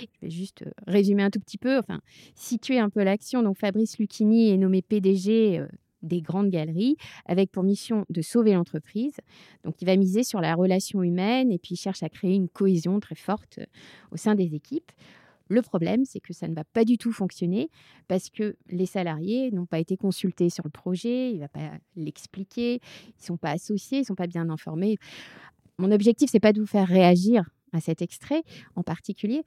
Je 0.01 0.25
vais 0.25 0.31
juste 0.31 0.63
euh, 0.63 0.71
résumer 0.87 1.21
un 1.21 1.29
tout 1.29 1.39
petit 1.39 1.59
peu, 1.59 1.77
enfin 1.77 1.99
situer 2.33 2.79
un 2.79 2.89
peu 2.89 3.03
l'action. 3.03 3.43
Donc 3.43 3.57
Fabrice 3.59 3.99
Lucchini 3.99 4.49
est 4.49 4.57
nommé 4.57 4.81
PDG 4.81 5.61
des 6.07 6.21
grandes 6.21 6.49
galeries 6.49 6.97
avec 7.25 7.51
pour 7.51 7.63
mission 7.63 8.05
de 8.09 8.21
sauver 8.21 8.53
l'entreprise. 8.53 9.15
Donc 9.63 9.81
il 9.81 9.85
va 9.85 9.95
miser 9.95 10.23
sur 10.23 10.41
la 10.41 10.55
relation 10.55 11.03
humaine 11.03 11.51
et 11.51 11.59
puis 11.59 11.75
il 11.75 11.77
cherche 11.77 12.03
à 12.03 12.09
créer 12.09 12.35
une 12.35 12.49
cohésion 12.49 12.99
très 12.99 13.15
forte 13.15 13.59
euh, 13.59 13.65
au 14.11 14.17
sein 14.17 14.35
des 14.35 14.55
équipes. 14.55 14.91
Le 15.49 15.61
problème, 15.61 16.03
c'est 16.03 16.19
que 16.19 16.33
ça 16.33 16.47
ne 16.47 16.53
va 16.53 16.63
pas 16.65 16.83
du 16.83 16.97
tout 16.97 17.11
fonctionner 17.11 17.69
parce 18.07 18.29
que 18.29 18.57
les 18.69 18.85
salariés 18.85 19.51
n'ont 19.51 19.65
pas 19.65 19.79
été 19.79 19.95
consultés 19.95 20.49
sur 20.49 20.65
le 20.65 20.69
projet, 20.69 21.31
il 21.31 21.35
ne 21.35 21.39
va 21.41 21.47
pas 21.47 21.71
l'expliquer, 21.95 22.81
ils 23.07 23.21
ne 23.21 23.25
sont 23.25 23.37
pas 23.37 23.51
associés, 23.51 23.99
ils 23.99 24.01
ne 24.01 24.07
sont 24.07 24.15
pas 24.15 24.27
bien 24.27 24.49
informés. 24.49 24.97
Mon 25.77 25.91
objectif, 25.91 26.29
c'est 26.29 26.39
pas 26.39 26.53
de 26.53 26.59
vous 26.59 26.67
faire 26.67 26.87
réagir 26.87 27.49
à 27.73 27.79
cet 27.79 28.01
extrait 28.01 28.43
en 28.75 28.83
particulier, 28.83 29.43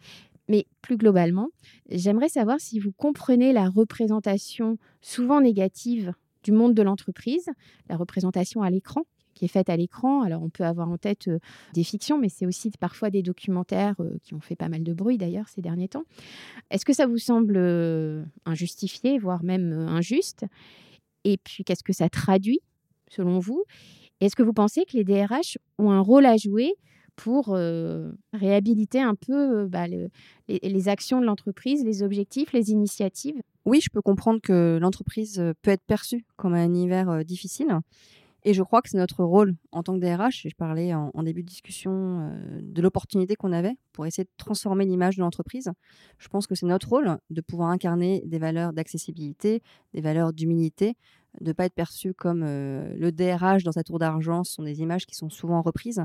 Mais 0.49 0.67
plus 0.83 0.97
globalement, 0.97 1.49
j'aimerais 1.91 2.29
savoir 2.29 2.61
si 2.61 2.81
vous 2.81 2.93
comprenez 2.93 3.53
la 3.53 3.69
représentation 3.69 4.79
souvent 5.01 5.41
négative 5.41 6.13
du 6.43 6.53
monde 6.53 6.75
de 6.75 6.83
l'entreprise, 6.83 7.49
la 7.89 7.97
représentation 7.97 8.63
à 8.63 8.71
l'écran 8.71 9.05
qui 9.35 9.45
est 9.47 9.49
faite 9.49 9.71
à 9.71 9.77
l'écran. 9.77 10.23
Alors 10.23 10.43
on 10.43 10.51
peut 10.51 10.65
avoir 10.65 10.89
en 10.91 10.99
tête 10.99 11.29
euh, 11.29 11.39
des 11.75 11.85
fictions, 11.85 12.19
mais 12.19 12.29
c'est 12.29 12.47
aussi 12.47 12.71
parfois 12.79 13.11
des 13.11 13.23
documentaires 13.23 13.95
euh, 14.01 14.19
qui 14.23 14.35
ont 14.35 14.41
fait 14.41 14.57
pas 14.57 14.69
mal 14.69 14.83
de 14.83 14.93
bruit 14.93 15.19
d'ailleurs 15.19 15.49
ces 15.49 15.63
derniers 15.63 15.89
temps. 15.89 16.05
Est-ce 16.71 16.85
que 16.85 16.93
ça 16.93 17.07
vous 17.07 17.19
semble 17.19 17.57
euh, 17.57 18.23
injustifié, 18.45 19.19
voire 19.19 19.43
même 19.43 19.73
injuste? 19.73 20.45
Et 21.25 21.39
puis 21.39 21.65
qu'est-ce 21.65 21.85
que 21.85 21.93
ça 21.93 22.09
traduit 22.09 22.61
selon 23.09 23.39
vous? 23.39 23.65
Est-ce 24.21 24.37
que 24.37 24.43
vous 24.43 24.53
pensez 24.53 24.85
que 24.85 24.97
les 24.97 25.05
DRH 25.05 25.59
ont 25.79 25.91
un 25.91 26.01
rôle 26.01 26.27
à 26.27 26.37
jouer 26.37 26.75
pour 27.17 27.57
réhabiliter 28.33 29.01
un 29.01 29.15
peu 29.15 29.67
bah, 29.67 29.87
les, 29.87 30.09
les, 30.49 30.89
actions 30.89 31.21
de 31.21 31.27
l'entreprise, 31.27 31.85
les 31.85 32.03
objectifs, 32.03 32.53
les 32.53 32.71
initiatives? 32.71 33.41
Oui, 33.65 33.81
je 33.83 33.91
peux 33.91 34.03
comprendre 34.03 34.41
que 34.41 34.79
l'entreprise 34.81 35.43
peut 35.63 35.71
être 35.71 35.85
perçue 35.87 36.25
comme 36.37 36.55
un 36.55 36.65
univers 36.65 37.25
difficile. 37.25 37.81
Et 38.43 38.55
je 38.55 38.63
crois 38.63 38.81
que 38.81 38.89
c'est 38.89 38.97
notre 38.97 39.23
rôle 39.23 39.55
en 39.71 39.83
tant 39.83 39.95
que 39.95 40.01
DRH, 40.01 40.47
je 40.49 40.55
parlais 40.57 40.95
en, 40.95 41.23
début 41.23 41.43
de 41.43 41.49
discussion 41.49 42.33
de 42.63 42.81
l'opportunité 42.81 43.37
qu'on 43.37 43.53
avait 43.53 43.77
pour 43.93 44.07
essayer 44.07 44.25
de 44.25 44.31
transformer 44.39 44.87
l'image 44.87 45.17
de 45.17 45.21
l'entreprise. 45.21 45.71
Je 46.19 46.29
pense 46.29 46.47
que 46.47 46.55
c'est 46.55 46.65
notre 46.65 46.89
rôle 46.89 47.19
de 47.29 47.41
pouvoir 47.43 47.69
incarner 47.69 48.23
des 48.25 48.39
valeurs 48.39 48.73
d'accessibilité, 48.73 49.63
des 49.93 50.01
valeurs 50.01 50.33
d'humilité, 50.33 50.97
de 51.41 51.49
ne 51.49 51.53
pas 51.53 51.67
être 51.67 51.75
perçu 51.75 52.15
comme 52.15 52.43
le 52.45 53.11
DRH 53.11 53.63
dans 53.63 53.73
sa 53.73 53.85
tour 53.85 53.99
d'argent. 53.99 54.43
Ce 54.43 54.55
sont 54.55 54.63
des 54.63 54.81
images 54.81 55.05
qui 55.05 55.15
sont 55.15 55.29
souvent 55.29 55.61
reprises. 55.61 56.03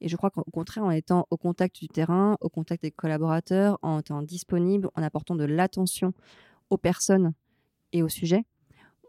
Et 0.00 0.08
je 0.08 0.16
crois 0.16 0.30
qu'au 0.30 0.44
contraire, 0.44 0.84
en 0.84 0.90
étant 0.90 1.26
au 1.30 1.36
contact 1.36 1.78
du 1.80 1.88
terrain, 1.88 2.36
au 2.40 2.48
contact 2.48 2.82
des 2.82 2.90
collaborateurs, 2.90 3.78
en 3.82 4.00
étant 4.00 4.22
disponible, 4.22 4.88
en 4.94 5.02
apportant 5.02 5.36
de 5.36 5.44
l'attention 5.44 6.12
aux 6.70 6.78
personnes 6.78 7.32
et 7.92 8.02
aux 8.02 8.08
sujets, 8.08 8.44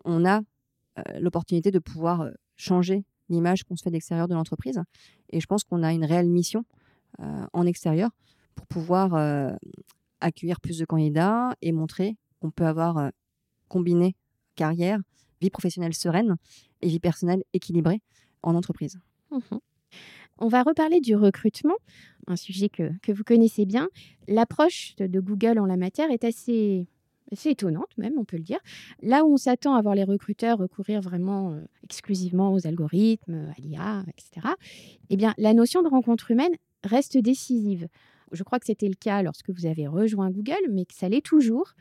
on 0.05 0.26
a 0.26 0.39
euh, 0.39 1.20
l'opportunité 1.20 1.72
de 1.72 1.80
pouvoir 1.80 2.30
changer 2.55 3.03
l'image 3.30 3.64
qu'on 3.64 3.76
se 3.76 3.84
fait 3.84 3.89
de 3.89 3.95
l'extérieur 3.95 4.28
de 4.28 4.34
l'entreprise. 4.34 4.82
Et 5.30 5.39
je 5.39 5.45
pense 5.45 5.64
qu'on 5.64 5.84
a 5.84 5.93
une 5.93 6.05
réelle 6.05 6.30
mission 6.30 6.66
euh, 7.20 7.45
en 7.53 7.66
extérieur 7.66 8.12
pour 8.55 8.68
pouvoir 8.68 9.14
euh, 9.16 9.55
accueillir 10.22 10.60
plus 10.60 10.78
de 10.80 10.86
candidats 10.86 11.55
et 11.62 11.72
montrer 11.72 12.18
qu'on 12.39 12.51
peut 12.51 12.66
avoir 12.66 12.97
euh, 12.97 13.10
combiné 13.68 14.16
carrière, 14.55 14.99
vie 15.41 15.49
professionnelle 15.49 15.93
sereine 15.93 16.36
et 16.82 16.88
vie 16.88 16.99
personnelle 16.99 17.43
équilibrée 17.53 18.01
en 18.43 18.55
entreprise. 18.55 18.99
Mmh 19.32 19.58
On 20.39 20.47
va 20.47 20.64
reparler 20.64 21.01
du 21.01 21.16
recrutement, 21.16 21.76
un 22.28 22.36
sujet 22.36 22.70
que, 22.70 22.91
que 23.01 23.12
vous 23.12 23.24
connaissez 23.24 23.66
bien. 23.66 23.89
L'approche 24.28 24.95
de 24.97 25.20
Google 25.20 25.60
en 25.60 25.66
la 25.66 25.78
matière 25.78 26.12
est 26.12 26.24
assez 26.24 26.88
c'est 27.34 27.52
étonnante 27.52 27.98
même, 27.98 28.14
on 28.18 28.26
peut 28.26 28.38
le 28.38 28.44
dire. 28.44 28.60
Là 29.02 29.26
où 29.26 29.34
on 29.34 29.38
s'attend 29.38 29.76
à 29.76 29.82
voir 29.82 29.96
les 29.96 30.04
recruteurs 30.04 30.58
recourir 30.58 31.02
vraiment 31.02 31.54
euh, 31.54 31.62
exclusivement 31.84 32.54
aux 32.54 32.66
algorithmes, 32.68 33.52
à 33.58 33.62
l'IA, 33.62 34.04
etc., 34.10 34.48
eh 35.10 35.18
bien, 35.18 35.34
la 35.38 35.54
notion 35.54 35.84
de 35.84 35.90
rencontre 35.90 36.32
humaine 36.32 36.56
reste 36.84 37.18
décisive. 37.18 37.88
Je 38.32 38.44
crois 38.44 38.60
que 38.60 38.66
c'était 38.66 38.88
le 38.88 38.96
cas 38.96 39.22
lorsque 39.22 39.50
vous 39.50 39.66
avez 39.66 39.88
rejoint 39.88 40.30
Google, 40.30 40.56
mais 40.70 40.86
que 40.86 40.94
ça 40.94 41.10
l'est 41.10 41.26
toujours. 41.26 41.74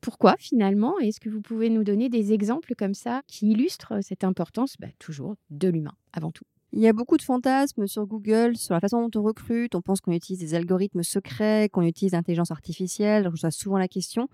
Pourquoi 0.00 0.34
finalement 0.38 0.98
Est-ce 0.98 1.20
que 1.20 1.28
vous 1.28 1.42
pouvez 1.42 1.68
nous 1.68 1.84
donner 1.84 2.08
des 2.08 2.32
exemples 2.32 2.74
comme 2.76 2.94
ça 2.94 3.20
qui 3.26 3.50
illustrent 3.50 4.02
cette 4.02 4.24
importance 4.24 4.76
bah, 4.78 4.88
toujours 4.98 5.34
de 5.50 5.68
l'humain 5.68 5.94
avant 6.12 6.30
tout? 6.30 6.44
Il 6.72 6.80
y 6.80 6.86
a 6.86 6.92
beaucoup 6.92 7.16
de 7.16 7.22
fantasmes 7.22 7.86
sur 7.86 8.06
Google, 8.06 8.56
sur 8.56 8.74
la 8.74 8.80
façon 8.80 9.06
dont 9.06 9.20
on 9.20 9.24
recrute. 9.24 9.74
On 9.74 9.82
pense 9.82 10.00
qu'on 10.00 10.12
utilise 10.12 10.38
des 10.38 10.54
algorithmes 10.54 11.02
secrets, 11.02 11.68
qu'on 11.68 11.82
utilise 11.82 12.12
l'intelligence 12.12 12.52
artificielle. 12.52 13.24
Je 13.24 13.28
reçois 13.28 13.50
souvent 13.50 13.76
la 13.76 13.88
question. 13.88 14.28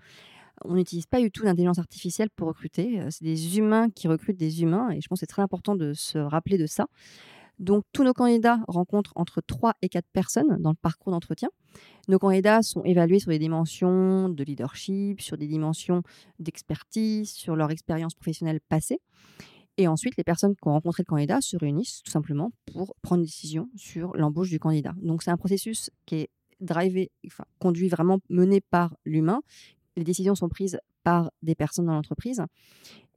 On 0.65 0.75
n'utilise 0.75 1.05
pas 1.05 1.19
du 1.19 1.31
tout 1.31 1.43
d'intelligence 1.43 1.79
artificielle 1.79 2.29
pour 2.35 2.47
recruter. 2.47 2.99
Euh, 2.99 3.07
c'est 3.09 3.25
des 3.25 3.57
humains 3.57 3.89
qui 3.89 4.07
recrutent 4.07 4.37
des 4.37 4.61
humains 4.61 4.89
et 4.91 5.01
je 5.01 5.07
pense 5.07 5.17
que 5.17 5.21
c'est 5.21 5.27
très 5.27 5.41
important 5.41 5.75
de 5.75 5.93
se 5.93 6.17
rappeler 6.17 6.57
de 6.57 6.65
ça. 6.65 6.87
Donc, 7.59 7.85
tous 7.91 8.03
nos 8.03 8.13
candidats 8.13 8.59
rencontrent 8.67 9.13
entre 9.15 9.41
3 9.41 9.73
et 9.81 9.89
4 9.89 10.05
personnes 10.13 10.57
dans 10.59 10.69
le 10.69 10.75
parcours 10.75 11.11
d'entretien. 11.11 11.49
Nos 12.07 12.19
candidats 12.19 12.61
sont 12.61 12.83
évalués 12.83 13.19
sur 13.19 13.31
des 13.31 13.39
dimensions 13.39 14.29
de 14.29 14.43
leadership, 14.43 15.21
sur 15.21 15.37
des 15.37 15.47
dimensions 15.47 16.03
d'expertise, 16.37 17.31
sur 17.31 17.55
leur 17.55 17.71
expérience 17.71 18.13
professionnelle 18.13 18.59
passée. 18.69 18.99
Et 19.77 19.87
ensuite, 19.87 20.17
les 20.17 20.23
personnes 20.23 20.55
qui 20.55 20.67
ont 20.67 20.73
rencontré 20.73 21.03
le 21.03 21.09
candidat 21.09 21.41
se 21.41 21.57
réunissent 21.57 22.01
tout 22.03 22.11
simplement 22.11 22.51
pour 22.71 22.95
prendre 23.01 23.21
une 23.21 23.25
décision 23.25 23.69
sur 23.75 24.15
l'embauche 24.15 24.49
du 24.49 24.59
candidat. 24.59 24.93
Donc, 25.01 25.23
c'est 25.23 25.31
un 25.31 25.37
processus 25.37 25.89
qui 26.05 26.15
est 26.15 26.29
conduit 27.59 27.87
vraiment, 27.87 28.19
mené 28.29 28.61
par 28.61 28.95
l'humain, 29.05 29.41
les 29.97 30.03
décisions 30.03 30.35
sont 30.35 30.47
prises 30.47 30.79
par 31.03 31.31
des 31.41 31.55
personnes 31.55 31.87
dans 31.87 31.93
l'entreprise 31.93 32.43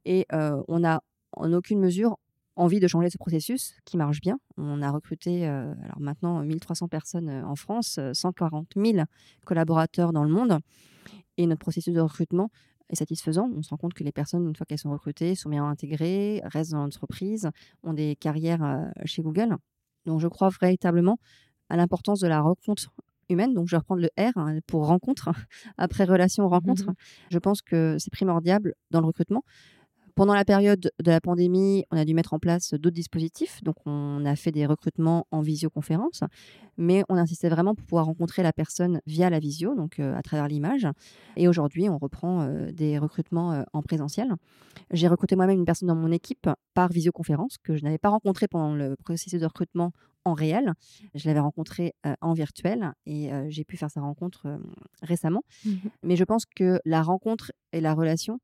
et 0.03 0.25
euh, 0.33 0.61
on 0.67 0.79
n'a 0.79 1.01
en 1.33 1.53
aucune 1.53 1.79
mesure 1.79 2.17
envie 2.55 2.79
de 2.79 2.87
changer 2.87 3.09
ce 3.09 3.17
processus 3.17 3.73
qui 3.85 3.97
marche 3.97 4.19
bien. 4.19 4.37
On 4.57 4.81
a 4.81 4.91
recruté 4.91 5.47
euh, 5.47 5.73
alors 5.83 5.99
maintenant 5.99 6.41
1300 6.41 6.87
personnes 6.89 7.29
euh, 7.29 7.45
en 7.45 7.55
France, 7.55 7.99
140 8.13 8.73
000 8.75 9.05
collaborateurs 9.45 10.11
dans 10.11 10.23
le 10.23 10.31
monde 10.31 10.59
et 11.37 11.45
notre 11.47 11.59
processus 11.61 11.93
de 11.93 12.01
recrutement 12.01 12.49
est 12.89 12.95
satisfaisant. 12.95 13.49
On 13.55 13.61
se 13.61 13.69
rend 13.69 13.77
compte 13.77 13.93
que 13.93 14.03
les 14.03 14.11
personnes, 14.11 14.47
une 14.47 14.55
fois 14.55 14.65
qu'elles 14.65 14.79
sont 14.79 14.91
recrutées, 14.91 15.35
sont 15.35 15.49
bien 15.49 15.65
intégrées, 15.65 16.41
restent 16.45 16.71
dans 16.71 16.83
l'entreprise, 16.83 17.49
ont 17.83 17.93
des 17.93 18.17
carrières 18.17 18.91
chez 19.05 19.21
Google. 19.21 19.55
Donc 20.05 20.19
je 20.19 20.27
crois 20.27 20.49
véritablement 20.59 21.17
à 21.69 21.77
l'importance 21.77 22.19
de 22.19 22.27
la 22.27 22.41
rencontre 22.41 22.91
humaine. 23.31 23.53
Donc, 23.53 23.67
je 23.67 23.75
vais 23.75 23.79
reprendre 23.79 24.01
le 24.01 24.09
R 24.17 24.37
hein, 24.37 24.59
pour 24.67 24.85
rencontre, 24.87 25.29
après 25.77 26.03
relation, 26.03 26.47
rencontre. 26.47 26.89
Mmh 26.89 26.95
je 27.29 27.39
pense 27.39 27.61
que 27.61 27.95
c'est 27.97 28.11
primordial 28.11 28.73
dans 28.91 28.99
le 28.99 29.07
recrutement. 29.07 29.43
Pendant 30.15 30.33
la 30.33 30.45
période 30.45 30.91
de 30.99 31.11
la 31.11 31.21
pandémie, 31.21 31.85
on 31.91 31.97
a 31.97 32.05
dû 32.05 32.13
mettre 32.13 32.33
en 32.33 32.39
place 32.39 32.73
d'autres 32.73 32.95
dispositifs. 32.95 33.63
Donc, 33.63 33.75
on 33.85 34.25
a 34.25 34.35
fait 34.35 34.51
des 34.51 34.65
recrutements 34.65 35.27
en 35.31 35.41
visioconférence, 35.41 36.21
mais 36.77 37.03
on 37.09 37.15
insistait 37.15 37.49
vraiment 37.49 37.75
pour 37.75 37.85
pouvoir 37.85 38.05
rencontrer 38.05 38.43
la 38.43 38.53
personne 38.53 39.01
via 39.05 39.29
la 39.29 39.39
visio, 39.39 39.75
donc 39.75 39.99
euh, 39.99 40.15
à 40.15 40.21
travers 40.21 40.47
l'image. 40.47 40.87
Et 41.37 41.47
aujourd'hui, 41.47 41.89
on 41.89 41.97
reprend 41.97 42.41
euh, 42.41 42.71
des 42.71 42.97
recrutements 42.97 43.53
euh, 43.53 43.63
en 43.73 43.81
présentiel. 43.81 44.33
J'ai 44.91 45.07
recruté 45.07 45.35
moi-même 45.35 45.59
une 45.59 45.65
personne 45.65 45.87
dans 45.87 45.95
mon 45.95 46.11
équipe 46.11 46.49
par 46.73 46.89
visioconférence 46.89 47.57
que 47.63 47.77
je 47.77 47.83
n'avais 47.83 47.97
pas 47.97 48.09
rencontrée 48.09 48.47
pendant 48.47 48.73
le 48.73 48.95
processus 48.95 49.39
de 49.39 49.45
recrutement 49.45 49.91
en 50.25 50.33
réel. 50.33 50.73
Je 51.15 51.27
l'avais 51.27 51.39
rencontré 51.39 51.95
en 52.21 52.33
virtuel 52.33 52.93
et 53.07 53.31
j'ai 53.49 53.63
pu 53.63 53.75
faire 53.75 53.89
sa 53.89 54.01
rencontre 54.01 54.59
récemment. 55.01 55.43
Mmh 55.65 55.71
Mais 56.03 56.15
je 56.15 56.23
pense 56.23 56.45
que 56.45 56.79
la 56.85 57.01
rencontre 57.01 57.51
et 57.73 57.81
la 57.81 57.95
relation 57.95 58.39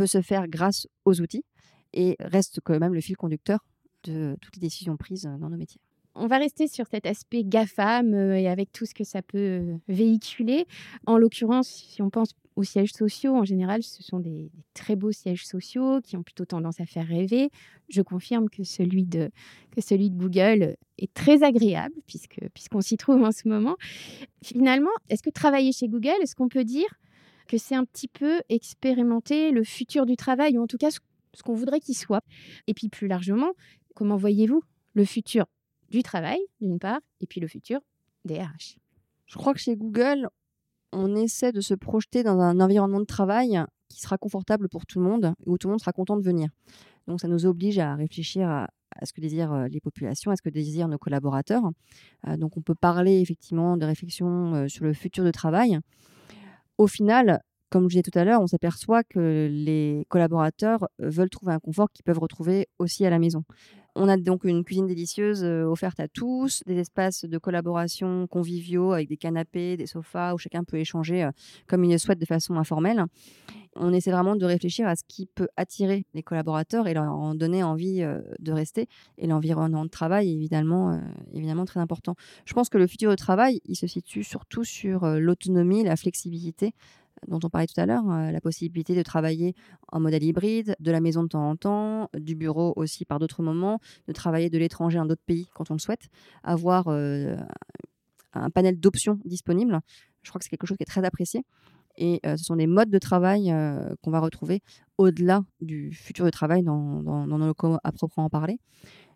peut 0.00 0.06
se 0.06 0.22
faire 0.22 0.48
grâce 0.48 0.86
aux 1.04 1.20
outils 1.20 1.44
et 1.92 2.16
reste 2.20 2.60
quand 2.64 2.78
même 2.78 2.94
le 2.94 3.02
fil 3.02 3.18
conducteur 3.18 3.66
de 4.04 4.34
toutes 4.40 4.56
les 4.56 4.60
décisions 4.60 4.96
prises 4.96 5.24
dans 5.38 5.50
nos 5.50 5.58
métiers. 5.58 5.82
On 6.14 6.26
va 6.26 6.38
rester 6.38 6.68
sur 6.68 6.86
cet 6.86 7.04
aspect 7.04 7.44
GAFAM 7.44 8.14
et 8.14 8.48
avec 8.48 8.72
tout 8.72 8.86
ce 8.86 8.94
que 8.94 9.04
ça 9.04 9.20
peut 9.20 9.76
véhiculer. 9.88 10.64
En 11.06 11.18
l'occurrence, 11.18 11.68
si 11.68 12.00
on 12.00 12.08
pense 12.08 12.30
aux 12.56 12.64
sièges 12.64 12.92
sociaux, 12.94 13.36
en 13.36 13.44
général, 13.44 13.82
ce 13.82 14.02
sont 14.02 14.20
des, 14.20 14.50
très 14.72 14.96
beaux 14.96 15.12
sièges 15.12 15.44
sociaux 15.44 16.00
qui 16.00 16.16
ont 16.16 16.22
plutôt 16.22 16.46
tendance 16.46 16.80
à 16.80 16.86
faire 16.86 17.06
rêver. 17.06 17.50
Je 17.90 18.00
confirme 18.00 18.48
que 18.48 18.64
celui 18.64 19.04
de, 19.04 19.30
que 19.70 19.82
celui 19.82 20.08
de 20.08 20.16
Google 20.16 20.76
est 20.96 21.12
très 21.12 21.42
agréable 21.42 21.94
puisqu'on 22.06 22.80
s'y 22.80 22.96
trouve 22.96 23.22
en 23.22 23.32
ce 23.32 23.46
moment. 23.46 23.76
Finalement, 24.42 24.90
est-ce 25.10 25.22
que 25.22 25.30
travailler 25.30 25.72
chez 25.72 25.88
Google, 25.88 26.16
est-ce 26.22 26.34
qu'on 26.34 26.48
peut 26.48 26.64
dire 26.64 26.88
que 27.50 27.58
c'est 27.58 27.74
un 27.74 27.84
petit 27.84 28.06
peu 28.06 28.40
expérimenter 28.48 29.50
le 29.50 29.64
futur 29.64 30.06
du 30.06 30.14
travail, 30.14 30.56
ou 30.56 30.62
en 30.62 30.68
tout 30.68 30.78
cas 30.78 30.90
ce 30.92 31.42
qu'on 31.42 31.54
voudrait 31.54 31.80
qu'il 31.80 31.96
soit 31.96 32.22
Et 32.68 32.74
puis 32.74 32.88
plus 32.88 33.08
largement, 33.08 33.50
comment 33.96 34.16
voyez-vous 34.16 34.62
le 34.94 35.04
futur 35.04 35.46
du 35.90 36.04
travail, 36.04 36.38
d'une 36.60 36.78
part, 36.78 37.00
et 37.20 37.26
puis 37.26 37.40
le 37.40 37.48
futur 37.48 37.80
des 38.24 38.38
RH 38.40 38.78
Je 39.26 39.36
crois 39.36 39.52
que 39.52 39.58
chez 39.58 39.74
Google, 39.74 40.28
on 40.92 41.16
essaie 41.16 41.50
de 41.50 41.60
se 41.60 41.74
projeter 41.74 42.22
dans 42.22 42.38
un 42.38 42.60
environnement 42.60 43.00
de 43.00 43.04
travail 43.04 43.60
qui 43.88 44.00
sera 44.00 44.16
confortable 44.16 44.68
pour 44.68 44.86
tout 44.86 45.00
le 45.00 45.06
monde, 45.06 45.34
où 45.44 45.58
tout 45.58 45.66
le 45.66 45.72
monde 45.72 45.80
sera 45.80 45.92
content 45.92 46.16
de 46.16 46.22
venir. 46.22 46.50
Donc 47.08 47.20
ça 47.20 47.26
nous 47.26 47.46
oblige 47.46 47.80
à 47.80 47.96
réfléchir 47.96 48.48
à, 48.48 48.68
ce 49.02 49.12
que 49.12 49.20
désirent 49.20 49.52
euh, 49.52 49.66
les 49.66 49.80
populations, 49.80 50.30
à 50.30 50.36
ce 50.36 50.42
que 50.42 50.50
désirent 50.50 50.86
nos 50.86 50.98
collaborateurs. 50.98 51.64
Euh, 52.28 52.36
donc 52.36 52.56
on 52.56 52.62
peut 52.62 52.76
parler 52.76 53.20
effectivement 53.20 53.76
de 53.76 53.86
réflexion 53.86 54.54
euh, 54.54 54.68
sur 54.68 54.84
le 54.84 54.92
futur 54.92 55.24
de 55.24 55.32
travail. 55.32 55.80
Au 56.80 56.86
final, 56.86 57.42
comme 57.68 57.82
je 57.82 57.88
disais 57.88 58.02
tout 58.02 58.18
à 58.18 58.24
l'heure, 58.24 58.40
on 58.40 58.46
s'aperçoit 58.46 59.04
que 59.04 59.48
les 59.50 60.06
collaborateurs 60.08 60.88
veulent 60.98 61.28
trouver 61.28 61.52
un 61.52 61.58
confort 61.58 61.90
qu'ils 61.92 62.04
peuvent 62.04 62.18
retrouver 62.18 62.68
aussi 62.78 63.04
à 63.04 63.10
la 63.10 63.18
maison. 63.18 63.44
On 64.02 64.08
a 64.08 64.16
donc 64.16 64.44
une 64.44 64.64
cuisine 64.64 64.86
délicieuse 64.86 65.44
euh, 65.44 65.64
offerte 65.64 66.00
à 66.00 66.08
tous, 66.08 66.62
des 66.64 66.78
espaces 66.78 67.26
de 67.26 67.36
collaboration 67.36 68.26
conviviaux 68.26 68.92
avec 68.92 69.10
des 69.10 69.18
canapés, 69.18 69.76
des 69.76 69.86
sofas 69.86 70.32
où 70.32 70.38
chacun 70.38 70.64
peut 70.64 70.78
échanger 70.78 71.24
euh, 71.24 71.30
comme 71.66 71.84
il 71.84 71.90
le 71.90 71.98
souhaite 71.98 72.18
de 72.18 72.24
façon 72.24 72.54
informelle. 72.54 73.04
On 73.76 73.92
essaie 73.92 74.10
vraiment 74.10 74.36
de 74.36 74.46
réfléchir 74.46 74.88
à 74.88 74.96
ce 74.96 75.02
qui 75.06 75.26
peut 75.26 75.48
attirer 75.58 76.06
les 76.14 76.22
collaborateurs 76.22 76.88
et 76.88 76.94
leur 76.94 77.12
en 77.12 77.34
donner 77.34 77.62
envie 77.62 78.00
euh, 78.02 78.22
de 78.38 78.52
rester. 78.52 78.88
Et 79.18 79.26
l'environnement 79.26 79.84
de 79.84 79.90
travail 79.90 80.30
est 80.30 80.34
évidemment, 80.34 80.98
évidemment 81.34 81.66
très 81.66 81.80
important. 81.80 82.14
Je 82.46 82.54
pense 82.54 82.70
que 82.70 82.78
le 82.78 82.86
futur 82.86 83.10
du 83.10 83.16
travail, 83.16 83.60
il 83.66 83.76
se 83.76 83.86
situe 83.86 84.24
surtout 84.24 84.64
sur 84.64 85.06
l'autonomie, 85.06 85.84
la 85.84 85.96
flexibilité 85.96 86.72
dont 87.28 87.38
on 87.42 87.48
parlait 87.48 87.66
tout 87.66 87.80
à 87.80 87.86
l'heure, 87.86 88.08
euh, 88.10 88.30
la 88.30 88.40
possibilité 88.40 88.94
de 88.94 89.02
travailler 89.02 89.54
en 89.88 90.00
modèle 90.00 90.22
hybride, 90.22 90.74
de 90.80 90.90
la 90.90 91.00
maison 91.00 91.22
de 91.22 91.28
temps 91.28 91.48
en 91.48 91.56
temps, 91.56 92.08
du 92.14 92.34
bureau 92.34 92.72
aussi 92.76 93.04
par 93.04 93.18
d'autres 93.18 93.42
moments, 93.42 93.78
de 94.08 94.12
travailler 94.12 94.50
de 94.50 94.58
l'étranger 94.58 94.98
dans 94.98 95.06
d'autres 95.06 95.24
pays 95.24 95.48
quand 95.54 95.70
on 95.70 95.74
le 95.74 95.80
souhaite, 95.80 96.08
avoir 96.42 96.88
euh, 96.88 97.36
un 98.32 98.50
panel 98.50 98.78
d'options 98.78 99.18
disponibles. 99.24 99.80
Je 100.22 100.30
crois 100.30 100.38
que 100.38 100.44
c'est 100.44 100.50
quelque 100.50 100.66
chose 100.66 100.76
qui 100.76 100.82
est 100.82 100.86
très 100.86 101.04
apprécié. 101.04 101.44
Et 101.96 102.20
euh, 102.24 102.36
ce 102.36 102.44
sont 102.44 102.56
des 102.56 102.66
modes 102.66 102.90
de 102.90 102.98
travail 102.98 103.52
qu'on 104.02 104.10
va 104.10 104.20
retrouver 104.20 104.62
au-delà 104.96 105.42
du 105.60 105.92
futur 105.92 106.24
du 106.24 106.30
travail 106.30 106.62
dans, 106.62 107.02
dans, 107.02 107.26
dans 107.26 107.38
nos 107.38 107.46
locaux 107.46 107.76
à 107.82 107.92
proprement 107.92 108.30
parler. 108.30 108.58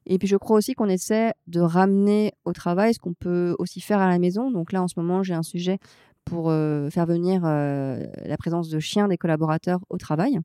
Et 0.07 0.19
puis 0.19 0.29
je 0.29 0.37
crois 0.37 0.59
aussi 0.59 0.75
qu'on 0.75 0.89
essaie 0.89 1.33
de 1.47 1.61
ramener 1.61 2.33
au 2.45 2.53
travail 2.53 2.93
ce 2.95 2.99
qu'on 2.99 3.15
peut 3.15 3.57
aussi 3.59 3.81
faire 3.81 4.01
à 4.01 4.09
la 4.09 4.19
maison. 4.19 4.51
Donc 4.51 4.73
là, 4.73 4.83
en 4.83 4.89
ce 4.89 4.99
moment, 4.99 5.23
j'ai 5.23 5.35
un 5.35 5.43
sujet 5.43 5.79
pour 6.25 6.51
euh, 6.51 6.91
faire 6.91 7.07
venir 7.07 7.43
euh, 7.45 8.05
la 8.25 8.37
présence 8.37 8.69
de 8.69 8.79
chiens 8.81 9.09
des 9.09 9.19
collaborateurs 9.19 9.81
au 9.91 9.99
travail. 9.99 10.39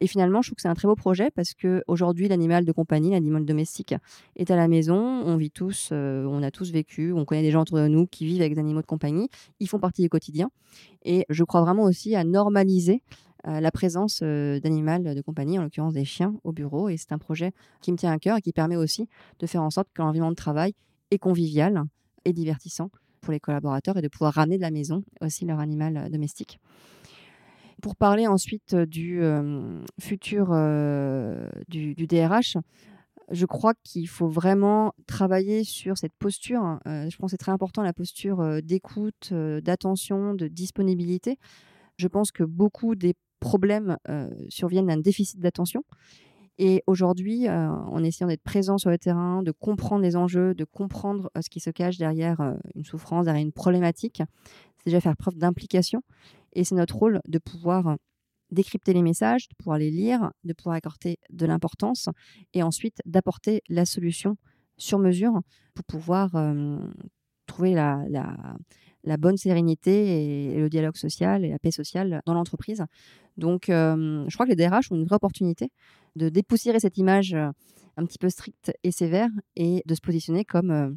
Et 0.00 0.08
finalement, 0.08 0.42
je 0.42 0.48
trouve 0.48 0.56
que 0.56 0.62
c'est 0.62 0.68
un 0.68 0.74
très 0.74 0.88
beau 0.88 0.96
projet 0.96 1.30
parce 1.30 1.54
que 1.54 1.84
aujourd'hui, 1.86 2.26
l'animal 2.26 2.64
de 2.64 2.72
compagnie, 2.72 3.10
l'animal 3.12 3.44
domestique, 3.44 3.94
est 4.34 4.50
à 4.50 4.56
la 4.56 4.66
maison. 4.66 4.96
On 4.96 5.36
vit 5.36 5.52
tous, 5.52 5.90
euh, 5.92 6.24
on 6.26 6.42
a 6.42 6.50
tous 6.50 6.72
vécu, 6.72 7.12
on 7.12 7.24
connaît 7.24 7.42
des 7.42 7.52
gens 7.52 7.62
autour 7.62 7.78
de 7.78 7.86
nous 7.86 8.08
qui 8.08 8.26
vivent 8.26 8.40
avec 8.40 8.54
des 8.54 8.60
animaux 8.60 8.80
de 8.80 8.86
compagnie. 8.86 9.28
Ils 9.60 9.68
font 9.68 9.78
partie 9.78 10.02
du 10.02 10.08
quotidien. 10.08 10.50
Et 11.04 11.24
je 11.28 11.44
crois 11.44 11.60
vraiment 11.60 11.84
aussi 11.84 12.16
à 12.16 12.24
normaliser 12.24 13.02
la 13.44 13.70
présence 13.72 14.20
euh, 14.22 14.60
d'animal 14.60 15.14
de 15.14 15.20
compagnie, 15.20 15.58
en 15.58 15.62
l'occurrence 15.62 15.94
des 15.94 16.04
chiens, 16.04 16.34
au 16.44 16.52
bureau. 16.52 16.88
Et 16.88 16.96
c'est 16.96 17.12
un 17.12 17.18
projet 17.18 17.52
qui 17.80 17.92
me 17.92 17.96
tient 17.96 18.12
à 18.12 18.18
cœur 18.18 18.36
et 18.36 18.40
qui 18.40 18.52
permet 18.52 18.76
aussi 18.76 19.08
de 19.40 19.46
faire 19.46 19.62
en 19.62 19.70
sorte 19.70 19.88
que 19.92 20.02
l'environnement 20.02 20.30
de 20.30 20.36
travail 20.36 20.74
est 21.10 21.18
convivial 21.18 21.82
et 22.24 22.32
divertissant 22.32 22.90
pour 23.22 23.32
les 23.32 23.40
collaborateurs 23.40 23.96
et 23.96 24.02
de 24.02 24.08
pouvoir 24.08 24.34
ramener 24.34 24.56
de 24.58 24.62
la 24.62 24.70
maison 24.70 25.02
aussi 25.22 25.46
leur 25.46 25.60
animal 25.60 25.96
euh, 25.96 26.08
domestique. 26.10 26.58
Pour 27.80 27.96
parler 27.96 28.26
ensuite 28.26 28.74
euh, 28.74 28.84
du 28.84 29.22
euh, 29.22 29.82
futur 29.98 30.48
du, 31.68 32.06
DRH, 32.06 32.58
je 33.30 33.46
crois 33.46 33.72
qu'il 33.82 34.08
faut 34.08 34.28
vraiment 34.28 34.92
travailler 35.06 35.64
sur 35.64 35.96
cette 35.96 36.12
posture. 36.12 36.62
hein. 36.62 36.80
Je 36.84 37.16
pense 37.16 37.28
que 37.28 37.30
c'est 37.30 37.36
très 37.38 37.52
important 37.52 37.82
la 37.82 37.94
posture 37.94 38.60
d'écoute, 38.62 39.32
d'attention, 39.32 40.34
de 40.34 40.48
disponibilité. 40.48 41.38
Je 41.96 42.08
pense 42.08 42.30
que 42.30 42.42
beaucoup 42.42 42.94
des 42.94 43.14
problèmes 43.40 43.96
surviennent 44.48 44.88
d'un 44.88 44.98
déficit 44.98 45.40
d'attention. 45.40 45.82
Et 46.58 46.82
aujourd'hui, 46.86 47.48
euh, 47.48 47.68
en 47.70 48.04
essayant 48.04 48.28
d'être 48.28 48.42
présent 48.42 48.78
sur 48.78 48.90
le 48.90 48.98
terrain, 48.98 49.42
de 49.42 49.52
comprendre 49.52 50.02
les 50.02 50.16
enjeux, 50.16 50.54
de 50.54 50.64
comprendre 50.64 51.30
euh, 51.36 51.40
ce 51.42 51.48
qui 51.48 51.60
se 51.60 51.70
cache 51.70 51.96
derrière 51.96 52.40
euh, 52.40 52.54
une 52.74 52.84
souffrance, 52.84 53.24
derrière 53.24 53.42
une 53.42 53.52
problématique, 53.52 54.22
c'est 54.78 54.86
déjà 54.86 55.00
faire 55.00 55.16
preuve 55.16 55.36
d'implication. 55.36 56.02
Et 56.52 56.64
c'est 56.64 56.74
notre 56.74 56.96
rôle 56.96 57.20
de 57.26 57.38
pouvoir 57.38 57.96
décrypter 58.50 58.92
les 58.92 59.02
messages, 59.02 59.48
de 59.48 59.54
pouvoir 59.54 59.78
les 59.78 59.90
lire, 59.90 60.30
de 60.44 60.52
pouvoir 60.52 60.76
accorder 60.76 61.18
de 61.30 61.46
l'importance 61.46 62.10
et 62.52 62.62
ensuite 62.62 62.98
d'apporter 63.06 63.62
la 63.70 63.86
solution 63.86 64.36
sur 64.76 64.98
mesure 64.98 65.40
pour 65.74 65.84
pouvoir 65.86 66.30
trouver 67.46 67.72
la, 67.72 68.04
la, 68.10 68.36
la 69.04 69.16
bonne 69.16 69.36
sérénité 69.36 70.52
et, 70.54 70.58
le 70.58 70.68
dialogue 70.68 70.96
social 70.96 71.44
et 71.44 71.50
la 71.50 71.58
paix 71.58 71.70
sociale 71.70 72.22
dans 72.26 72.34
l'entreprise. 72.34 72.84
Donc, 73.36 73.68
euh, 73.68 74.24
je 74.28 74.34
crois 74.34 74.46
que 74.46 74.50
les 74.50 74.56
DRH 74.56 74.92
ont 74.92 74.96
une 74.96 75.04
vraie 75.04 75.16
opportunité 75.16 75.70
de 76.16 76.28
dépoussiérer 76.28 76.80
cette 76.80 76.98
image 76.98 77.34
euh, 77.34 77.50
un 77.96 78.06
petit 78.06 78.18
peu 78.18 78.28
stricte 78.28 78.72
et 78.82 78.92
sévère 78.92 79.30
et 79.56 79.82
de 79.86 79.94
se 79.94 80.00
positionner 80.00 80.44
comme 80.44 80.70
euh, 80.70 80.90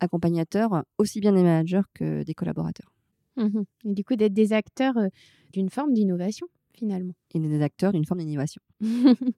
accompagnateur 0.00 0.84
aussi 0.98 1.20
bien 1.20 1.32
des 1.32 1.42
managers 1.42 1.82
que 1.94 2.22
des 2.22 2.34
collaborateurs. 2.34 2.92
Mhm. 3.36 3.64
Et 3.84 3.94
du 3.94 4.04
coup, 4.04 4.16
d'être 4.16 4.32
des 4.32 4.52
acteurs 4.52 4.96
euh, 4.96 5.08
d'une 5.52 5.70
forme 5.70 5.92
d'innovation, 5.92 6.46
finalement. 6.74 7.14
Et 7.34 7.38
des 7.38 7.62
acteurs 7.62 7.92
d'une 7.92 8.04
forme 8.04 8.20
d'innovation. 8.20 8.62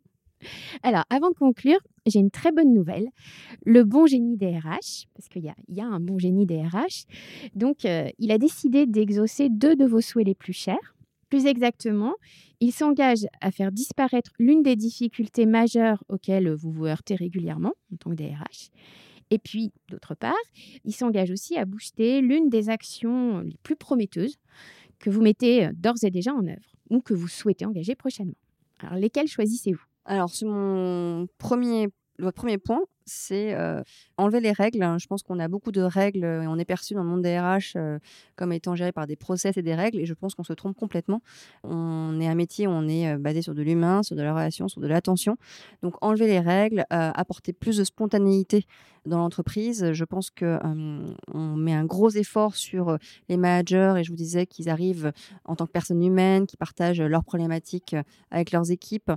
Alors, 0.83 1.05
avant 1.11 1.31
de 1.31 1.35
conclure, 1.35 1.79
j'ai 2.07 2.19
une 2.19 2.31
très 2.31 2.53
bonne 2.53 2.73
nouvelle. 2.73 3.09
Le 3.65 3.85
bon 3.85 4.07
génie 4.07 4.37
des 4.37 4.59
RH, 4.59 5.07
parce 5.15 5.29
qu'il 5.31 5.45
y 5.45 5.81
a, 5.81 5.87
un 5.87 6.01
bon 6.01 6.19
génie 6.19 6.47
des 6.47 6.63
RH, 6.63 7.07
donc 7.55 7.85
euh, 7.85 8.09
il 8.19 8.31
a 8.33 8.39
décidé 8.39 8.87
d'exaucer 8.87 9.49
deux 9.51 9.77
de 9.77 9.85
vos 9.85 10.01
souhaits 10.01 10.27
les 10.27 10.35
plus 10.35 10.53
chers. 10.53 10.97
Plus 11.29 11.47
exactement, 11.47 12.15
il 12.61 12.73
s'engage 12.73 13.27
à 13.41 13.51
faire 13.51 13.73
disparaître 13.73 14.33
l'une 14.39 14.63
des 14.63 14.77
difficultés 14.77 15.47
majeures 15.47 16.05
auxquelles 16.09 16.51
vous 16.53 16.71
vous 16.71 16.87
heurtez 16.87 17.15
régulièrement 17.15 17.73
en 17.93 17.97
tant 17.97 18.11
que 18.11 18.17
DRH. 18.17 18.71
Et 19.31 19.39
puis, 19.39 19.73
d'autre 19.89 20.15
part, 20.15 20.35
il 20.85 20.95
s'engage 20.95 21.31
aussi 21.31 21.57
à 21.57 21.65
booster 21.65 22.21
l'une 22.21 22.51
des 22.51 22.69
actions 22.69 23.41
les 23.41 23.57
plus 23.63 23.77
prometteuses 23.77 24.37
que 24.99 25.09
vous 25.09 25.23
mettez 25.23 25.67
euh, 25.67 25.73
d'ores 25.75 26.05
et 26.05 26.11
déjà 26.11 26.35
en 26.35 26.47
œuvre 26.47 26.77
ou 26.91 27.01
que 27.01 27.15
vous 27.15 27.29
souhaitez 27.29 27.65
engager 27.65 27.95
prochainement. 27.95 28.37
Alors, 28.81 28.97
lesquelles 28.97 29.29
choisissez-vous? 29.29 29.92
Alors, 30.05 30.31
sur 30.31 30.49
mon 30.49 31.27
premier, 31.39 31.89
le 32.19 32.33
premier 32.33 32.59
point, 32.59 32.81
c'est 33.05 33.57
enlever 34.17 34.41
les 34.41 34.53
règles. 34.53 34.85
Je 34.99 35.07
pense 35.07 35.23
qu'on 35.23 35.39
a 35.39 35.49
beaucoup 35.49 35.73
de 35.73 35.83
règles 35.83 36.25
et 36.25 36.47
on 36.47 36.59
est 36.59 36.65
perçu 36.65 36.95
dans 36.95 37.03
le 37.03 37.09
monde 37.09 37.23
des 37.23 37.39
RH 37.39 37.79
comme 38.37 38.53
étant 38.53 38.75
géré 38.75 38.93
par 38.93 39.07
des 39.07 39.17
process 39.17 39.57
et 39.57 39.63
des 39.63 39.75
règles. 39.75 39.99
Et 39.99 40.07
je 40.07 40.15
pense 40.15 40.35
qu'on 40.35 40.45
se 40.45 40.53
trompe 40.53 40.77
complètement. 40.77 41.23
On 41.65 42.21
est 42.21 42.29
un 42.29 42.35
métier 42.35 42.67
où 42.67 42.71
on 42.71 42.89
est 42.89 43.17
basé 43.17 43.43
sur 43.43 43.55
de 43.55 43.63
l'humain, 43.63 44.03
sur 44.03 44.17
de 44.17 44.23
la 44.23 44.33
relation, 44.33 44.69
sur 44.69 44.81
de 44.81 44.87
l'attention. 44.87 45.37
Donc, 45.83 45.95
enlever 46.01 46.27
les 46.27 46.41
règles, 46.41 46.85
apporter 46.91 47.53
plus 47.53 47.77
de 47.77 47.85
spontanéité 47.85 48.67
dans 49.05 49.19
l'entreprise. 49.19 49.93
Je 49.93 50.05
pense 50.05 50.31
que 50.31 50.61
on 51.35 51.57
met 51.57 51.73
un 51.75 51.85
gros 51.85 52.11
effort 52.11 52.55
sur 52.55 52.99
les 53.29 53.37
managers 53.37 53.95
et 53.99 54.05
je 54.05 54.11
vous 54.11 54.17
disais 54.17 54.47
qu'ils 54.47 54.69
arrivent 54.69 55.13
en 55.45 55.57
tant 55.57 55.67
que 55.67 55.73
personnes 55.73 56.03
humaines, 56.03 56.47
qui 56.47 56.57
partagent 56.57 57.01
leurs 57.01 57.25
problématiques 57.25 57.97
avec 58.31 58.53
leurs 58.53 58.71
équipes. 58.71 59.11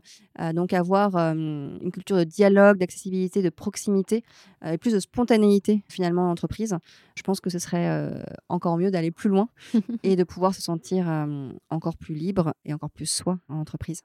Donc 0.53 0.73
avoir 0.73 1.15
une 1.15 1.91
culture 1.93 2.17
de 2.17 2.23
dialogue, 2.23 2.77
d'accessibilité, 2.77 3.43
de 3.43 3.49
proximité 3.49 3.74
euh, 3.88 4.71
et 4.71 4.78
plus 4.78 4.93
de 4.93 4.99
spontanéité 4.99 5.84
finalement 5.88 6.23
dans 6.23 6.30
l'entreprise. 6.30 6.78
Je 7.15 7.23
pense 7.23 7.39
que 7.39 7.49
ce 7.49 7.59
serait 7.59 7.89
euh, 7.89 8.21
encore 8.49 8.78
mieux 8.78 8.91
d'aller 8.91 9.11
plus 9.11 9.30
loin 9.30 9.49
et 10.03 10.15
de 10.15 10.23
pouvoir 10.23 10.53
se 10.53 10.61
sentir 10.61 11.09
euh, 11.09 11.49
encore 11.69 11.97
plus 11.97 12.15
libre 12.15 12.53
et 12.65 12.73
encore 12.73 12.91
plus 12.91 13.05
soi 13.05 13.39
en 13.49 13.57
entreprise. 13.57 14.01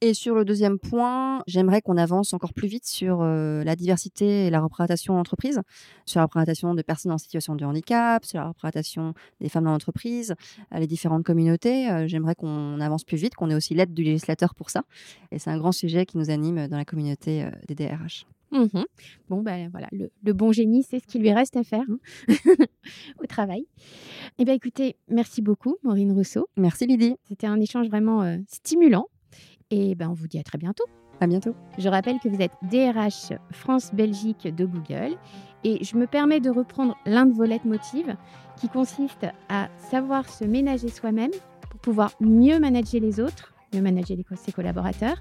Et 0.00 0.12
sur 0.12 0.34
le 0.34 0.44
deuxième 0.44 0.78
point, 0.78 1.42
j'aimerais 1.46 1.80
qu'on 1.80 1.96
avance 1.96 2.34
encore 2.34 2.52
plus 2.52 2.68
vite 2.68 2.84
sur 2.84 3.22
euh, 3.22 3.64
la 3.64 3.74
diversité 3.74 4.46
et 4.46 4.50
la 4.50 4.60
représentation 4.60 5.14
en 5.14 5.20
entreprise, 5.20 5.62
sur 6.04 6.20
la 6.20 6.24
représentation 6.24 6.74
de 6.74 6.82
personnes 6.82 7.12
en 7.12 7.16
situation 7.16 7.54
de 7.54 7.64
handicap, 7.64 8.22
sur 8.26 8.38
la 8.38 8.48
représentation 8.48 9.14
des 9.40 9.48
femmes 9.48 9.64
dans 9.64 9.70
l'entreprise, 9.70 10.34
les 10.76 10.86
différentes 10.86 11.24
communautés. 11.24 11.90
Euh, 11.90 12.06
j'aimerais 12.06 12.34
qu'on 12.34 12.80
avance 12.80 13.04
plus 13.04 13.16
vite, 13.16 13.34
qu'on 13.34 13.48
ait 13.48 13.54
aussi 13.54 13.74
l'aide 13.74 13.94
du 13.94 14.02
législateur 14.02 14.54
pour 14.54 14.68
ça. 14.68 14.82
Et 15.30 15.38
c'est 15.38 15.48
un 15.48 15.56
grand 15.56 15.72
sujet 15.72 16.04
qui 16.04 16.18
nous 16.18 16.28
anime 16.28 16.68
dans 16.68 16.76
la 16.76 16.84
communauté 16.84 17.44
euh, 17.44 17.50
des 17.68 17.74
DRH. 17.74 18.26
Mhm. 18.54 18.84
Bon, 19.28 19.42
ben 19.42 19.68
voilà, 19.70 19.88
le, 19.92 20.10
le 20.22 20.32
bon 20.32 20.52
génie, 20.52 20.82
c'est 20.84 21.00
ce 21.00 21.06
qu'il 21.06 21.20
lui 21.22 21.32
reste 21.32 21.56
à 21.56 21.64
faire 21.64 21.84
hein, 21.90 21.98
au 23.22 23.26
travail. 23.26 23.66
Eh 24.38 24.44
bien, 24.44 24.54
écoutez, 24.54 24.96
merci 25.08 25.42
beaucoup, 25.42 25.76
Maureen 25.82 26.12
Rousseau. 26.12 26.48
Merci 26.56 26.86
Lydie, 26.86 27.16
C'était 27.28 27.46
un 27.48 27.60
échange 27.60 27.88
vraiment 27.88 28.22
euh, 28.22 28.36
stimulant. 28.48 29.06
Et 29.70 29.94
ben, 29.96 30.08
on 30.08 30.12
vous 30.14 30.28
dit 30.28 30.38
à 30.38 30.42
très 30.44 30.58
bientôt. 30.58 30.84
à 31.20 31.26
bientôt. 31.26 31.54
Je 31.78 31.88
rappelle 31.88 32.18
que 32.22 32.28
vous 32.28 32.40
êtes 32.40 32.52
DRH 32.70 33.32
France-Belgique 33.50 34.46
de 34.54 34.64
Google. 34.64 35.16
Et 35.64 35.82
je 35.82 35.96
me 35.96 36.06
permets 36.06 36.40
de 36.40 36.50
reprendre 36.50 36.94
l'un 37.06 37.26
de 37.26 37.32
vos 37.32 37.44
leitmotivs 37.44 38.16
qui 38.60 38.68
consiste 38.68 39.26
à 39.48 39.68
savoir 39.90 40.28
se 40.28 40.44
ménager 40.44 40.88
soi-même 40.88 41.30
pour 41.70 41.80
pouvoir 41.80 42.12
mieux 42.20 42.60
manager 42.60 43.00
les 43.00 43.18
autres, 43.18 43.53
mieux 43.74 43.82
manager 43.82 44.16
les 44.16 44.24
ses 44.36 44.52
collaborateurs. 44.52 45.16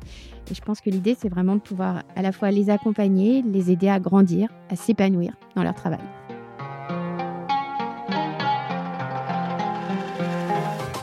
Et 0.50 0.54
je 0.54 0.62
pense 0.62 0.82
que 0.82 0.90
l'idée, 0.90 1.16
c'est 1.20 1.30
vraiment 1.30 1.56
de 1.56 1.62
pouvoir 1.62 2.04
à 2.16 2.22
la 2.22 2.32
fois 2.32 2.52
les 2.52 2.70
accompagner, 2.70 3.42
les 3.42 3.72
aider 3.72 3.90
à 3.90 4.00
grandir, 4.00 4.50
à 4.70 4.76
s'épanouir 4.76 5.34
dans 5.56 5.64
leur 5.64 5.76
travail. 5.76 6.00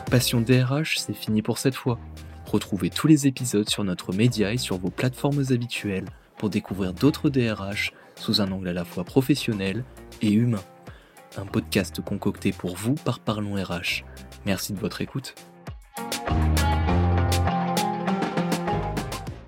Passion 0.09 0.41
DRH, 0.41 0.97
c'est 0.97 1.13
fini 1.13 1.41
pour 1.41 1.57
cette 1.57 1.75
fois. 1.75 1.97
Retrouvez 2.45 2.89
tous 2.89 3.07
les 3.07 3.27
épisodes 3.27 3.69
sur 3.69 3.85
notre 3.85 4.13
média 4.13 4.51
et 4.51 4.57
sur 4.57 4.77
vos 4.77 4.89
plateformes 4.89 5.41
habituelles 5.51 6.09
pour 6.37 6.49
découvrir 6.49 6.91
d'autres 6.91 7.29
DRH 7.29 7.93
sous 8.17 8.41
un 8.41 8.51
angle 8.51 8.67
à 8.67 8.73
la 8.73 8.83
fois 8.83 9.05
professionnel 9.05 9.85
et 10.21 10.33
humain. 10.33 10.63
Un 11.37 11.45
podcast 11.45 12.01
concocté 12.01 12.51
pour 12.51 12.75
vous 12.75 12.95
par 12.95 13.19
Parlons 13.19 13.53
RH. 13.53 14.03
Merci 14.45 14.73
de 14.73 14.79
votre 14.79 15.01
écoute. 15.01 15.33